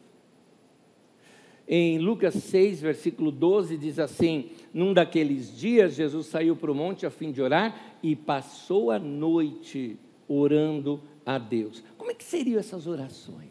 Em 1.69 1.99
Lucas 1.99 2.35
6, 2.35 2.81
versículo 2.81 3.33
12, 3.33 3.77
diz 3.77 3.99
assim: 3.99 4.51
Num 4.73 4.95
daqueles 4.95 5.57
dias, 5.57 5.95
Jesus 5.95 6.27
saiu 6.27 6.55
para 6.55 6.71
o 6.71 6.75
monte 6.75 7.05
a 7.05 7.11
fim 7.11 7.33
de 7.33 7.43
orar 7.43 7.97
e 8.03 8.15
passou 8.15 8.93
a 8.93 9.01
noite 9.01 9.99
orando 10.29 11.01
a 11.25 11.39
Deus. 11.39 11.83
Como 11.99 12.11
é 12.11 12.15
que 12.15 12.23
seriam 12.23 12.61
essas 12.61 12.87
orações? 12.87 13.51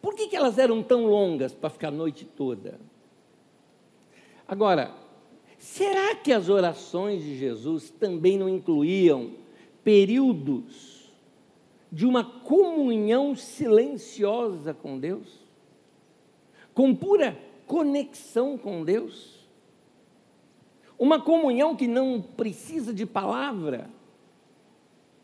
Por 0.00 0.14
que, 0.14 0.28
que 0.28 0.36
elas 0.36 0.58
eram 0.58 0.82
tão 0.82 1.06
longas 1.06 1.52
para 1.52 1.70
ficar 1.70 1.88
a 1.88 1.90
noite 1.90 2.24
toda? 2.24 2.80
Agora, 4.46 4.94
Será 5.64 6.14
que 6.14 6.30
as 6.30 6.50
orações 6.50 7.22
de 7.22 7.38
Jesus 7.38 7.88
também 7.88 8.36
não 8.36 8.50
incluíam 8.50 9.30
períodos 9.82 11.10
de 11.90 12.04
uma 12.04 12.22
comunhão 12.22 13.34
silenciosa 13.34 14.74
com 14.74 14.98
Deus? 14.98 15.40
Com 16.74 16.94
pura 16.94 17.38
conexão 17.66 18.58
com 18.58 18.84
Deus? 18.84 19.48
Uma 20.98 21.22
comunhão 21.22 21.74
que 21.74 21.88
não 21.88 22.20
precisa 22.20 22.92
de 22.92 23.06
palavra, 23.06 23.88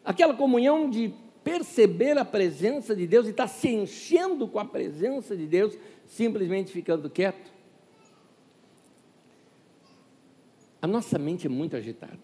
aquela 0.03 0.33
comunhão 0.33 0.89
de 0.89 1.13
perceber 1.45 2.17
a 2.17 2.25
presença 2.25 2.97
de 2.97 3.07
Deus 3.07 3.27
e 3.27 3.31
estar 3.31 3.47
se 3.47 3.69
enchendo 3.69 4.49
com 4.49 4.59
a 4.59 4.65
presença 4.65 5.37
de 5.37 5.47
Deus, 5.47 5.77
simplesmente 6.07 6.73
ficando 6.73 7.11
quieto. 7.11 7.60
A 10.81 10.87
nossa 10.87 11.19
mente 11.19 11.47
é 11.47 11.51
muito 11.51 11.77
agitada. 11.77 12.19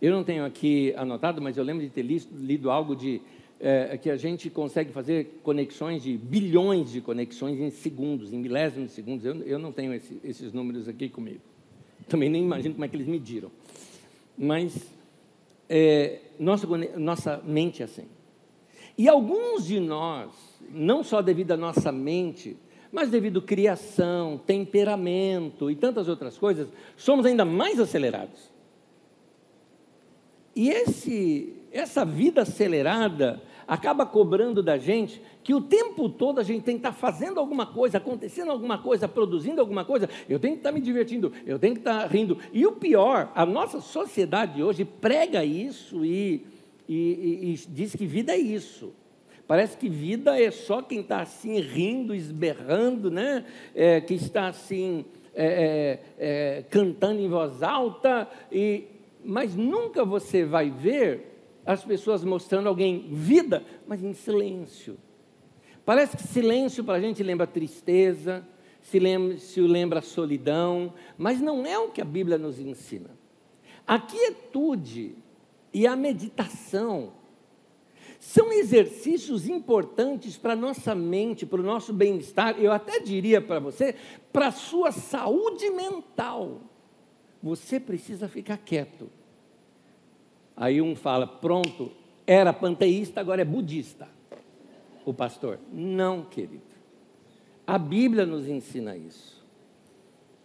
Eu 0.00 0.12
não 0.12 0.22
tenho 0.22 0.44
aqui 0.44 0.92
anotado, 0.96 1.40
mas 1.40 1.56
eu 1.56 1.64
lembro 1.64 1.82
de 1.82 1.90
ter 1.90 2.02
lido, 2.02 2.26
lido 2.36 2.70
algo 2.70 2.94
de 2.94 3.22
é, 3.58 3.96
que 3.96 4.10
a 4.10 4.16
gente 4.16 4.50
consegue 4.50 4.92
fazer 4.92 5.40
conexões 5.42 6.02
de 6.02 6.16
bilhões 6.18 6.92
de 6.92 7.00
conexões 7.00 7.58
em 7.58 7.70
segundos, 7.70 8.32
em 8.32 8.38
milésimos 8.38 8.90
de 8.90 8.94
segundos. 8.94 9.24
Eu, 9.24 9.36
eu 9.42 9.58
não 9.58 9.72
tenho 9.72 9.94
esse, 9.94 10.20
esses 10.22 10.52
números 10.52 10.88
aqui 10.88 11.08
comigo. 11.08 11.40
Também 12.08 12.28
nem 12.28 12.42
imagino 12.42 12.74
como 12.74 12.84
é 12.84 12.88
que 12.88 12.96
eles 12.96 13.06
mediram. 13.06 13.50
Mas 14.36 14.86
é, 15.68 16.20
nossa, 16.38 16.66
nossa 16.98 17.42
mente 17.44 17.80
é 17.80 17.86
assim. 17.86 18.04
E 18.96 19.08
alguns 19.08 19.66
de 19.66 19.80
nós, 19.80 20.30
não 20.70 21.02
só 21.02 21.22
devido 21.22 21.52
à 21.52 21.56
nossa 21.56 21.90
mente, 21.90 22.56
mas 22.94 23.10
devido 23.10 23.40
à 23.40 23.42
criação, 23.42 24.40
temperamento 24.46 25.68
e 25.68 25.74
tantas 25.74 26.08
outras 26.08 26.38
coisas, 26.38 26.68
somos 26.96 27.26
ainda 27.26 27.44
mais 27.44 27.80
acelerados. 27.80 28.52
E 30.54 30.70
esse, 30.70 31.56
essa 31.72 32.04
vida 32.04 32.42
acelerada 32.42 33.42
acaba 33.66 34.06
cobrando 34.06 34.62
da 34.62 34.78
gente 34.78 35.20
que 35.42 35.52
o 35.52 35.60
tempo 35.60 36.08
todo 36.08 36.38
a 36.38 36.44
gente 36.44 36.62
tem 36.62 36.76
que 36.76 36.86
estar 36.86 36.92
fazendo 36.92 37.40
alguma 37.40 37.66
coisa, 37.66 37.98
acontecendo 37.98 38.52
alguma 38.52 38.78
coisa, 38.78 39.08
produzindo 39.08 39.60
alguma 39.60 39.84
coisa, 39.84 40.08
eu 40.28 40.38
tenho 40.38 40.54
que 40.54 40.60
estar 40.60 40.70
me 40.70 40.80
divertindo, 40.80 41.32
eu 41.44 41.58
tenho 41.58 41.74
que 41.74 41.80
estar 41.80 42.06
rindo. 42.06 42.38
E 42.52 42.64
o 42.64 42.72
pior, 42.72 43.32
a 43.34 43.44
nossa 43.44 43.80
sociedade 43.80 44.62
hoje 44.62 44.84
prega 44.84 45.44
isso 45.44 46.04
e, 46.04 46.46
e, 46.88 46.94
e, 46.94 47.54
e 47.54 47.56
diz 47.70 47.96
que 47.96 48.06
vida 48.06 48.32
é 48.32 48.38
isso. 48.38 48.94
Parece 49.46 49.76
que 49.76 49.88
vida 49.88 50.40
é 50.40 50.50
só 50.50 50.80
quem 50.80 51.00
está 51.00 51.20
assim 51.20 51.60
rindo, 51.60 52.14
esberrando, 52.14 53.10
né? 53.10 53.44
É, 53.74 54.00
que 54.00 54.14
está 54.14 54.48
assim 54.48 55.04
é, 55.34 56.00
é, 56.18 56.58
é 56.58 56.62
cantando 56.62 57.20
em 57.20 57.28
voz 57.28 57.62
alta, 57.62 58.28
e, 58.50 58.84
mas 59.22 59.54
nunca 59.54 60.04
você 60.04 60.44
vai 60.44 60.70
ver 60.70 61.34
as 61.66 61.84
pessoas 61.84 62.24
mostrando 62.24 62.68
alguém 62.68 63.08
vida, 63.10 63.62
mas 63.86 64.02
em 64.02 64.12
silêncio. 64.12 64.96
Parece 65.84 66.16
que 66.16 66.22
silêncio 66.22 66.82
para 66.82 66.94
a 66.94 67.00
gente 67.00 67.22
lembra 67.22 67.46
tristeza, 67.46 68.46
silêncio 68.80 69.66
lembra 69.66 70.00
solidão, 70.00 70.94
mas 71.16 71.40
não 71.40 71.66
é 71.66 71.78
o 71.78 71.90
que 71.90 72.00
a 72.00 72.04
Bíblia 72.04 72.38
nos 72.38 72.58
ensina. 72.58 73.10
A 73.86 73.98
quietude 73.98 75.14
e 75.72 75.86
a 75.86 75.94
meditação 75.94 77.12
são 78.24 78.50
exercícios 78.50 79.50
importantes 79.50 80.38
para 80.38 80.54
a 80.54 80.56
nossa 80.56 80.94
mente, 80.94 81.44
para 81.44 81.60
o 81.60 81.62
nosso 81.62 81.92
bem-estar, 81.92 82.58
eu 82.58 82.72
até 82.72 82.98
diria 82.98 83.38
para 83.38 83.60
você, 83.60 83.94
para 84.32 84.46
a 84.46 84.50
sua 84.50 84.90
saúde 84.92 85.68
mental. 85.68 86.62
Você 87.42 87.78
precisa 87.78 88.26
ficar 88.26 88.56
quieto. 88.56 89.10
Aí 90.56 90.80
um 90.80 90.96
fala: 90.96 91.26
pronto, 91.26 91.92
era 92.26 92.50
panteísta, 92.50 93.20
agora 93.20 93.42
é 93.42 93.44
budista. 93.44 94.08
O 95.04 95.12
pastor. 95.12 95.58
Não, 95.70 96.24
querido. 96.24 96.62
A 97.66 97.76
Bíblia 97.76 98.24
nos 98.24 98.48
ensina 98.48 98.96
isso. 98.96 99.44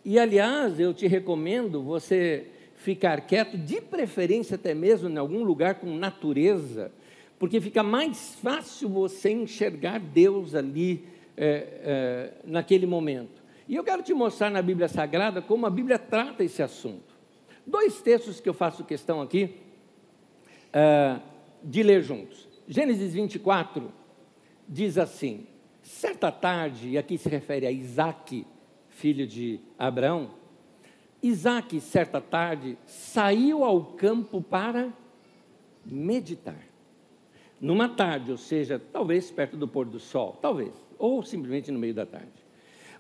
E 0.04 0.20
aliás, 0.20 0.82
eu 0.82 0.94
te 0.94 1.08
recomendo 1.08 1.82
você 1.82 2.48
ficar 2.76 3.22
quieto, 3.22 3.58
de 3.58 3.80
preferência 3.80 4.56
até 4.56 4.74
mesmo 4.74 5.08
em 5.08 5.18
algum 5.18 5.44
lugar 5.44 5.76
com 5.76 5.96
natureza, 5.96 6.92
porque 7.39 7.62
fica 7.62 7.82
mais 7.82 8.36
fácil 8.36 8.89
você 8.89 9.32
enxergar 9.32 9.97
Deus 9.99 10.54
ali 10.54 11.08
é, 11.38 11.47
é, 11.82 12.34
naquele 12.43 12.86
momento. 12.86 13.41
E 13.65 13.75
eu 13.75 13.84
quero 13.84 14.04
te 14.04 14.13
mostrar 14.13 14.49
na 14.49 14.62
Bíblia 14.62 14.89
Sagrada 14.89 15.41
como 15.41 15.65
a 15.65 15.69
Bíblia 15.69 15.97
trata 15.97 16.43
esse 16.43 16.62
assunto. 16.62 17.17
Dois 17.65 18.02
textos 18.02 18.41
que 18.41 18.49
eu 18.49 18.54
faço 18.54 18.84
questão 18.84 19.21
aqui 19.21 19.56
uh, 20.69 21.21
de 21.63 21.82
ler 21.82 22.02
juntos. 22.02 22.47
Gênesis 22.67 23.13
24 23.13 23.91
diz 24.67 24.97
assim: 24.97 25.47
certa 25.82 26.32
tarde, 26.32 26.89
e 26.89 26.97
aqui 26.97 27.17
se 27.17 27.30
refere 27.30 27.65
a 27.65 27.71
Isaac, 27.71 28.45
filho 28.89 29.25
de 29.25 29.60
Abraão, 29.78 30.32
Isaac, 31.21 31.80
certa 31.80 32.19
tarde, 32.19 32.78
saiu 32.86 33.63
ao 33.63 33.93
campo 33.93 34.41
para 34.41 34.91
meditar. 35.86 36.68
Numa 37.60 37.89
tarde, 37.89 38.32
ou 38.32 38.38
seja, 38.38 38.82
talvez 38.91 39.30
perto 39.30 39.58
do 39.58 39.67
pôr 39.67 39.86
do 39.86 40.00
sol, 40.00 40.38
talvez, 40.41 40.74
ou 40.98 41.22
simplesmente 41.24 41.72
no 41.72 41.80
meio 41.80 41.93
da 41.93 42.06
tarde. 42.06 42.32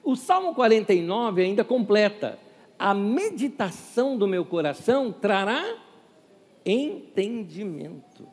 O 0.03 0.15
Salmo 0.15 0.53
49 0.53 1.41
ainda 1.41 1.63
completa: 1.63 2.37
a 2.77 2.93
meditação 2.93 4.17
do 4.17 4.27
meu 4.27 4.43
coração 4.43 5.11
trará 5.11 5.77
entendimento. 6.65 8.27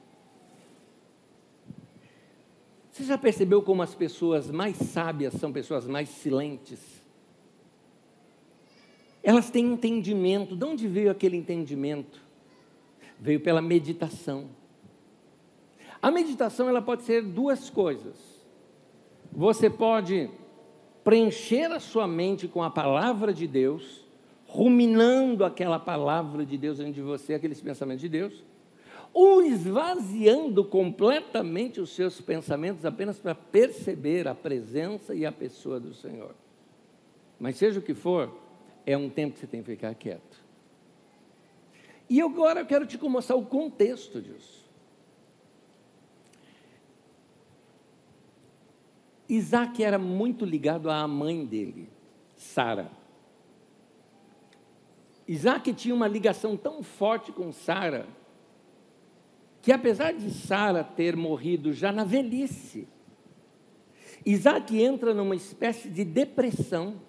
Você 2.91 3.05
já 3.05 3.19
percebeu 3.19 3.61
como 3.61 3.83
as 3.83 3.95
pessoas 3.95 4.51
mais 4.51 4.77
sábias 4.77 5.35
são 5.35 5.53
pessoas 5.53 5.87
mais 5.87 6.09
silentes? 6.09 6.81
Elas 9.23 9.51
têm 9.51 9.67
entendimento. 9.67 10.57
De 10.57 10.65
onde 10.65 10.89
veio 10.89 11.11
aquele 11.11 11.37
entendimento? 11.37 12.23
Veio 13.21 13.41
pela 13.41 13.61
meditação. 13.61 14.49
A 16.07 16.11
meditação 16.13 16.69
ela 16.69 16.81
pode 16.81 17.03
ser 17.03 17.21
duas 17.21 17.69
coisas. 17.69 18.15
Você 19.33 19.69
pode 19.69 20.31
preencher 21.03 21.73
a 21.73 21.81
sua 21.81 22.07
mente 22.07 22.47
com 22.47 22.63
a 22.63 22.71
palavra 22.71 23.35
de 23.35 23.45
Deus 23.49 24.07
ruminando 24.47 25.45
aquela 25.45 25.81
palavra 25.81 26.47
de 26.47 26.57
Deus 26.57 26.79
dentro 26.79 26.93
de 26.93 27.03
você, 27.03 27.35
aqueles 27.35 27.61
pensamentos 27.61 28.03
de 28.03 28.09
Deus, 28.09 28.45
ou 29.13 29.43
esvaziando 29.43 30.65
completamente 30.65 31.81
os 31.81 31.91
seus 31.91 32.21
pensamentos 32.21 32.85
apenas 32.85 33.19
para 33.19 33.35
perceber 33.35 34.29
a 34.29 34.35
presença 34.37 35.13
e 35.13 35.27
a 35.27 35.33
pessoa 35.33 35.81
do 35.81 35.93
Senhor. 35.93 36.37
Mas 37.37 37.57
seja 37.57 37.81
o 37.81 37.83
que 37.83 37.95
for, 37.95 38.33
é 38.87 38.97
um 38.97 39.11
tempo 39.11 39.35
que 39.35 39.41
você 39.41 39.47
tem 39.49 39.61
que 39.61 39.73
ficar 39.73 39.93
quieto. 39.97 40.41
E 42.09 42.23
agora 42.23 42.61
eu 42.61 42.67
quero 42.67 42.87
te 42.87 42.97
mostrar 42.97 43.35
o 43.35 43.45
contexto 43.45 44.23
disso. 44.23 44.66
Isaac 49.29 49.83
era 49.83 49.99
muito 49.99 50.45
ligado 50.45 50.91
à 50.91 51.07
mãe 51.07 51.45
dele, 51.45 51.89
Sara. 52.37 52.91
Isaac 55.27 55.73
tinha 55.75 55.95
uma 55.95 56.07
ligação 56.07 56.57
tão 56.57 56.83
forte 56.83 57.33
com 57.33 57.51
Sara, 57.51 58.07
que 59.61 59.73
apesar 59.73 60.13
de 60.13 60.31
Sara 60.31 60.85
ter 60.85 61.17
morrido 61.17 61.73
já 61.73 61.91
na 61.91 62.05
velhice, 62.05 62.87
Isaac 64.25 64.81
entra 64.81 65.13
numa 65.13 65.35
espécie 65.35 65.89
de 65.89 66.05
depressão 66.05 67.01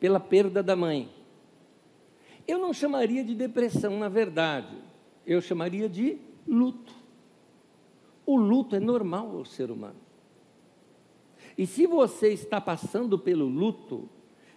pela 0.00 0.18
perda 0.18 0.62
da 0.62 0.74
mãe. 0.74 1.08
Eu 2.46 2.58
não 2.58 2.72
chamaria 2.72 3.22
de 3.22 3.34
depressão, 3.34 3.98
na 3.98 4.08
verdade, 4.08 4.76
eu 5.24 5.40
chamaria 5.40 5.88
de 5.88 6.18
luto. 6.46 6.94
O 8.26 8.36
luto 8.36 8.74
é 8.74 8.80
normal 8.80 9.36
ao 9.36 9.44
ser 9.44 9.70
humano. 9.70 10.09
E 11.60 11.66
se 11.66 11.86
você 11.86 12.28
está 12.28 12.58
passando 12.58 13.18
pelo 13.18 13.44
luto, 13.44 14.08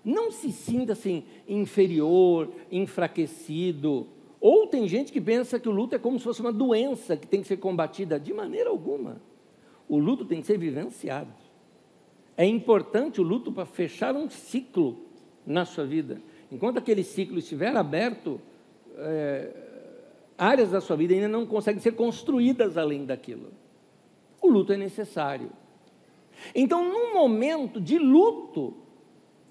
não 0.06 0.32
se 0.32 0.54
sinta 0.54 0.94
assim 0.94 1.26
inferior, 1.46 2.50
enfraquecido. 2.72 4.08
Ou 4.40 4.68
tem 4.68 4.88
gente 4.88 5.12
que 5.12 5.20
pensa 5.20 5.60
que 5.60 5.68
o 5.68 5.72
luto 5.74 5.96
é 5.96 6.00
como 6.00 6.18
se 6.18 6.24
fosse 6.24 6.40
uma 6.40 6.54
doença 6.54 7.18
que 7.18 7.28
tem 7.28 7.42
que 7.42 7.48
ser 7.50 7.58
combatida. 7.58 8.18
De 8.18 8.34
maneira 8.34 8.70
alguma. 8.70 9.22
O 9.90 9.98
luto 9.98 10.24
tem 10.24 10.40
que 10.40 10.48
ser 10.48 10.58
vivenciado. 10.58 11.34
É 12.38 12.46
importante 12.46 13.20
o 13.20 13.24
luto 13.24 13.52
para 13.52 13.66
fechar 13.66 14.16
um 14.16 14.30
ciclo 14.30 15.00
na 15.46 15.66
sua 15.66 15.86
vida. 15.86 16.22
Enquanto 16.50 16.78
aquele 16.78 17.04
ciclo 17.04 17.38
estiver 17.38 17.76
aberto, 17.76 18.40
é, 18.96 19.52
áreas 20.38 20.72
da 20.72 20.80
sua 20.80 20.96
vida 20.96 21.14
ainda 21.14 21.28
não 21.28 21.46
conseguem 21.46 21.82
ser 21.82 21.98
construídas 21.98 22.78
além 22.78 23.04
daquilo. 23.04 23.52
O 24.42 24.48
luto 24.48 24.72
é 24.72 24.78
necessário. 24.78 25.52
Então, 26.54 26.84
num 26.84 27.14
momento 27.14 27.80
de 27.80 27.98
luto, 27.98 28.74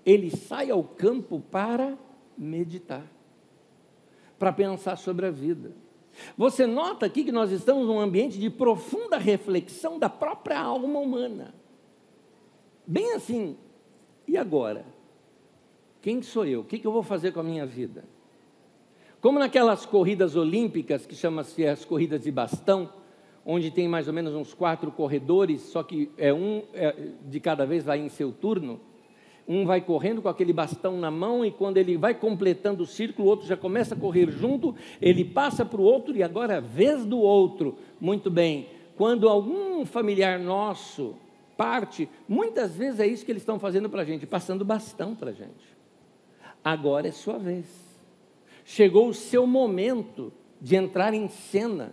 ele 0.05 0.31
sai 0.31 0.71
ao 0.71 0.83
campo 0.83 1.41
para 1.41 1.97
meditar, 2.37 3.07
para 4.39 4.53
pensar 4.53 4.97
sobre 4.97 5.27
a 5.27 5.31
vida. 5.31 5.75
Você 6.37 6.67
nota 6.67 7.07
aqui 7.07 7.25
que 7.25 7.33
nós 7.33 7.51
estamos 7.51 7.87
num 7.87 7.99
ambiente 7.99 8.39
de 8.39 8.51
profunda 8.51 9.17
reflexão 9.17 9.99
da 9.99 10.09
própria 10.09 10.61
alma 10.61 10.99
humana. 10.99 11.55
Bem 12.87 13.15
assim, 13.15 13.57
e 14.27 14.37
agora? 14.37 14.85
Quem 16.01 16.21
sou 16.21 16.45
eu? 16.45 16.61
O 16.61 16.65
que 16.65 16.85
eu 16.85 16.93
vou 16.93 17.03
fazer 17.03 17.33
com 17.33 17.41
a 17.41 17.45
minha 17.45 17.65
vida? 17.65 18.05
Como 19.21 19.39
naquelas 19.39 19.87
corridas 19.87 20.35
olímpicas 20.35 21.07
que 21.07 21.15
chamam-se 21.15 21.65
as 21.65 21.85
corridas 21.85 22.23
de 22.23 22.33
bastão, 22.33 22.93
onde 23.45 23.71
tem 23.71 23.89
mais 23.89 24.09
ou 24.09 24.15
menos 24.15 24.35
uns 24.35 24.55
quatro 24.55 24.91
corredores, 24.91 25.61
só 25.63 25.83
que 25.83 26.11
é 26.17 26.33
um 26.33 26.63
é, 26.73 26.95
de 27.27 27.41
cada 27.41 27.67
vez 27.67 27.85
vai 27.85 27.99
em 27.99 28.09
seu 28.09 28.33
turno 28.33 28.81
um 29.47 29.65
vai 29.65 29.81
correndo 29.81 30.23
com 30.23 30.29
aquele 30.29 30.53
bastão 30.53 30.99
na 30.99 31.11
mão 31.11 31.45
e 31.45 31.51
quando 31.51 31.77
ele 31.77 31.97
vai 31.97 32.15
completando 32.15 32.83
o 32.83 32.87
círculo, 32.87 33.27
o 33.27 33.31
outro 33.31 33.47
já 33.47 33.57
começa 33.57 33.95
a 33.95 33.99
correr 33.99 34.31
junto, 34.31 34.75
ele 35.01 35.25
passa 35.25 35.65
para 35.65 35.81
o 35.81 35.85
outro 35.85 36.17
e 36.17 36.23
agora 36.23 36.55
é 36.55 36.57
a 36.59 36.61
vez 36.61 37.05
do 37.05 37.19
outro. 37.19 37.77
Muito 38.01 38.31
bem. 38.31 38.69
Quando 38.97 39.29
algum 39.29 39.85
familiar 39.85 40.39
nosso 40.39 41.17
parte, 41.57 42.09
muitas 42.29 42.77
vezes 42.77 43.01
é 43.01 43.07
isso 43.07 43.25
que 43.25 43.33
eles 43.33 43.43
estão 43.43 43.59
fazendo 43.59 43.89
para 43.89 44.03
a 44.03 44.05
gente, 44.05 44.27
passando 44.27 44.65
bastão 44.65 45.15
para 45.15 45.31
a 45.31 45.35
gente. 45.35 45.77
Agora 46.65 47.09
é 47.09 47.13
sua 47.13 47.39
vez. 47.39 47.67
Chegou 48.65 49.09
o 49.09 49.15
seu 49.15 49.47
momento 49.47 50.33
de 50.61 50.77
entrar 50.77 51.13
em 51.13 51.29
cena 51.29 51.93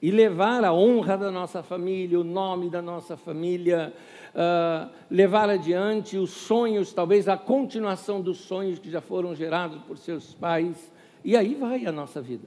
e 0.00 0.10
levar 0.10 0.64
a 0.64 0.72
honra 0.72 1.16
da 1.16 1.30
nossa 1.30 1.62
família, 1.62 2.20
o 2.20 2.24
nome 2.24 2.68
da 2.68 2.82
nossa 2.82 3.16
família, 3.16 3.92
uh, 4.34 4.90
levar 5.10 5.48
adiante 5.48 6.16
os 6.16 6.30
sonhos, 6.30 6.92
talvez 6.92 7.28
a 7.28 7.36
continuação 7.36 8.20
dos 8.20 8.38
sonhos 8.38 8.78
que 8.78 8.90
já 8.90 9.00
foram 9.00 9.34
gerados 9.34 9.82
por 9.82 9.96
seus 9.96 10.34
pais, 10.34 10.92
e 11.24 11.36
aí 11.36 11.54
vai 11.54 11.86
a 11.86 11.92
nossa 11.92 12.20
vida. 12.20 12.46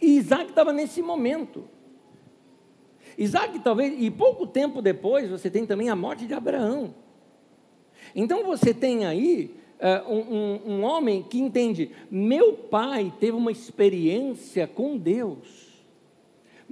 E 0.00 0.16
Isaac 0.16 0.50
estava 0.50 0.72
nesse 0.72 1.02
momento. 1.02 1.64
Isaac, 3.18 3.58
talvez, 3.58 3.94
e 4.00 4.10
pouco 4.10 4.46
tempo 4.46 4.80
depois, 4.80 5.30
você 5.30 5.50
tem 5.50 5.66
também 5.66 5.90
a 5.90 5.96
morte 5.96 6.26
de 6.26 6.32
Abraão. 6.32 6.94
Então 8.14 8.44
você 8.44 8.72
tem 8.72 9.04
aí 9.04 9.54
uh, 9.78 10.12
um, 10.12 10.34
um, 10.34 10.72
um 10.74 10.84
homem 10.84 11.22
que 11.22 11.38
entende: 11.38 11.90
meu 12.10 12.54
pai 12.54 13.12
teve 13.20 13.36
uma 13.36 13.52
experiência 13.52 14.66
com 14.66 14.96
Deus. 14.96 15.69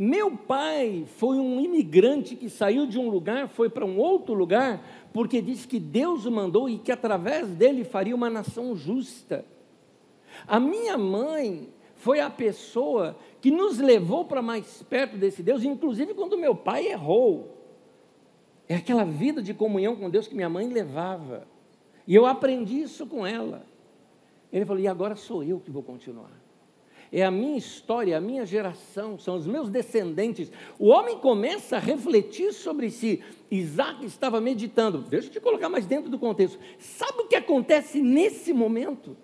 Meu 0.00 0.30
pai 0.36 1.04
foi 1.16 1.38
um 1.38 1.60
imigrante 1.60 2.36
que 2.36 2.48
saiu 2.48 2.86
de 2.86 2.96
um 2.96 3.10
lugar, 3.10 3.48
foi 3.48 3.68
para 3.68 3.84
um 3.84 3.98
outro 3.98 4.32
lugar, 4.32 4.80
porque 5.12 5.42
disse 5.42 5.66
que 5.66 5.80
Deus 5.80 6.24
o 6.24 6.30
mandou 6.30 6.68
e 6.68 6.78
que 6.78 6.92
através 6.92 7.48
dele 7.48 7.82
faria 7.82 8.14
uma 8.14 8.30
nação 8.30 8.76
justa. 8.76 9.44
A 10.46 10.60
minha 10.60 10.96
mãe 10.96 11.68
foi 11.96 12.20
a 12.20 12.30
pessoa 12.30 13.16
que 13.40 13.50
nos 13.50 13.80
levou 13.80 14.24
para 14.24 14.40
mais 14.40 14.84
perto 14.84 15.16
desse 15.16 15.42
Deus, 15.42 15.64
inclusive 15.64 16.14
quando 16.14 16.38
meu 16.38 16.54
pai 16.54 16.86
errou. 16.86 17.58
É 18.68 18.76
aquela 18.76 19.04
vida 19.04 19.42
de 19.42 19.52
comunhão 19.52 19.96
com 19.96 20.08
Deus 20.08 20.28
que 20.28 20.34
minha 20.36 20.48
mãe 20.48 20.68
levava. 20.68 21.44
E 22.06 22.14
eu 22.14 22.24
aprendi 22.24 22.82
isso 22.82 23.04
com 23.04 23.26
ela. 23.26 23.66
Ele 24.52 24.64
falou: 24.64 24.80
e 24.80 24.86
agora 24.86 25.16
sou 25.16 25.42
eu 25.42 25.58
que 25.58 25.72
vou 25.72 25.82
continuar. 25.82 26.30
É 27.10 27.24
a 27.24 27.30
minha 27.30 27.56
história, 27.56 28.16
a 28.16 28.20
minha 28.20 28.44
geração, 28.44 29.18
são 29.18 29.36
os 29.36 29.46
meus 29.46 29.70
descendentes. 29.70 30.52
O 30.78 30.88
homem 30.88 31.18
começa 31.18 31.76
a 31.76 31.80
refletir 31.80 32.52
sobre 32.52 32.90
si. 32.90 33.22
Isaac 33.50 34.04
estava 34.04 34.40
meditando. 34.40 34.98
Deixa 34.98 35.28
eu 35.28 35.32
te 35.32 35.40
colocar 35.40 35.68
mais 35.68 35.86
dentro 35.86 36.10
do 36.10 36.18
contexto. 36.18 36.58
Sabe 36.78 37.22
o 37.22 37.26
que 37.26 37.36
acontece 37.36 38.02
nesse 38.02 38.52
momento? 38.52 39.16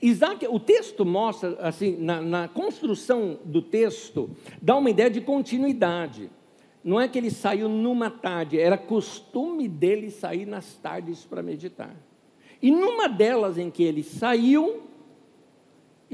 Isaac, 0.00 0.46
o 0.46 0.60
texto 0.60 1.04
mostra, 1.04 1.56
assim, 1.60 1.96
na, 1.96 2.20
na 2.20 2.48
construção 2.48 3.38
do 3.44 3.60
texto, 3.60 4.30
dá 4.60 4.76
uma 4.76 4.90
ideia 4.90 5.10
de 5.10 5.20
continuidade. 5.20 6.30
Não 6.84 7.00
é 7.00 7.08
que 7.08 7.18
ele 7.18 7.30
saiu 7.30 7.68
numa 7.68 8.10
tarde, 8.10 8.58
era 8.58 8.76
costume 8.76 9.68
dele 9.68 10.10
sair 10.10 10.46
nas 10.46 10.74
tardes 10.74 11.24
para 11.24 11.42
meditar. 11.42 11.94
E 12.60 12.70
numa 12.70 13.08
delas 13.08 13.58
em 13.58 13.70
que 13.70 13.82
ele 13.82 14.02
saiu, 14.02 14.82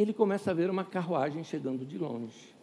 ele 0.01 0.13
começa 0.13 0.53
a 0.53 0.55
ver 0.55 0.71
uma 0.71 0.85
carruagem 0.85 1.43
chegando 1.43 1.85
de 1.85 1.99
longe. 1.99 2.55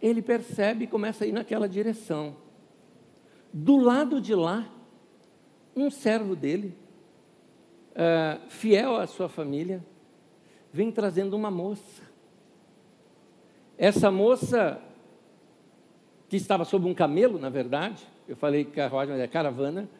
Ele 0.00 0.22
percebe 0.22 0.84
e 0.84 0.88
começa 0.88 1.24
a 1.24 1.26
ir 1.26 1.32
naquela 1.32 1.68
direção. 1.68 2.34
Do 3.52 3.76
lado 3.76 4.22
de 4.22 4.34
lá, 4.34 4.66
um 5.76 5.90
servo 5.90 6.34
dele, 6.34 6.74
uh, 7.90 8.48
fiel 8.48 8.96
à 8.96 9.06
sua 9.06 9.28
família, 9.28 9.84
vem 10.72 10.90
trazendo 10.90 11.36
uma 11.36 11.50
moça. 11.50 12.02
Essa 13.76 14.10
moça, 14.10 14.80
que 16.26 16.36
estava 16.36 16.64
sob 16.64 16.88
um 16.88 16.94
camelo, 16.94 17.38
na 17.38 17.50
verdade, 17.50 18.02
eu 18.26 18.34
falei 18.34 18.64
carruagem, 18.64 19.12
mas 19.12 19.22
é 19.22 19.28
caravana, 19.28 19.90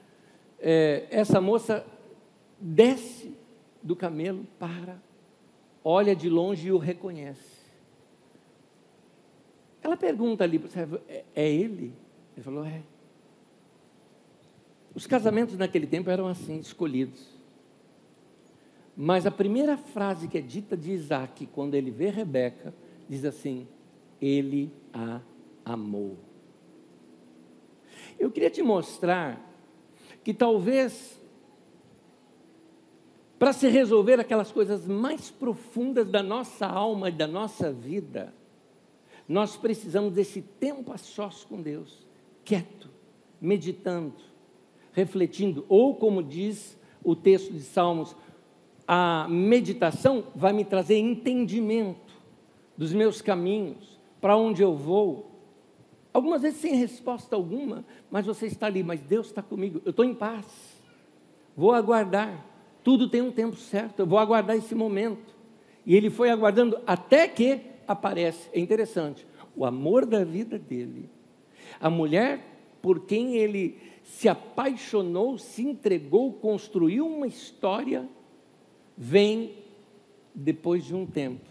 é, 0.58 1.06
essa 1.10 1.38
moça 1.38 1.84
desce 2.58 3.41
do 3.82 3.96
camelo, 3.96 4.46
para, 4.58 5.02
olha 5.84 6.14
de 6.14 6.28
longe 6.28 6.68
e 6.68 6.72
o 6.72 6.78
reconhece. 6.78 7.62
Ela 9.82 9.96
pergunta 9.96 10.44
ali 10.44 10.60
é, 11.08 11.24
é 11.34 11.50
ele? 11.50 11.92
Ele 12.36 12.44
falou: 12.44 12.64
é. 12.64 12.82
Os 14.94 15.06
casamentos 15.06 15.56
naquele 15.56 15.86
tempo 15.86 16.10
eram 16.10 16.26
assim, 16.26 16.58
escolhidos. 16.58 17.26
Mas 18.96 19.26
a 19.26 19.30
primeira 19.30 19.76
frase 19.76 20.28
que 20.28 20.38
é 20.38 20.40
dita 20.40 20.76
de 20.76 20.92
Isaac, 20.92 21.46
quando 21.46 21.74
ele 21.74 21.90
vê 21.90 22.10
Rebeca, 22.10 22.74
diz 23.08 23.24
assim: 23.24 23.66
Ele 24.20 24.70
a 24.92 25.20
amou. 25.64 26.18
Eu 28.18 28.30
queria 28.30 28.50
te 28.50 28.62
mostrar 28.62 29.50
que 30.22 30.32
talvez, 30.34 31.20
para 33.42 33.52
se 33.52 33.66
resolver 33.66 34.20
aquelas 34.20 34.52
coisas 34.52 34.86
mais 34.86 35.28
profundas 35.28 36.08
da 36.08 36.22
nossa 36.22 36.64
alma 36.64 37.08
e 37.08 37.12
da 37.12 37.26
nossa 37.26 37.72
vida, 37.72 38.32
nós 39.28 39.56
precisamos 39.56 40.12
desse 40.12 40.40
tempo 40.40 40.92
a 40.92 40.96
sós 40.96 41.42
com 41.42 41.60
Deus, 41.60 42.06
quieto, 42.44 42.88
meditando, 43.40 44.14
refletindo, 44.92 45.66
ou 45.68 45.96
como 45.96 46.22
diz 46.22 46.78
o 47.02 47.16
texto 47.16 47.52
de 47.52 47.62
Salmos, 47.62 48.14
a 48.86 49.26
meditação 49.28 50.22
vai 50.36 50.52
me 50.52 50.64
trazer 50.64 50.98
entendimento 50.98 52.14
dos 52.76 52.92
meus 52.92 53.20
caminhos, 53.20 53.98
para 54.20 54.36
onde 54.36 54.62
eu 54.62 54.76
vou. 54.76 55.32
Algumas 56.14 56.42
vezes 56.42 56.60
sem 56.60 56.76
resposta 56.76 57.34
alguma, 57.34 57.84
mas 58.08 58.24
você 58.24 58.46
está 58.46 58.66
ali, 58.66 58.84
mas 58.84 59.00
Deus 59.00 59.26
está 59.26 59.42
comigo, 59.42 59.82
eu 59.84 59.90
estou 59.90 60.04
em 60.04 60.14
paz, 60.14 60.46
vou 61.56 61.72
aguardar, 61.72 62.51
tudo 62.82 63.08
tem 63.08 63.22
um 63.22 63.32
tempo 63.32 63.56
certo, 63.56 64.00
eu 64.00 64.06
vou 64.06 64.18
aguardar 64.18 64.56
esse 64.56 64.74
momento. 64.74 65.32
E 65.84 65.96
ele 65.96 66.10
foi 66.10 66.30
aguardando 66.30 66.78
até 66.86 67.26
que 67.26 67.60
aparece, 67.86 68.48
é 68.52 68.60
interessante, 68.60 69.26
o 69.56 69.64
amor 69.64 70.06
da 70.06 70.24
vida 70.24 70.58
dele, 70.58 71.08
a 71.80 71.90
mulher 71.90 72.40
por 72.80 73.00
quem 73.00 73.36
ele 73.36 73.78
se 74.02 74.28
apaixonou, 74.28 75.38
se 75.38 75.62
entregou, 75.62 76.32
construiu 76.32 77.06
uma 77.06 77.26
história 77.26 78.08
vem 78.96 79.54
depois 80.34 80.84
de 80.84 80.94
um 80.94 81.06
tempo 81.06 81.44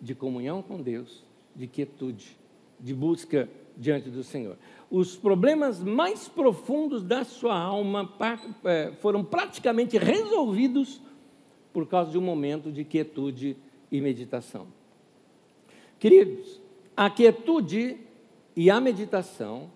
de 0.00 0.14
comunhão 0.14 0.62
com 0.62 0.80
Deus, 0.80 1.24
de 1.54 1.66
quietude, 1.66 2.36
de 2.78 2.94
busca 2.94 3.48
diante 3.76 4.08
do 4.10 4.22
Senhor. 4.22 4.56
Os 4.90 5.16
problemas 5.16 5.82
mais 5.82 6.28
profundos 6.28 7.02
da 7.02 7.24
sua 7.24 7.58
alma 7.58 8.12
é, 8.64 8.92
foram 9.00 9.24
praticamente 9.24 9.98
resolvidos 9.98 11.00
por 11.72 11.86
causa 11.86 12.10
de 12.10 12.18
um 12.18 12.22
momento 12.22 12.70
de 12.70 12.84
quietude 12.84 13.56
e 13.90 14.00
meditação. 14.00 14.68
Queridos, 15.98 16.60
a 16.96 17.10
quietude 17.10 17.98
e 18.54 18.70
a 18.70 18.80
meditação 18.80 19.70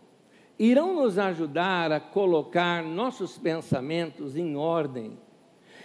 irão 0.59 0.94
nos 0.94 1.18
ajudar 1.18 1.90
a 1.90 1.99
colocar 1.99 2.85
nossos 2.85 3.37
pensamentos 3.37 4.37
em 4.37 4.57
ordem 4.57 5.18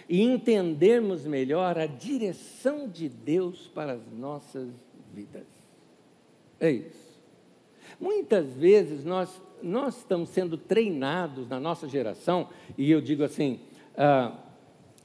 e 0.08 0.22
entendermos 0.22 1.26
melhor 1.26 1.78
a 1.78 1.86
direção 1.86 2.88
de 2.88 3.08
Deus 3.08 3.66
para 3.68 3.94
as 3.94 4.12
nossas 4.12 4.70
vidas. 5.12 5.46
É 6.60 6.70
isso. 6.70 7.05
Muitas 8.00 8.52
vezes 8.54 9.04
nós, 9.04 9.42
nós 9.62 9.98
estamos 9.98 10.28
sendo 10.30 10.56
treinados 10.56 11.48
na 11.48 11.58
nossa 11.58 11.88
geração, 11.88 12.48
e 12.76 12.90
eu 12.90 13.00
digo 13.00 13.24
assim, 13.24 13.60
ah, 13.96 14.32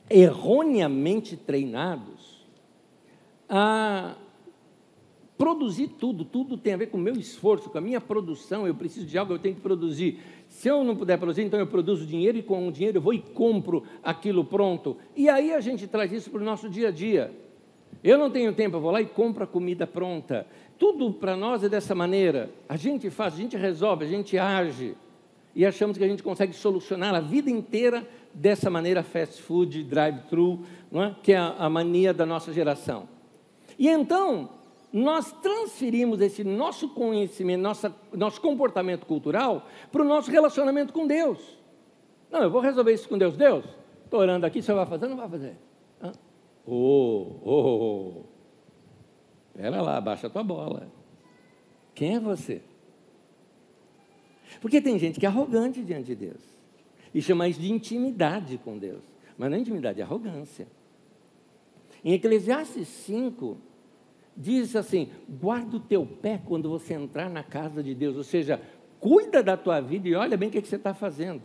erroneamente 0.09 1.37
treinados, 1.37 2.45
a 3.49 4.15
produzir 5.37 5.87
tudo, 5.87 6.23
tudo 6.23 6.55
tem 6.55 6.73
a 6.73 6.77
ver 6.77 6.87
com 6.87 6.97
o 6.97 7.01
meu 7.01 7.15
esforço, 7.15 7.69
com 7.69 7.77
a 7.77 7.81
minha 7.81 7.99
produção, 7.99 8.67
eu 8.67 8.75
preciso 8.75 9.07
de 9.07 9.17
algo, 9.17 9.33
eu 9.33 9.39
tenho 9.39 9.55
que 9.55 9.61
produzir. 9.61 10.19
Se 10.47 10.67
eu 10.67 10.83
não 10.83 10.95
puder 10.95 11.17
produzir, 11.17 11.41
então 11.41 11.59
eu 11.59 11.65
produzo 11.65 12.05
dinheiro 12.05 12.37
e 12.37 12.43
com 12.43 12.67
o 12.67 12.71
dinheiro 12.71 12.99
eu 12.99 13.01
vou 13.01 13.11
e 13.11 13.19
compro 13.19 13.83
aquilo 14.03 14.45
pronto. 14.45 14.97
E 15.15 15.27
aí 15.27 15.51
a 15.51 15.59
gente 15.59 15.87
traz 15.87 16.11
isso 16.11 16.29
para 16.29 16.41
o 16.41 16.45
nosso 16.45 16.69
dia 16.69 16.89
a 16.89 16.91
dia. 16.91 17.33
Eu 18.03 18.17
não 18.17 18.31
tenho 18.31 18.53
tempo, 18.53 18.77
eu 18.77 18.81
vou 18.81 18.91
lá 18.91 19.01
e 19.01 19.05
compro 19.05 19.43
a 19.43 19.47
comida 19.47 19.85
pronta. 19.85 20.47
Tudo 20.77 21.13
para 21.13 21.35
nós 21.35 21.63
é 21.63 21.69
dessa 21.69 21.93
maneira. 21.93 22.49
A 22.67 22.75
gente 22.75 23.09
faz, 23.09 23.35
a 23.35 23.37
gente 23.37 23.55
resolve, 23.55 24.05
a 24.05 24.07
gente 24.07 24.37
age. 24.37 24.95
E 25.53 25.65
achamos 25.65 25.97
que 25.97 26.03
a 26.03 26.07
gente 26.07 26.23
consegue 26.23 26.53
solucionar 26.53 27.13
a 27.13 27.19
vida 27.19 27.49
inteira 27.49 28.07
dessa 28.33 28.69
maneira 28.69 29.03
fast 29.03 29.41
food, 29.41 29.83
drive-thru, 29.83 30.61
é? 30.93 31.15
que 31.21 31.33
é 31.33 31.37
a 31.37 31.69
mania 31.69 32.13
da 32.13 32.25
nossa 32.25 32.51
geração. 32.51 33.07
E 33.77 33.87
então, 33.87 34.49
nós 34.91 35.31
transferimos 35.33 36.19
esse 36.21 36.43
nosso 36.43 36.89
conhecimento, 36.89 37.61
nossa, 37.61 37.95
nosso 38.13 38.41
comportamento 38.41 39.05
cultural 39.05 39.67
para 39.91 40.01
o 40.01 40.05
nosso 40.05 40.31
relacionamento 40.31 40.91
com 40.91 41.05
Deus. 41.05 41.39
Não, 42.31 42.41
eu 42.41 42.49
vou 42.49 42.61
resolver 42.61 42.93
isso 42.93 43.07
com 43.07 43.17
Deus. 43.17 43.37
Deus, 43.37 43.65
estou 44.03 44.19
orando 44.19 44.45
aqui, 44.45 44.61
você 44.61 44.73
vai 44.73 44.85
fazer 44.85 45.07
não 45.07 45.17
vai 45.17 45.29
fazer? 45.29 45.55
Ô, 46.65 47.39
oh, 47.43 47.49
oh, 47.49 48.23
espera 49.49 49.81
lá, 49.81 49.99
baixa 49.99 50.27
a 50.27 50.29
tua 50.29 50.43
bola. 50.43 50.91
Quem 51.93 52.15
é 52.15 52.19
você? 52.19 52.61
Porque 54.59 54.81
tem 54.81 54.97
gente 54.99 55.19
que 55.19 55.25
é 55.25 55.29
arrogante 55.29 55.81
diante 55.81 56.07
de 56.07 56.15
Deus. 56.15 56.41
E 57.13 57.21
chama 57.21 57.47
isso 57.47 57.59
de 57.59 57.71
intimidade 57.71 58.57
com 58.57 58.77
Deus. 58.77 59.03
Mas 59.37 59.49
não 59.49 59.57
é 59.57 59.61
intimidade, 59.61 59.99
é 59.99 60.03
arrogância. 60.03 60.67
Em 62.03 62.13
Eclesiastes 62.13 62.87
5, 62.87 63.57
diz 64.35 64.75
assim: 64.75 65.09
guarda 65.27 65.77
o 65.77 65.79
teu 65.79 66.05
pé 66.05 66.41
quando 66.45 66.69
você 66.69 66.93
entrar 66.93 67.29
na 67.29 67.43
casa 67.43 67.83
de 67.83 67.93
Deus, 67.93 68.15
ou 68.15 68.23
seja, 68.23 68.61
cuida 68.99 69.43
da 69.43 69.57
tua 69.57 69.79
vida 69.79 70.07
e 70.07 70.15
olha 70.15 70.37
bem 70.37 70.49
o 70.49 70.51
que, 70.51 70.61
que 70.61 70.67
você 70.67 70.75
está 70.75 70.93
fazendo. 70.93 71.41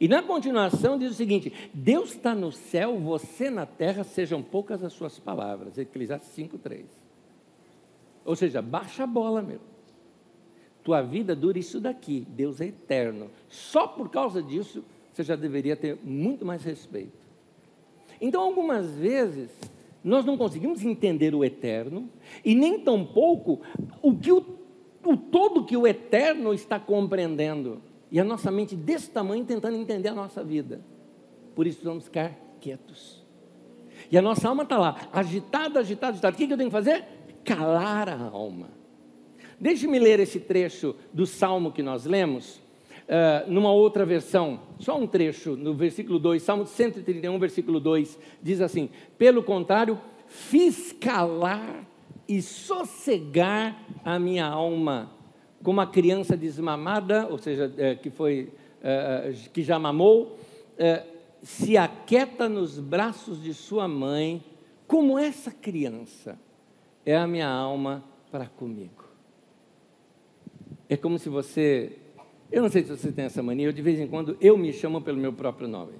E 0.00 0.08
na 0.08 0.22
continuação 0.22 0.98
diz 0.98 1.12
o 1.12 1.14
seguinte: 1.14 1.52
Deus 1.72 2.10
está 2.10 2.34
no 2.34 2.50
céu, 2.52 2.98
você 2.98 3.50
na 3.50 3.66
terra, 3.66 4.04
sejam 4.04 4.42
poucas 4.42 4.82
as 4.82 4.92
suas 4.92 5.18
palavras. 5.18 5.78
Eclesiastes 5.78 6.30
5,3. 6.36 6.84
Ou 8.24 8.34
seja, 8.34 8.62
baixa 8.62 9.04
a 9.04 9.06
bola, 9.06 9.42
meu. 9.42 9.60
Tua 10.82 11.00
vida 11.00 11.34
dura 11.34 11.58
isso 11.58 11.80
daqui. 11.80 12.26
Deus 12.28 12.60
é 12.60 12.66
eterno. 12.66 13.30
Só 13.48 13.86
por 13.86 14.10
causa 14.10 14.42
disso, 14.42 14.84
você 15.12 15.22
já 15.22 15.36
deveria 15.36 15.76
ter 15.76 15.98
muito 16.02 16.44
mais 16.44 16.62
respeito. 16.64 17.24
Então, 18.20 18.42
algumas 18.42 18.90
vezes, 18.90 19.50
nós 20.02 20.24
não 20.24 20.36
conseguimos 20.36 20.84
entender 20.84 21.34
o 21.34 21.42
eterno 21.42 22.08
e 22.44 22.54
nem 22.54 22.80
tampouco 22.80 23.62
o 24.02 24.14
que 24.14 24.30
o, 24.30 24.44
o 25.04 25.16
todo 25.16 25.64
que 25.64 25.76
o 25.76 25.86
eterno 25.86 26.52
está 26.52 26.78
compreendendo. 26.78 27.80
E 28.14 28.20
a 28.20 28.22
nossa 28.22 28.48
mente 28.48 28.76
desse 28.76 29.10
tamanho 29.10 29.44
tentando 29.44 29.76
entender 29.76 30.10
a 30.10 30.14
nossa 30.14 30.44
vida. 30.44 30.80
Por 31.52 31.66
isso 31.66 31.80
vamos 31.82 32.04
ficar 32.04 32.32
quietos. 32.60 33.20
E 34.08 34.16
a 34.16 34.22
nossa 34.22 34.48
alma 34.48 34.62
está 34.62 34.78
lá, 34.78 35.08
agitada, 35.12 35.80
agitada, 35.80 36.12
agitada. 36.12 36.32
O 36.32 36.36
que 36.36 36.44
eu 36.44 36.56
tenho 36.56 36.70
que 36.70 36.72
fazer? 36.72 37.04
Calar 37.44 38.08
a 38.08 38.22
alma. 38.28 38.68
Deixe-me 39.58 39.98
ler 39.98 40.20
esse 40.20 40.38
trecho 40.38 40.94
do 41.12 41.26
salmo 41.26 41.72
que 41.72 41.82
nós 41.82 42.04
lemos, 42.04 42.58
uh, 43.08 43.50
numa 43.50 43.72
outra 43.72 44.06
versão, 44.06 44.60
só 44.78 44.96
um 44.96 45.08
trecho, 45.08 45.56
no 45.56 45.74
versículo 45.74 46.20
2, 46.20 46.40
Salmo 46.40 46.66
131, 46.68 47.36
versículo 47.40 47.80
2, 47.80 48.16
diz 48.40 48.60
assim: 48.60 48.90
Pelo 49.18 49.42
contrário, 49.42 50.00
fiz 50.28 50.92
calar 50.92 51.84
e 52.28 52.40
sossegar 52.40 53.76
a 54.04 54.20
minha 54.20 54.46
alma 54.46 55.23
como 55.64 55.80
a 55.80 55.86
criança 55.86 56.36
desmamada, 56.36 57.26
ou 57.26 57.38
seja, 57.38 57.72
é, 57.78 57.94
que 57.94 58.10
foi 58.10 58.52
é, 58.82 59.30
é, 59.30 59.48
que 59.50 59.62
já 59.62 59.78
mamou, 59.78 60.38
se 61.42 61.76
aquieta 61.76 62.48
nos 62.48 62.78
braços 62.78 63.42
de 63.42 63.54
sua 63.54 63.88
mãe, 63.88 64.44
como 64.86 65.18
essa 65.18 65.50
criança 65.50 66.38
é 67.06 67.16
a 67.16 67.26
minha 67.26 67.48
alma 67.48 68.04
para 68.30 68.46
comigo. 68.46 69.04
É 70.88 70.96
como 70.96 71.18
se 71.18 71.30
você, 71.30 71.96
eu 72.52 72.60
não 72.60 72.68
sei 72.68 72.82
se 72.82 72.90
você 72.90 73.10
tem 73.10 73.24
essa 73.24 73.42
mania, 73.42 73.66
eu 73.66 73.72
de 73.72 73.80
vez 73.80 73.98
em 73.98 74.06
quando 74.06 74.36
eu 74.40 74.58
me 74.58 74.70
chamo 74.72 75.00
pelo 75.00 75.16
meu 75.16 75.32
próprio 75.32 75.66
nome. 75.66 75.94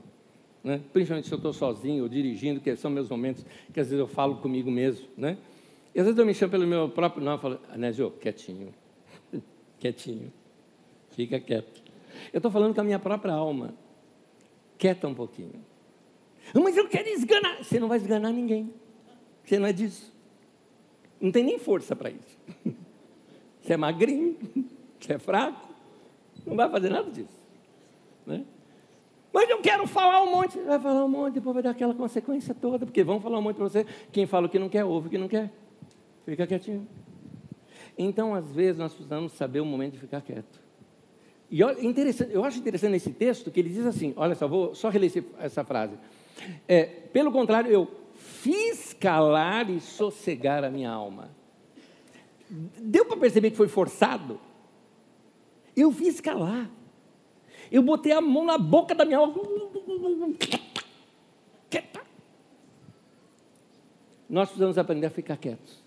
Né? 0.62 0.81
Principalmente 0.93 1.29
se 1.29 1.33
eu 1.33 1.37
estou 1.37 1.53
sozinho 1.55 2.03
ou 2.03 2.09
dirigindo, 2.09 2.61
que 2.61 2.75
são 2.77 2.91
meus 2.91 3.09
momentos 3.09 3.47
que 3.73 3.81
às 3.81 3.87
vezes 3.87 3.99
eu 3.99 4.09
falo 4.09 4.37
comigo 4.37 4.71
mesmo. 4.71 5.07
Né? 5.17 5.39
E 5.95 6.01
às 6.01 6.05
vezes 6.05 6.19
eu 6.19 6.27
me 6.27 6.35
chamo 6.35 6.51
pelo 6.51 6.67
meu 6.67 6.89
próprio 6.91 7.25
nome 7.25 7.39
e 7.39 7.41
falo, 7.41 7.61
Anésio, 7.71 8.11
quietinho 8.11 8.84
quietinho. 9.85 10.32
Fica 11.11 11.39
quieto. 11.39 11.82
Eu 12.32 12.39
estou 12.39 12.51
falando 12.51 12.74
com 12.74 12.80
a 12.80 12.85
minha 12.85 12.99
própria 12.99 13.35
alma. 13.35 13.74
Quieta 14.78 15.07
um 15.07 15.14
pouquinho. 15.14 15.62
Mas 16.55 16.76
eu 16.76 16.89
quero 16.89 17.09
esganar. 17.09 17.62
Você 17.62 17.78
não 17.78 17.89
vai 17.89 17.99
esganar 17.99 18.32
ninguém. 18.32 18.72
Você 19.45 19.59
não 19.59 19.66
é 19.66 19.72
disso. 19.72 20.11
Não 21.20 21.30
tem 21.30 21.45
nem 21.45 21.59
força 21.59 21.95
para 21.95 22.11
isso. 22.11 22.39
Você 23.61 23.72
é 23.72 23.76
magrinho, 23.78 24.37
você 25.01 25.14
é 25.14 25.18
fraco, 25.18 25.68
não 26.45 26.55
vai 26.55 26.68
fazer 26.68 26.91
nada 26.91 27.11
disso. 27.11 27.47
Né? 28.26 28.45
Mas 29.32 29.49
eu 29.49 29.59
quero 29.62 29.87
falar 29.87 30.22
um 30.22 30.30
monte. 30.30 30.59
Vai 30.61 30.78
falar 30.78 31.03
um 31.03 31.09
monte, 31.09 31.35
depois 31.35 31.55
vai 31.55 31.62
dar 31.62 31.70
aquela 31.70 31.95
consequência 31.95 32.55
toda, 32.55 32.85
porque 32.85 33.03
vão 33.03 33.18
falar 33.20 33.39
um 33.39 33.43
monte 33.43 33.57
para 33.57 33.64
você. 33.64 33.87
Quem 34.12 34.26
fala 34.26 34.47
o 34.47 34.51
que 34.51 34.59
não 34.59 34.68
quer, 34.68 34.85
ouve 34.85 35.07
o 35.07 35.11
que 35.11 35.16
não 35.16 35.28
quer. 35.28 35.51
Fica 36.26 36.47
quietinho. 36.47 36.87
Então, 37.97 38.34
às 38.34 38.51
vezes, 38.53 38.78
nós 38.78 38.92
precisamos 38.92 39.32
saber 39.32 39.61
o 39.61 39.64
momento 39.64 39.92
de 39.92 40.01
ficar 40.01 40.20
quieto. 40.20 40.61
E 41.51 41.61
eu 41.61 42.45
acho 42.45 42.59
interessante 42.59 42.97
esse 42.97 43.12
texto 43.12 43.51
que 43.51 43.61
ele 43.61 43.68
diz 43.68 43.86
assim: 43.86 44.12
olha 44.16 44.34
só, 44.34 44.49
vou 44.49 44.74
só 44.74 44.88
reler 44.88 45.24
essa 45.38 45.62
frase. 45.64 45.95
É, 46.66 46.84
Pelo 46.84 47.30
contrário, 47.30 47.70
eu 47.70 47.88
fiz 48.14 48.92
calar 48.92 49.70
e 49.70 49.80
sossegar 49.80 50.64
a 50.64 50.70
minha 50.70 50.90
alma. 50.90 51.30
Deu 52.51 53.05
para 53.05 53.16
perceber 53.16 53.51
que 53.51 53.57
foi 53.57 53.68
forçado? 53.68 54.40
Eu 55.76 55.92
fiz 55.92 56.20
calar. 56.20 56.70
Eu 57.70 57.82
botei 57.82 58.12
a 58.12 58.20
mão 58.20 58.45
na 58.45 58.59
boca 58.59 58.95
da 58.95 59.05
minha 59.05 59.18
alma. 59.18 59.34
Nós 64.28 64.49
precisamos 64.49 64.78
aprender 64.78 65.07
a 65.07 65.11
ficar 65.11 65.36
quietos 65.36 65.82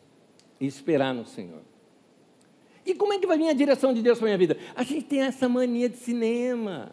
e 0.60 0.66
esperar 0.66 1.14
no 1.14 1.26
Senhor. 1.26 1.62
E 2.88 2.96
como 2.96 3.12
é 3.12 3.20
que 3.20 3.28
vai 3.28 3.38
vir 3.38 3.50
a 3.50 3.54
direção 3.54 3.94
de 3.94 4.02
Deus 4.02 4.18
para 4.18 4.28
a 4.28 4.30
minha 4.30 4.38
vida? 4.38 4.58
A 4.74 4.82
gente 4.82 5.04
tem 5.04 5.20
essa 5.20 5.50
mania 5.50 5.90
de 5.90 5.98
cinema. 5.98 6.90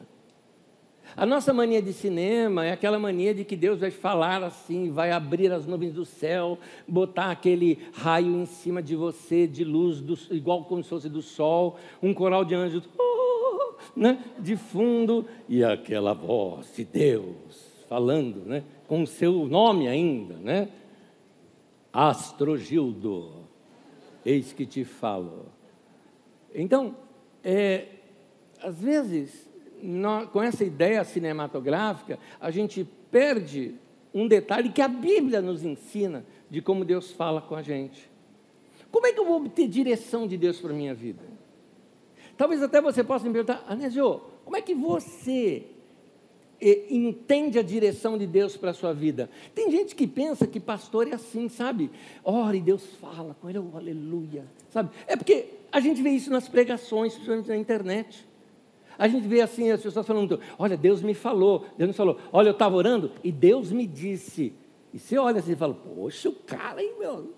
A 1.17 1.25
nossa 1.25 1.53
mania 1.53 1.81
de 1.81 1.93
cinema 1.93 2.67
é 2.67 2.73
aquela 2.73 2.99
mania 2.99 3.33
de 3.33 3.45
que 3.45 3.55
Deus 3.55 3.79
vai 3.79 3.93
falar 3.93 4.43
assim, 4.43 4.91
vai 4.91 5.13
abrir 5.13 5.53
as 5.53 5.65
nuvens 5.65 5.93
do 5.93 6.05
céu, 6.05 6.59
botar 6.89 7.31
aquele 7.31 7.79
raio 7.93 8.43
em 8.43 8.45
cima 8.45 8.83
de 8.83 8.97
você, 8.97 9.47
de 9.47 9.63
luz, 9.63 10.01
do, 10.01 10.19
igual 10.35 10.65
como 10.65 10.83
se 10.83 10.91
fosse 10.91 11.09
do 11.09 11.23
sol, 11.23 11.79
um 12.03 12.13
coral 12.13 12.45
de 12.45 12.57
anjos 12.57 12.89
oh, 12.99 13.75
né, 13.95 14.19
de 14.41 14.57
fundo, 14.57 15.25
e 15.49 15.63
aquela 15.63 16.13
voz 16.13 16.75
de 16.75 16.85
Deus 16.85 17.87
falando, 17.89 18.41
né, 18.45 18.65
com 18.89 19.03
o 19.03 19.07
seu 19.07 19.47
nome 19.47 19.87
ainda, 19.87 20.35
né? 20.35 20.69
Astrogildo, 21.93 23.47
eis 24.27 24.53
que 24.53 24.67
te 24.67 24.85
falo. 24.85 25.54
Então, 26.55 26.97
é, 27.43 27.87
às 28.63 28.79
vezes, 28.79 29.49
com 30.33 30.43
essa 30.43 30.65
ideia 30.65 31.03
cinematográfica, 31.05 32.19
a 32.41 32.51
gente 32.51 32.89
perde 33.11 33.75
um 34.15 34.29
detalhe 34.29 34.71
que 34.71 34.81
a 34.81 34.89
Bíblia 34.89 35.43
nos 35.43 35.65
ensina 35.65 36.25
de 36.49 36.63
como 36.63 36.85
Deus 36.85 37.11
fala 37.11 37.43
com 37.43 37.57
a 37.57 37.63
gente. 37.63 38.09
Como 38.91 39.07
é 39.07 39.13
que 39.13 39.19
eu 39.19 39.27
vou 39.27 39.37
obter 39.37 39.67
direção 39.67 40.27
de 40.27 40.37
Deus 40.37 40.61
para 40.61 40.71
a 40.71 40.75
minha 40.75 40.95
vida? 40.95 41.23
Talvez 42.37 42.63
até 42.63 42.81
você 42.81 43.03
possa 43.03 43.27
me 43.27 43.33
perguntar, 43.33 43.65
Anésio, 43.67 44.21
como 44.45 44.57
é 44.57 44.63
que 44.63 44.75
você 44.75 45.67
entende 46.61 47.59
a 47.59 47.63
direção 47.63 48.17
de 48.17 48.27
Deus 48.27 48.57
para 48.57 48.71
a 48.71 48.75
sua 48.75 48.95
vida. 48.95 49.29
Tem 49.55 49.71
gente 49.71 49.95
que 49.95 50.07
pensa 50.07 50.47
que 50.47 50.59
pastor 50.59 51.09
é 51.09 51.15
assim, 51.15 51.49
sabe? 51.49 51.91
Ora 52.23 52.57
e 52.57 52.61
Deus 52.61 52.85
fala 53.01 53.37
com 53.41 53.51
ele, 53.51 53.59
oh, 53.59 53.77
aleluia, 53.77 54.47
sabe? 54.71 54.91
É 55.07 55.17
porque 55.17 55.47
a 55.75 55.81
gente 55.81 56.01
vê 56.01 56.11
isso 56.11 56.31
nas 56.31 56.49
pregações, 56.49 57.15
principalmente 57.15 57.49
na 57.49 57.57
internet. 57.57 58.25
A 58.97 59.09
gente 59.09 59.27
vê 59.27 59.41
assim 59.41 59.73
as 59.73 59.83
pessoas 59.83 60.07
falando, 60.07 60.39
olha, 60.57 60.77
Deus 60.77 61.03
me 61.03 61.15
falou, 61.15 61.67
Deus 61.77 61.89
me 61.89 61.95
falou, 61.95 62.17
olha, 62.33 62.51
eu 62.51 62.53
estava 62.53 62.77
orando 62.77 63.11
e 63.25 63.33
Deus 63.33 63.73
me 63.73 63.85
disse. 63.85 64.55
E 64.93 65.01
você 65.01 65.19
olha 65.19 65.41
assim 65.41 65.53
e 65.53 65.57
fala, 65.57 65.75
poxa, 65.75 66.29
o 66.29 66.33
cara, 66.33 66.81
hein, 66.81 66.95
meu? 66.97 67.35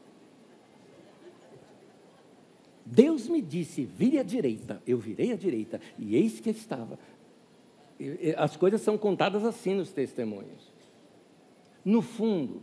Deus 2.84 3.26
me 3.26 3.40
disse, 3.40 3.86
vire 3.86 4.18
à 4.18 4.22
direita, 4.22 4.82
eu 4.86 4.98
virei 4.98 5.32
à 5.32 5.36
direita, 5.36 5.80
e 5.98 6.14
eis 6.14 6.38
que 6.38 6.50
estava 6.50 6.98
as 8.36 8.54
coisas 8.54 8.82
são 8.82 8.98
contadas 8.98 9.42
assim 9.42 9.74
nos 9.74 9.90
testemunhos. 9.90 10.70
No 11.82 12.02
fundo, 12.02 12.62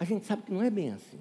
a 0.00 0.04
gente 0.04 0.26
sabe 0.26 0.42
que 0.42 0.52
não 0.52 0.60
é 0.60 0.68
bem 0.68 0.90
assim. 0.90 1.20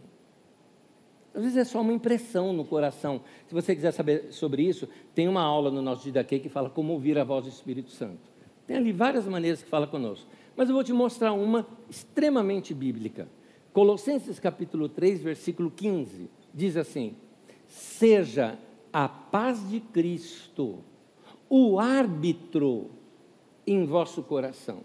Às 1.34 1.44
vezes 1.44 1.58
é 1.58 1.64
só 1.64 1.82
uma 1.82 1.94
impressão 1.94 2.52
no 2.52 2.66
coração. 2.66 3.22
Se 3.48 3.54
você 3.54 3.74
quiser 3.74 3.92
saber 3.92 4.28
sobre 4.32 4.64
isso, 4.64 4.88
tem 5.16 5.28
uma 5.28 5.42
aula 5.42 5.72
no 5.72 5.82
nosso 5.82 6.04
Didaquê 6.04 6.40
que 6.40 6.50
fala 6.50 6.70
como 6.70 6.94
ouvir 6.94 7.18
a 7.18 7.24
voz 7.24 7.46
do 7.46 7.50
Espírito 7.50 7.92
Santo. 7.92 8.30
Tem 8.68 8.78
ali 8.78 8.92
várias 8.92 9.26
maneiras 9.26 9.64
que 9.64 9.70
fala 9.70 9.88
conosco. 9.88 10.28
Mas 10.56 10.68
eu 10.68 10.76
vou 10.76 10.84
te 10.84 10.92
mostrar 10.92 11.32
uma 11.34 11.66
extremamente 11.90 12.74
bíblica. 12.74 13.28
Colossenses 13.74 14.40
capítulo 14.40 14.90
3, 14.90 15.24
versículo 15.24 15.72
15, 15.72 16.30
diz 16.54 16.76
assim: 16.76 17.16
Seja 17.68 18.58
a 18.92 19.08
paz 19.08 19.70
de 19.70 19.80
Cristo 19.80 20.80
o 21.50 21.80
árbitro 21.80 22.90
em 23.66 23.86
vosso 23.86 24.24
coração. 24.24 24.84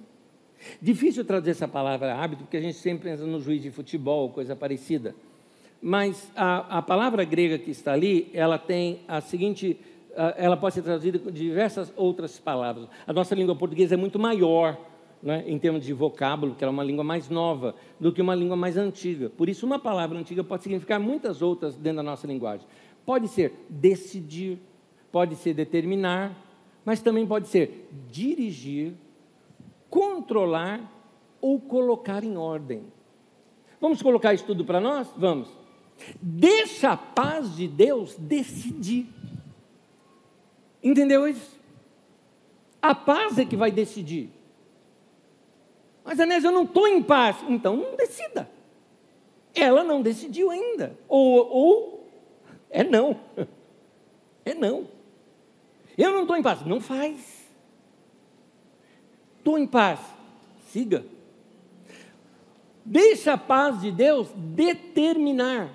Difícil 0.80 1.24
trazer 1.24 1.51
essa 1.51 1.68
palavra 1.68 2.14
hábito, 2.14 2.42
porque 2.42 2.57
a 2.57 2.61
gente 2.61 2.78
sempre 2.78 3.11
pensa 3.11 3.24
no 3.24 3.40
juiz 3.40 3.62
de 3.62 3.70
futebol, 3.70 4.30
coisa 4.30 4.57
parecida. 4.57 5.14
Mas 5.81 6.31
a, 6.35 6.79
a 6.79 6.83
palavra 6.83 7.24
grega 7.24 7.59
que 7.59 7.70
está 7.70 7.93
ali, 7.93 8.31
ela 8.33 8.59
tem 8.59 9.01
a 9.07 9.20
seguinte, 9.20 9.79
ela 10.37 10.57
pode 10.57 10.74
ser 10.74 10.83
traduzida 10.83 11.18
com 11.18 11.31
diversas 11.31 11.93
outras 11.97 12.39
palavras. 12.39 12.89
A 13.07 13.12
nossa 13.12 13.35
língua 13.35 13.55
portuguesa 13.55 13.95
é 13.95 13.97
muito 13.97 14.18
maior, 14.18 14.79
né, 15.22 15.45
em 15.47 15.59
termos 15.59 15.85
de 15.85 15.93
vocábulo, 15.93 16.55
que 16.55 16.64
ela 16.64 16.70
é 16.70 16.74
uma 16.74 16.85
língua 16.85 17.05
mais 17.05 17.29
nova 17.29 17.74
do 18.01 18.12
que 18.12 18.22
uma 18.22 18.35
língua 18.35 18.57
mais 18.57 18.77
antiga. 18.77 19.31
Por 19.31 19.49
isso, 19.49 19.66
uma 19.66 19.79
palavra 19.79 20.18
antiga 20.18 20.43
pode 20.43 20.62
significar 20.62 20.99
muitas 20.99 21.43
outras 21.43 21.77
dentro 21.77 21.97
da 21.97 22.03
nossa 22.03 22.27
linguagem. 22.27 22.66
Pode 23.05 23.29
ser 23.29 23.66
decidir, 23.68 24.59
pode 25.12 25.37
ser 25.37 25.55
determinar, 25.55 26.35
mas 26.85 27.01
também 27.01 27.27
pode 27.27 27.49
ser 27.49 27.89
dirigir, 28.11 28.95
controlar 29.91 30.81
ou 31.41 31.61
colocar 31.61 32.24
em 32.24 32.37
ordem. 32.37 32.85
Vamos 33.81 34.03
colocar 34.03 34.35
isso 34.35 34.45
tudo 34.45 34.64
para 34.64 34.81
nós? 34.81 35.09
Vamos. 35.16 35.65
Deixa 36.20 36.92
a 36.92 36.97
paz 36.97 37.57
de 37.57 37.66
Deus 37.66 38.14
decidir. 38.16 39.07
Entendeu 40.82 41.26
isso? 41.26 41.59
A 42.80 42.94
paz 42.94 43.38
é 43.38 43.44
que 43.44 43.57
vai 43.57 43.70
decidir. 43.70 44.30
Mas 46.05 46.20
Anésio, 46.20 46.49
eu 46.49 46.53
não 46.53 46.62
estou 46.62 46.86
em 46.86 47.03
paz. 47.03 47.36
Então 47.49 47.76
não 47.76 47.97
decida. 47.97 48.49
Ela 49.55 49.82
não 49.82 50.03
decidiu 50.03 50.51
ainda. 50.51 50.97
Ou, 51.09 51.49
ou 51.49 52.09
é 52.70 52.84
não. 52.84 53.18
É 54.49 54.55
não. 54.55 54.86
Eu 55.99 56.12
não 56.12 56.20
estou 56.20 56.36
em 56.36 56.42
paz. 56.42 56.64
Não 56.64 56.80
faz. 56.80 57.49
Estou 59.38 59.59
em 59.59 59.66
paz. 59.66 59.99
Siga. 60.70 61.05
Deixa 62.84 63.32
a 63.32 63.36
paz 63.36 63.80
de 63.80 63.90
Deus 63.90 64.28
determinar. 64.36 65.68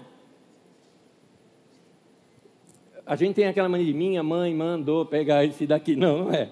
A 3.11 3.15
gente 3.17 3.35
tem 3.35 3.45
aquela 3.45 3.67
mania 3.67 3.87
de 3.87 3.93
minha 3.93 4.23
mãe 4.23 4.55
mandou 4.55 5.05
pegar 5.05 5.43
esse 5.43 5.67
daqui. 5.67 5.97
Não, 5.97 6.19
não 6.19 6.33
é. 6.33 6.49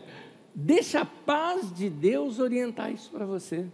Deixa 0.54 1.00
a 1.00 1.06
paz 1.06 1.74
de 1.74 1.90
Deus 1.90 2.38
orientar 2.38 2.92
isso 2.92 3.10
para 3.12 3.26
você. 3.26 3.66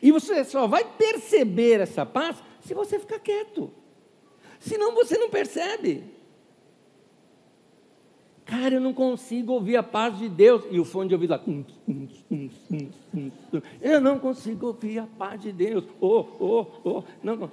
E 0.00 0.12
você 0.12 0.44
só 0.44 0.68
vai 0.68 0.84
perceber 0.84 1.80
essa 1.80 2.06
paz 2.06 2.40
se 2.60 2.74
você 2.74 3.00
ficar 3.00 3.18
quieto. 3.18 3.72
Senão 4.60 4.94
você 4.94 5.18
não 5.18 5.30
percebe. 5.30 6.04
Cara, 8.44 8.76
eu 8.76 8.80
não 8.80 8.94
consigo 8.94 9.54
ouvir 9.54 9.76
a 9.76 9.82
paz 9.82 10.16
de 10.16 10.28
Deus. 10.28 10.62
E 10.70 10.78
o 10.78 10.84
fone 10.84 11.08
de 11.08 11.16
ouvido 11.16 11.30
lá. 11.30 11.42
Eu 13.82 14.00
não 14.00 14.20
consigo 14.20 14.68
ouvir 14.68 15.00
a 15.00 15.08
paz 15.08 15.40
de 15.42 15.50
Deus. 15.50 15.82
Oh, 16.00 16.24
oh, 16.38 16.66
oh. 16.84 17.02
Não, 17.20 17.50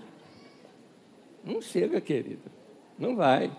não 1.44 1.60
chega, 1.60 2.00
querido. 2.00 2.52
Não 3.00 3.16
vai. 3.16 3.52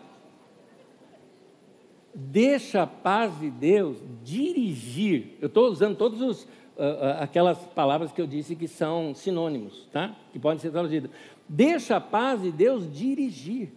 Deixa 2.14 2.82
a 2.82 2.86
paz 2.86 3.38
de 3.38 3.50
Deus 3.50 3.98
dirigir. 4.22 5.36
Eu 5.40 5.46
estou 5.46 5.68
usando 5.68 5.96
todas 5.96 6.20
uh, 6.20 6.46
uh, 6.80 7.22
aquelas 7.22 7.58
palavras 7.58 8.10
que 8.10 8.20
eu 8.20 8.26
disse 8.26 8.56
que 8.56 8.66
são 8.66 9.14
sinônimos, 9.14 9.88
tá? 9.92 10.16
Que 10.32 10.38
podem 10.38 10.58
ser 10.58 10.70
traduzidas. 10.70 11.10
Deixa 11.48 11.96
a 11.96 12.00
paz 12.00 12.42
de 12.42 12.50
Deus 12.50 12.90
dirigir. 12.92 13.72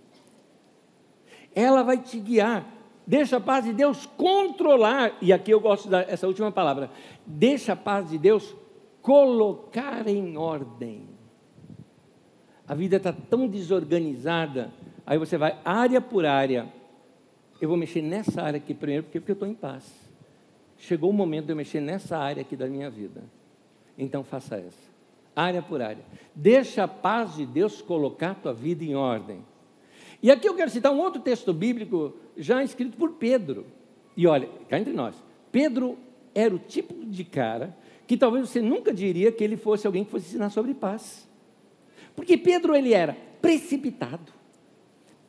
Ela 1.54 1.84
vai 1.84 2.00
te 2.00 2.20
guiar. 2.20 2.68
Deixa 3.06 3.38
a 3.38 3.42
paz 3.42 3.66
de 3.66 3.74
Deus 3.74 4.06
controlar. 4.18 5.16
E 5.22 5.32
aqui 5.32 5.52
eu 5.52 5.60
gosto 5.60 5.90
dessa 5.90 6.26
última 6.26 6.52
palavra. 6.52 6.90
Deixa 7.26 7.74
a 7.74 7.76
paz 7.76 8.10
de 8.10 8.18
Deus 8.18 8.56
colocar 9.02 10.08
em 10.08 10.38
ordem. 10.38 11.10
A 12.68 12.74
vida 12.74 12.96
está 12.96 13.14
tão 13.14 13.48
desorganizada. 13.48 14.74
Aí 15.06 15.18
você 15.18 15.38
vai 15.38 15.60
área 15.64 16.02
por 16.02 16.26
área 16.26 16.72
eu 17.64 17.70
vou 17.70 17.78
mexer 17.78 18.02
nessa 18.02 18.42
área 18.42 18.58
aqui 18.58 18.74
primeiro, 18.74 19.04
porque, 19.04 19.22
porque 19.22 19.32
eu 19.32 19.36
estou 19.36 19.48
em 19.48 19.54
paz. 19.54 19.90
Chegou 20.78 21.10
o 21.10 21.14
momento 21.14 21.46
de 21.46 21.54
eu 21.54 21.56
mexer 21.56 21.80
nessa 21.80 22.18
área 22.18 22.42
aqui 22.42 22.58
da 22.58 22.68
minha 22.68 22.90
vida. 22.90 23.24
Então 23.98 24.22
faça 24.22 24.58
essa. 24.58 24.92
Área 25.34 25.62
por 25.62 25.82
área. 25.82 26.04
Deixa 26.36 26.84
a 26.84 26.90
paz 26.90 27.36
de 27.36 27.46
Deus 27.46 27.82
colocar 27.82 28.32
a 28.32 28.36
tua 28.36 28.54
vida 28.54 28.84
em 28.84 28.96
ordem. 28.96 29.46
E 30.22 30.30
aqui 30.30 30.46
eu 30.46 30.56
quero 30.56 30.70
citar 30.70 30.92
um 30.92 31.00
outro 31.00 31.22
texto 31.22 31.54
bíblico 31.54 32.14
já 32.36 32.62
escrito 32.62 32.98
por 32.98 33.14
Pedro. 33.14 33.66
E 34.18 34.28
olha, 34.28 34.50
cá 34.68 34.78
entre 34.78 34.92
nós, 34.92 35.16
Pedro 35.50 35.98
era 36.36 36.54
o 36.54 36.60
tipo 36.60 36.94
de 37.06 37.24
cara 37.24 37.74
que 38.06 38.18
talvez 38.18 38.50
você 38.50 38.62
nunca 38.62 38.94
diria 38.94 39.32
que 39.32 39.42
ele 39.42 39.56
fosse 39.56 39.88
alguém 39.88 40.04
que 40.04 40.12
fosse 40.12 40.28
ensinar 40.28 40.50
sobre 40.50 40.74
paz. 40.74 41.26
Porque 42.14 42.36
Pedro 42.36 42.76
ele 42.76 42.94
era 42.94 43.16
precipitado. 43.42 44.34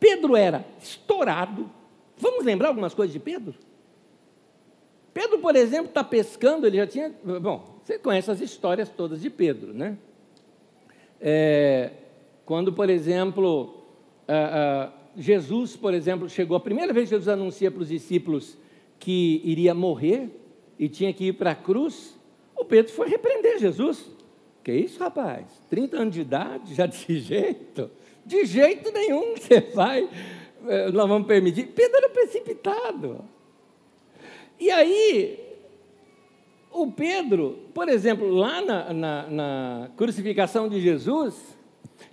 Pedro 0.00 0.34
era 0.34 0.66
estourado, 0.82 1.70
Vamos 2.16 2.44
lembrar 2.44 2.68
algumas 2.68 2.94
coisas 2.94 3.12
de 3.12 3.20
Pedro? 3.20 3.54
Pedro, 5.12 5.38
por 5.38 5.54
exemplo, 5.54 5.86
está 5.86 6.02
pescando, 6.02 6.66
ele 6.66 6.76
já 6.76 6.86
tinha. 6.86 7.14
Bom, 7.40 7.78
você 7.82 7.98
conhece 7.98 8.30
as 8.30 8.40
histórias 8.40 8.88
todas 8.88 9.20
de 9.20 9.30
Pedro, 9.30 9.72
né? 9.72 9.96
É, 11.20 11.90
quando, 12.44 12.72
por 12.72 12.90
exemplo, 12.90 13.82
Jesus, 15.16 15.76
por 15.76 15.94
exemplo, 15.94 16.28
chegou, 16.28 16.56
a 16.56 16.60
primeira 16.60 16.92
vez 16.92 17.08
que 17.08 17.14
Jesus 17.14 17.28
anuncia 17.28 17.70
para 17.70 17.82
os 17.82 17.88
discípulos 17.88 18.58
que 18.98 19.40
iria 19.44 19.74
morrer 19.74 20.28
e 20.78 20.88
tinha 20.88 21.12
que 21.12 21.26
ir 21.26 21.34
para 21.34 21.52
a 21.52 21.54
cruz, 21.54 22.18
o 22.56 22.64
Pedro 22.64 22.92
foi 22.92 23.08
repreender 23.08 23.58
Jesus. 23.58 24.04
Que 24.62 24.72
isso, 24.72 24.98
rapaz? 24.98 25.44
30 25.68 25.96
anos 25.96 26.14
de 26.14 26.22
idade, 26.22 26.74
já 26.74 26.86
desse 26.86 27.18
jeito? 27.20 27.90
De 28.24 28.44
jeito 28.44 28.90
nenhum 28.90 29.36
você 29.36 29.60
vai 29.60 30.08
nós 30.92 31.08
vamos 31.08 31.26
permitir. 31.26 31.66
Pedro 31.68 31.98
era 31.98 32.08
precipitado. 32.08 33.24
E 34.58 34.70
aí, 34.70 35.38
o 36.70 36.90
Pedro, 36.90 37.58
por 37.72 37.88
exemplo, 37.88 38.28
lá 38.28 38.60
na, 38.60 38.92
na, 38.92 39.26
na 39.28 39.90
crucificação 39.96 40.68
de 40.68 40.80
Jesus, 40.80 41.56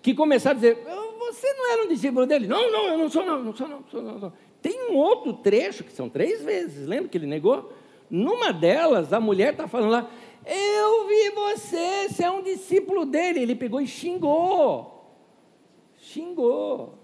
que 0.02 0.14
começaram 0.14 0.58
a 0.58 0.62
dizer: 0.62 0.78
Você 1.20 1.54
não 1.54 1.72
era 1.72 1.84
um 1.84 1.88
discípulo 1.88 2.26
dele? 2.26 2.48
Não, 2.48 2.72
não, 2.72 2.88
eu 2.90 2.98
não 2.98 3.10
sou, 3.10 3.26
não, 3.26 3.44
não 3.44 3.56
sou, 3.56 3.68
não, 3.68 3.84
sou, 3.90 4.02
não, 4.02 4.20
não. 4.20 4.34
Tem 4.62 4.92
um 4.92 4.96
outro 4.96 5.34
trecho, 5.34 5.84
que 5.84 5.92
são 5.92 6.08
três 6.08 6.44
vezes, 6.44 6.88
lembra 6.88 7.10
que 7.10 7.18
ele 7.18 7.26
negou? 7.26 7.74
Numa 8.10 8.52
delas, 8.52 9.14
a 9.14 9.20
mulher 9.20 9.54
está 9.54 9.68
falando 9.68 9.92
lá: 9.92 10.10
Eu 10.46 11.08
vi 11.08 11.30
você, 11.32 12.10
você 12.10 12.24
é 12.24 12.32
um 12.32 12.44
discípulo 12.44 13.06
dele. 13.06 13.40
Ele 13.40 13.56
pegou 13.56 13.82
e 13.82 13.88
xingou. 13.88 15.16
Xingou. 15.98 17.01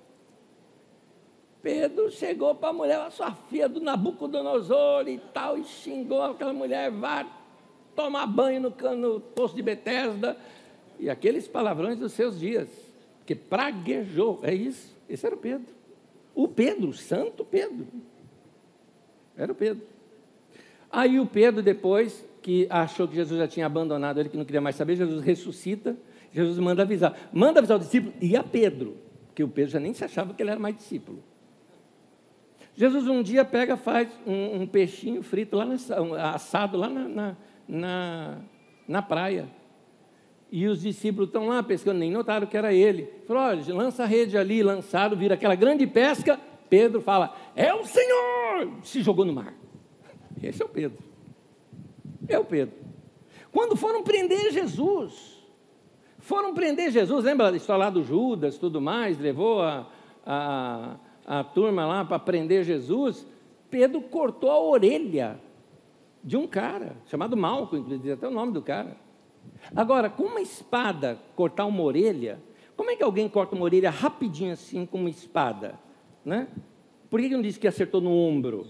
Pedro 1.68 2.10
chegou 2.10 2.56
para 2.56 2.70
a 2.70 2.74
mulher, 2.74 2.98
a 2.98 3.10
sua 3.10 3.34
filha 3.50 3.68
do 3.68 3.82
Nabucodonosor 3.82 5.06
e 5.10 5.18
tal, 5.34 5.58
e 5.58 5.66
xingou 5.66 6.22
aquela 6.22 6.54
mulher, 6.54 6.90
vá 6.90 7.28
tomar 7.94 8.26
banho 8.26 8.62
no, 8.62 8.96
no 8.96 9.20
poço 9.20 9.54
de 9.54 9.62
Betesda, 9.62 10.38
e 10.98 11.10
aqueles 11.10 11.46
palavrões 11.46 12.00
dos 12.00 12.14
seus 12.14 12.40
dias, 12.40 12.70
que 13.26 13.36
praguejou, 13.36 14.40
é 14.44 14.56
isso, 14.56 14.96
esse 15.10 15.26
era 15.26 15.36
o 15.36 15.38
Pedro. 15.38 15.68
O 16.34 16.48
Pedro, 16.48 16.88
o 16.88 16.94
santo 16.94 17.44
Pedro. 17.44 17.86
Era 19.36 19.52
o 19.52 19.56
Pedro. 19.56 19.86
Aí 20.90 21.20
o 21.20 21.26
Pedro, 21.26 21.62
depois 21.62 22.26
que 22.42 22.66
achou 22.70 23.10
que 23.10 23.16
Jesus 23.16 23.38
já 23.38 23.48
tinha 23.48 23.66
abandonado 23.66 24.22
ele, 24.22 24.30
que 24.30 24.38
não 24.38 24.46
queria 24.46 24.62
mais 24.62 24.78
saber, 24.78 24.96
Jesus 24.96 25.22
ressuscita, 25.22 25.98
Jesus 26.32 26.60
manda 26.60 26.84
avisar. 26.84 27.30
Manda 27.34 27.60
avisar 27.60 27.76
o 27.76 27.82
discípulo 27.82 28.14
e 28.22 28.38
a 28.38 28.44
Pedro, 28.44 28.96
que 29.36 29.44
o 29.44 29.50
Pedro 29.50 29.72
já 29.72 29.82
nem 29.82 29.94
se 29.94 30.06
achava 30.06 30.34
que 30.34 30.42
ele 30.42 30.52
era 30.52 30.60
mais 30.62 30.74
discípulo. 30.74 31.22
Jesus 32.78 33.08
um 33.08 33.24
dia 33.24 33.44
pega, 33.44 33.76
faz 33.76 34.08
um, 34.24 34.62
um 34.62 34.68
peixinho 34.68 35.24
frito 35.24 35.56
lá 35.58 35.66
na, 35.66 35.76
um, 36.00 36.14
assado 36.14 36.78
lá 36.78 36.88
na, 36.88 37.08
na, 37.08 37.38
na, 37.68 38.38
na 38.88 39.02
praia. 39.02 39.50
E 40.52 40.68
os 40.68 40.84
discípulos 40.84 41.30
estão 41.30 41.48
lá 41.48 41.64
pescando, 41.64 41.98
nem 41.98 42.12
notaram 42.12 42.46
que 42.46 42.56
era 42.56 42.72
ele. 42.72 43.12
Falou: 43.26 43.42
olha, 43.42 43.74
lança 43.74 44.04
a 44.04 44.06
rede 44.06 44.38
ali, 44.38 44.62
lançaram, 44.62 45.18
vira 45.18 45.34
aquela 45.34 45.56
grande 45.56 45.88
pesca. 45.88 46.40
Pedro 46.70 47.02
fala: 47.02 47.36
É 47.56 47.74
o 47.74 47.84
Senhor! 47.84 48.72
Se 48.84 49.02
jogou 49.02 49.26
no 49.26 49.34
mar. 49.34 49.56
Esse 50.42 50.62
é 50.62 50.66
o 50.66 50.70
Pedro. 50.70 51.00
É 52.28 52.38
o 52.38 52.46
Pedro. 52.46 52.76
Quando 53.52 53.76
foram 53.76 54.04
prender 54.04 54.52
Jesus, 54.52 55.44
foram 56.20 56.54
prender 56.54 56.92
Jesus, 56.92 57.26
lembra 57.26 57.50
da 57.50 57.58
história 57.58 57.86
lá 57.86 57.90
do 57.90 58.04
Judas, 58.04 58.60
tudo 58.60 58.80
mais, 58.80 59.18
levou 59.18 59.64
a, 59.64 59.88
a, 60.24 60.96
a 61.28 61.44
turma 61.44 61.86
lá 61.86 62.06
para 62.06 62.18
prender 62.18 62.64
Jesus, 62.64 63.28
Pedro 63.70 64.02
cortou 64.02 64.50
a 64.50 64.60
orelha 64.60 65.38
de 66.24 66.38
um 66.38 66.48
cara, 66.48 66.96
chamado 67.08 67.36
Malco, 67.36 67.76
inclusive, 67.76 68.14
até 68.14 68.28
o 68.28 68.32
nome 68.32 68.54
do 68.54 68.62
cara. 68.62 68.96
Agora, 69.76 70.10
com 70.10 70.24
uma 70.24 70.42
espada 70.42 71.20
cortar 71.36 71.66
uma 71.66 71.84
orelha, 71.84 72.40
como 72.78 72.90
é 72.90 72.96
que 72.96 73.04
alguém 73.04 73.28
corta 73.28 73.56
uma 73.56 73.66
orelha 73.66 73.90
rapidinho 73.90 74.54
assim 74.54 74.86
com 74.86 74.98
uma 74.98 75.10
espada? 75.10 75.78
Né? 76.24 76.48
Por 77.10 77.20
que 77.20 77.30
não 77.30 77.42
disse 77.42 77.60
que 77.60 77.68
acertou 77.68 78.00
no 78.00 78.12
ombro? 78.12 78.66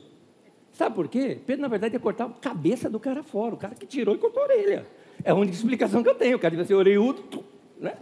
Sabe 0.72 0.96
por 0.96 1.08
quê? 1.08 1.40
Pedro, 1.46 1.62
na 1.62 1.68
verdade, 1.68 1.96
ia 1.96 2.00
cortar 2.00 2.26
a 2.26 2.30
cabeça 2.30 2.90
do 2.90 3.00
cara 3.00 3.24
fora, 3.24 3.56
o 3.56 3.58
cara 3.58 3.76
que 3.76 3.86
tirou 3.86 4.16
e 4.16 4.18
cortou 4.18 4.44
a 4.44 4.46
orelha. 4.46 4.88
É 5.24 5.32
a 5.32 5.36
única 5.36 5.56
explicação 5.56 6.04
que 6.04 6.10
eu 6.10 6.16
tenho. 6.16 6.38
O 6.38 6.40
cara 6.40 6.52
devia 6.52 6.66
ser 6.66 6.76
orelhudo, 6.76 7.44
né? 7.80 7.98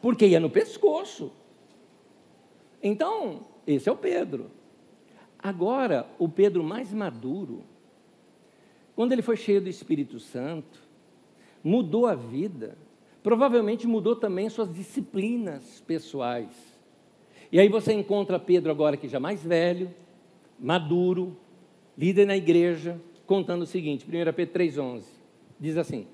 Porque 0.00 0.26
ia 0.26 0.40
no 0.40 0.48
pescoço. 0.48 1.30
Então, 2.82 3.46
esse 3.66 3.88
é 3.88 3.92
o 3.92 3.96
Pedro. 3.96 4.50
Agora, 5.38 6.08
o 6.18 6.28
Pedro 6.28 6.64
mais 6.64 6.92
maduro, 6.92 7.62
quando 8.96 9.12
ele 9.12 9.22
foi 9.22 9.36
cheio 9.36 9.60
do 9.60 9.68
Espírito 9.68 10.18
Santo, 10.18 10.80
mudou 11.62 12.06
a 12.06 12.14
vida, 12.14 12.76
provavelmente 13.22 13.86
mudou 13.86 14.16
também 14.16 14.48
suas 14.48 14.72
disciplinas 14.72 15.80
pessoais. 15.86 16.50
E 17.50 17.58
aí 17.60 17.68
você 17.68 17.92
encontra 17.92 18.38
Pedro 18.38 18.70
agora 18.70 18.96
que 18.96 19.08
já 19.08 19.20
mais 19.20 19.42
velho, 19.42 19.94
maduro, 20.58 21.36
líder 21.96 22.26
na 22.26 22.36
igreja, 22.36 23.00
contando 23.26 23.62
o 23.62 23.66
seguinte, 23.66 24.04
1 24.04 24.32
Pedro 24.32 24.58
3,11, 24.58 25.02
diz 25.58 25.76
assim, 25.76 26.06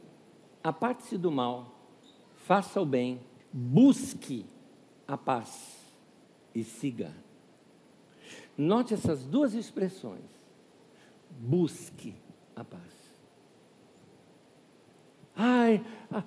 aparte-se 0.63 1.17
do 1.17 1.31
mal, 1.31 1.75
faça 2.35 2.81
o 2.81 2.87
bem, 2.87 3.21
busque 3.53 4.45
a 5.07 5.17
paz 5.17 5.74
e 6.55 6.63
siga. 6.63 7.13
Note 8.57 8.95
essas 8.95 9.25
duas 9.25 9.55
expressões. 9.55 10.31
Busque 11.31 12.15
a 12.55 12.63
paz. 12.63 12.95
Ai, 15.35 15.85
ah, 16.11 16.23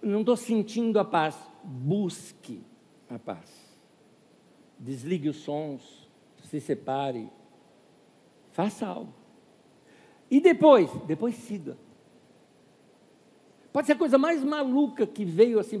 não 0.00 0.20
estou 0.20 0.36
sentindo 0.36 0.98
a 1.00 1.04
paz. 1.04 1.36
Busque 1.64 2.62
a 3.10 3.18
paz. 3.18 3.50
Desligue 4.78 5.28
os 5.28 5.36
sons, 5.36 6.08
se 6.44 6.60
separe, 6.60 7.28
faça 8.52 8.86
algo. 8.86 9.14
E 10.30 10.40
depois, 10.40 10.90
depois 11.06 11.34
siga. 11.34 11.76
Pode 13.72 13.86
ser 13.86 13.94
a 13.94 13.98
coisa 13.98 14.18
mais 14.18 14.42
maluca 14.44 15.06
que 15.06 15.24
veio 15.24 15.58
assim, 15.58 15.78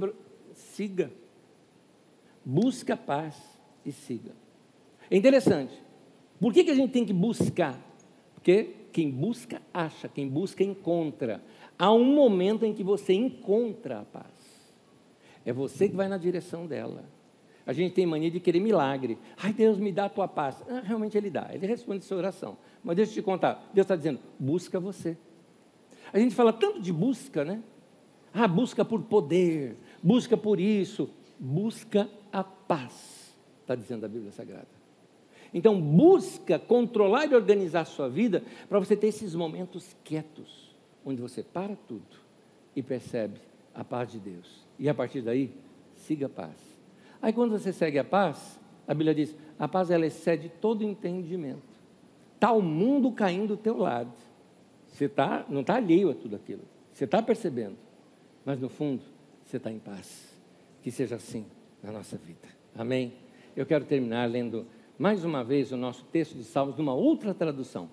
siga. 0.54 1.12
Busca 2.44 2.94
a 2.94 2.96
paz 2.96 3.51
e 3.84 3.92
siga. 3.92 4.32
É 5.10 5.16
interessante. 5.16 5.72
Por 6.40 6.52
que, 6.52 6.64
que 6.64 6.70
a 6.70 6.74
gente 6.74 6.92
tem 6.92 7.04
que 7.04 7.12
buscar? 7.12 7.78
Porque 8.34 8.74
quem 8.92 9.10
busca, 9.10 9.62
acha, 9.72 10.08
quem 10.08 10.28
busca, 10.28 10.62
encontra. 10.62 11.42
Há 11.78 11.92
um 11.92 12.04
momento 12.04 12.64
em 12.64 12.74
que 12.74 12.82
você 12.82 13.12
encontra 13.12 14.00
a 14.00 14.04
paz. 14.04 14.26
É 15.44 15.52
você 15.52 15.88
que 15.88 15.96
vai 15.96 16.08
na 16.08 16.18
direção 16.18 16.66
dela. 16.66 17.04
A 17.64 17.72
gente 17.72 17.94
tem 17.94 18.06
mania 18.06 18.30
de 18.30 18.40
querer 18.40 18.60
milagre. 18.60 19.18
Ai, 19.36 19.52
Deus, 19.52 19.78
me 19.78 19.92
dá 19.92 20.06
a 20.06 20.08
tua 20.08 20.26
paz. 20.26 20.62
Ah, 20.68 20.82
realmente 20.84 21.16
Ele 21.16 21.30
dá, 21.30 21.48
Ele 21.52 21.66
responde 21.66 22.00
a 22.00 22.02
sua 22.02 22.16
oração. 22.16 22.56
Mas 22.82 22.96
deixa 22.96 23.12
eu 23.12 23.14
te 23.16 23.22
contar, 23.22 23.70
Deus 23.72 23.84
está 23.84 23.94
dizendo, 23.94 24.18
busca 24.38 24.80
você. 24.80 25.16
A 26.12 26.18
gente 26.18 26.34
fala 26.34 26.52
tanto 26.52 26.80
de 26.80 26.92
busca, 26.92 27.44
né? 27.44 27.62
Ah, 28.34 28.48
busca 28.48 28.84
por 28.84 29.02
poder, 29.02 29.76
busca 30.02 30.36
por 30.36 30.58
isso, 30.58 31.08
busca 31.38 32.08
a 32.32 32.42
paz, 32.42 33.21
está 33.62 33.74
dizendo 33.74 34.04
a 34.04 34.08
Bíblia 34.08 34.30
Sagrada. 34.30 34.68
Então, 35.54 35.80
busca 35.80 36.58
controlar 36.58 37.26
e 37.26 37.34
organizar 37.34 37.80
a 37.80 37.84
sua 37.84 38.08
vida 38.08 38.42
para 38.68 38.78
você 38.78 38.96
ter 38.96 39.08
esses 39.08 39.34
momentos 39.34 39.94
quietos, 40.02 40.74
onde 41.04 41.20
você 41.20 41.42
para 41.42 41.76
tudo 41.88 42.16
e 42.74 42.82
percebe 42.82 43.38
a 43.74 43.84
paz 43.84 44.12
de 44.12 44.18
Deus. 44.18 44.66
E 44.78 44.88
a 44.88 44.94
partir 44.94 45.20
daí, 45.20 45.50
siga 45.94 46.26
a 46.26 46.30
paz. 46.30 46.56
Aí, 47.20 47.32
quando 47.32 47.52
você 47.52 47.72
segue 47.72 47.98
a 47.98 48.04
paz, 48.04 48.58
a 48.86 48.94
Bíblia 48.94 49.14
diz: 49.14 49.34
a 49.58 49.68
paz 49.68 49.90
ela 49.90 50.06
excede 50.06 50.48
todo 50.48 50.82
entendimento. 50.82 51.62
Está 52.34 52.52
o 52.52 52.62
mundo 52.62 53.12
caindo 53.12 53.48
do 53.48 53.56
teu 53.56 53.76
lado. 53.76 54.12
Você 54.88 55.08
tá, 55.08 55.46
não 55.48 55.60
está 55.60 55.76
alheio 55.76 56.10
a 56.10 56.14
tudo 56.14 56.36
aquilo. 56.36 56.62
Você 56.92 57.04
está 57.04 57.22
percebendo. 57.22 57.76
Mas 58.44 58.58
no 58.58 58.68
fundo, 58.68 59.02
você 59.44 59.58
está 59.58 59.70
em 59.70 59.78
paz. 59.78 60.36
Que 60.82 60.90
seja 60.90 61.16
assim 61.16 61.46
na 61.82 61.92
nossa 61.92 62.16
vida. 62.16 62.48
Amém? 62.74 63.12
Eu 63.56 63.66
quero 63.66 63.84
terminar 63.84 64.28
lendo 64.28 64.66
mais 64.98 65.24
uma 65.24 65.42
vez 65.42 65.72
o 65.72 65.76
nosso 65.76 66.04
texto 66.04 66.34
de 66.34 66.44
Salmos 66.44 66.76
numa 66.76 66.94
outra 66.94 67.34
tradução. 67.34 67.88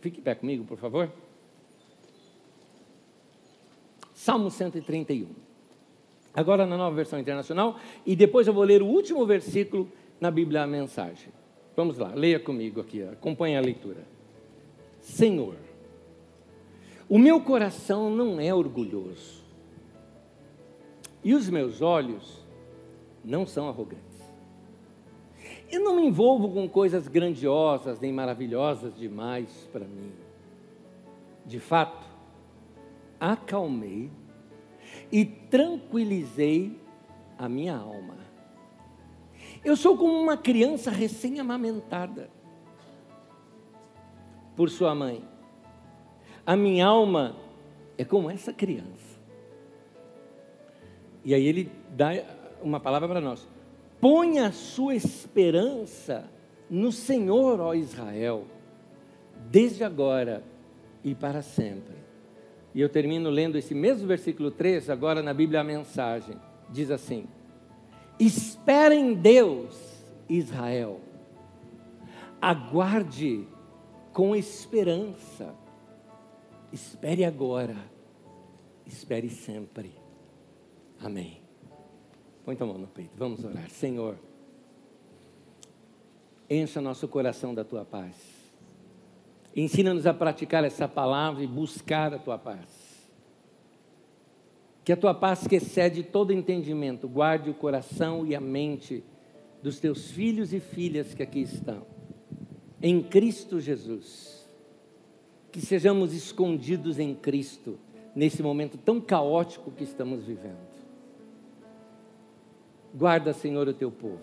Fique, 0.00 0.20
pé 0.20 0.34
comigo, 0.34 0.64
por 0.64 0.76
favor. 0.76 1.10
Salmo 4.12 4.50
131. 4.50 5.28
Agora 6.34 6.66
na 6.66 6.76
nova 6.76 6.94
versão 6.94 7.18
internacional, 7.18 7.78
e 8.04 8.14
depois 8.14 8.46
eu 8.46 8.52
vou 8.52 8.64
ler 8.64 8.82
o 8.82 8.86
último 8.86 9.24
versículo 9.24 9.90
na 10.20 10.30
Bíblia 10.30 10.62
a 10.62 10.66
mensagem. 10.66 11.32
Vamos 11.76 11.96
lá, 11.96 12.12
leia 12.14 12.40
comigo 12.40 12.80
aqui, 12.80 13.02
acompanhe 13.02 13.56
a 13.56 13.60
leitura. 13.60 14.04
Senhor, 15.00 15.54
o 17.08 17.18
meu 17.18 17.40
coração 17.40 18.10
não 18.10 18.40
é 18.40 18.52
orgulhoso, 18.52 19.42
e 21.24 21.34
os 21.34 21.48
meus 21.48 21.80
olhos 21.80 22.44
não 23.24 23.46
são 23.46 23.68
arrogantes. 23.68 24.07
Eu 25.70 25.80
não 25.80 25.96
me 25.96 26.06
envolvo 26.06 26.48
com 26.50 26.68
coisas 26.68 27.08
grandiosas 27.08 28.00
nem 28.00 28.12
maravilhosas 28.12 28.94
demais 28.96 29.68
para 29.70 29.84
mim. 29.84 30.12
De 31.44 31.60
fato, 31.60 32.06
acalmei 33.20 34.10
e 35.12 35.24
tranquilizei 35.24 36.78
a 37.38 37.48
minha 37.48 37.76
alma. 37.76 38.16
Eu 39.64 39.76
sou 39.76 39.96
como 39.96 40.12
uma 40.12 40.36
criança 40.36 40.90
recém-amamentada 40.90 42.30
por 44.56 44.70
sua 44.70 44.94
mãe. 44.94 45.22
A 46.46 46.56
minha 46.56 46.86
alma 46.86 47.36
é 47.98 48.04
como 48.04 48.30
essa 48.30 48.52
criança. 48.52 49.18
E 51.24 51.34
aí 51.34 51.46
ele 51.46 51.70
dá 51.90 52.12
uma 52.62 52.80
palavra 52.80 53.06
para 53.06 53.20
nós. 53.20 53.46
Põe 54.00 54.38
a 54.38 54.52
sua 54.52 54.94
esperança 54.94 56.30
no 56.70 56.92
Senhor, 56.92 57.60
ó 57.60 57.74
Israel, 57.74 58.44
desde 59.50 59.82
agora 59.82 60.44
e 61.02 61.14
para 61.14 61.42
sempre. 61.42 61.96
E 62.74 62.80
eu 62.80 62.88
termino 62.88 63.30
lendo 63.30 63.56
esse 63.56 63.74
mesmo 63.74 64.06
versículo 64.06 64.50
3, 64.50 64.90
agora 64.90 65.22
na 65.22 65.34
Bíblia 65.34 65.60
a 65.60 65.64
mensagem. 65.64 66.36
Diz 66.70 66.90
assim: 66.90 67.26
Espera 68.20 68.94
em 68.94 69.14
Deus, 69.14 69.76
Israel. 70.28 71.00
Aguarde 72.40 73.48
com 74.12 74.36
esperança. 74.36 75.54
Espere 76.72 77.24
agora. 77.24 77.76
Espere 78.86 79.28
sempre. 79.28 79.92
Amém. 81.00 81.47
Põe 82.48 82.56
tua 82.56 82.66
mão 82.66 82.78
no 82.78 82.86
peito. 82.86 83.10
Vamos 83.14 83.44
orar. 83.44 83.68
Senhor, 83.68 84.16
encha 86.48 86.80
nosso 86.80 87.06
coração 87.06 87.54
da 87.54 87.62
tua 87.62 87.84
paz. 87.84 88.16
Ensina-nos 89.54 90.06
a 90.06 90.14
praticar 90.14 90.64
essa 90.64 90.88
palavra 90.88 91.44
e 91.44 91.46
buscar 91.46 92.14
a 92.14 92.18
tua 92.18 92.38
paz. 92.38 93.06
Que 94.82 94.92
a 94.92 94.96
tua 94.96 95.12
paz, 95.12 95.46
que 95.46 95.56
excede 95.56 96.02
todo 96.02 96.32
entendimento, 96.32 97.06
guarde 97.06 97.50
o 97.50 97.54
coração 97.54 98.26
e 98.26 98.34
a 98.34 98.40
mente 98.40 99.04
dos 99.62 99.78
teus 99.78 100.10
filhos 100.10 100.54
e 100.54 100.58
filhas 100.58 101.12
que 101.12 101.22
aqui 101.22 101.42
estão, 101.42 101.84
em 102.80 103.02
Cristo 103.02 103.60
Jesus. 103.60 104.48
Que 105.52 105.60
sejamos 105.60 106.14
escondidos 106.14 106.98
em 106.98 107.14
Cristo, 107.14 107.78
nesse 108.16 108.42
momento 108.42 108.78
tão 108.78 109.02
caótico 109.02 109.70
que 109.70 109.84
estamos 109.84 110.24
vivendo. 110.24 110.67
Guarda, 112.94 113.32
Senhor, 113.32 113.68
o 113.68 113.74
teu 113.74 113.90
povo. 113.90 114.20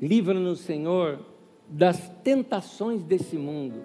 Livra-nos, 0.00 0.60
Senhor, 0.60 1.20
das 1.68 2.08
tentações 2.22 3.02
desse 3.02 3.36
mundo, 3.36 3.82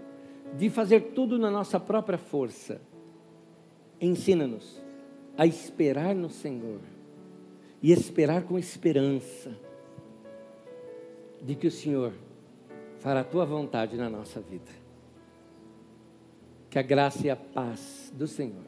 de 0.58 0.70
fazer 0.70 1.12
tudo 1.14 1.38
na 1.38 1.52
nossa 1.52 1.80
própria 1.80 2.18
força. 2.18 2.82
Ensina-nos 4.00 4.82
a 5.38 5.46
esperar 5.46 6.16
no 6.16 6.30
Senhor 6.30 6.80
e 7.82 7.92
esperar 7.92 8.44
com 8.44 8.58
esperança 8.58 9.56
de 11.42 11.56
que 11.56 11.68
o 11.68 11.72
Senhor 11.72 12.14
fará 13.00 13.22
a 13.22 13.24
tua 13.24 13.46
vontade 13.46 13.96
na 13.96 14.10
nossa 14.10 14.42
vida. 14.42 14.72
Que 16.70 16.80
a 16.80 16.82
graça 16.82 17.28
e 17.28 17.30
a 17.30 17.36
paz 17.36 18.12
do 18.16 18.28
Senhor 18.28 18.66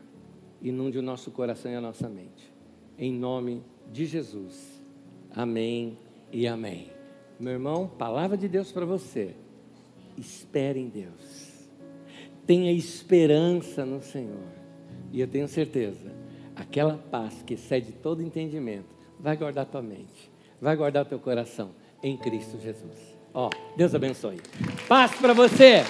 inunde 0.62 0.98
o 0.98 1.02
nosso 1.02 1.32
coração 1.32 1.72
e 1.72 1.76
a 1.76 1.82
nossa 1.82 2.08
mente. 2.08 2.54
Em 2.98 3.12
nome 3.12 3.64
de 3.92 4.06
Jesus. 4.06 4.82
Amém 5.32 5.98
e 6.32 6.48
amém. 6.48 6.92
Meu 7.40 7.54
irmão, 7.54 7.88
palavra 7.88 8.38
de 8.38 8.48
Deus 8.48 8.72
para 8.72 8.86
você. 8.86 9.36
Espere 10.18 10.80
em 10.80 10.90
Deus. 10.90 11.68
Tenha 12.46 12.72
esperança 12.72 13.86
no 13.86 14.02
Senhor. 14.02 14.48
E 15.12 15.22
eu 15.22 15.28
tenho 15.28 15.48
certeza 15.48 16.12
aquela 16.60 16.98
paz 16.98 17.42
que 17.46 17.54
excede 17.54 17.94
todo 17.94 18.22
entendimento, 18.22 18.90
vai 19.18 19.38
guardar 19.38 19.66
tua 19.66 19.82
mente, 19.82 20.30
vai 20.62 20.76
guardar 20.76 21.06
teu 21.06 21.18
coração 21.18 21.72
em 22.04 22.18
Cristo 22.18 22.60
Jesus. 22.60 23.18
Ó, 23.34 23.48
oh, 23.48 23.78
Deus 23.78 23.96
abençoe. 23.96 24.42
Paz 24.88 25.16
para 25.16 25.34
você. 25.34 25.84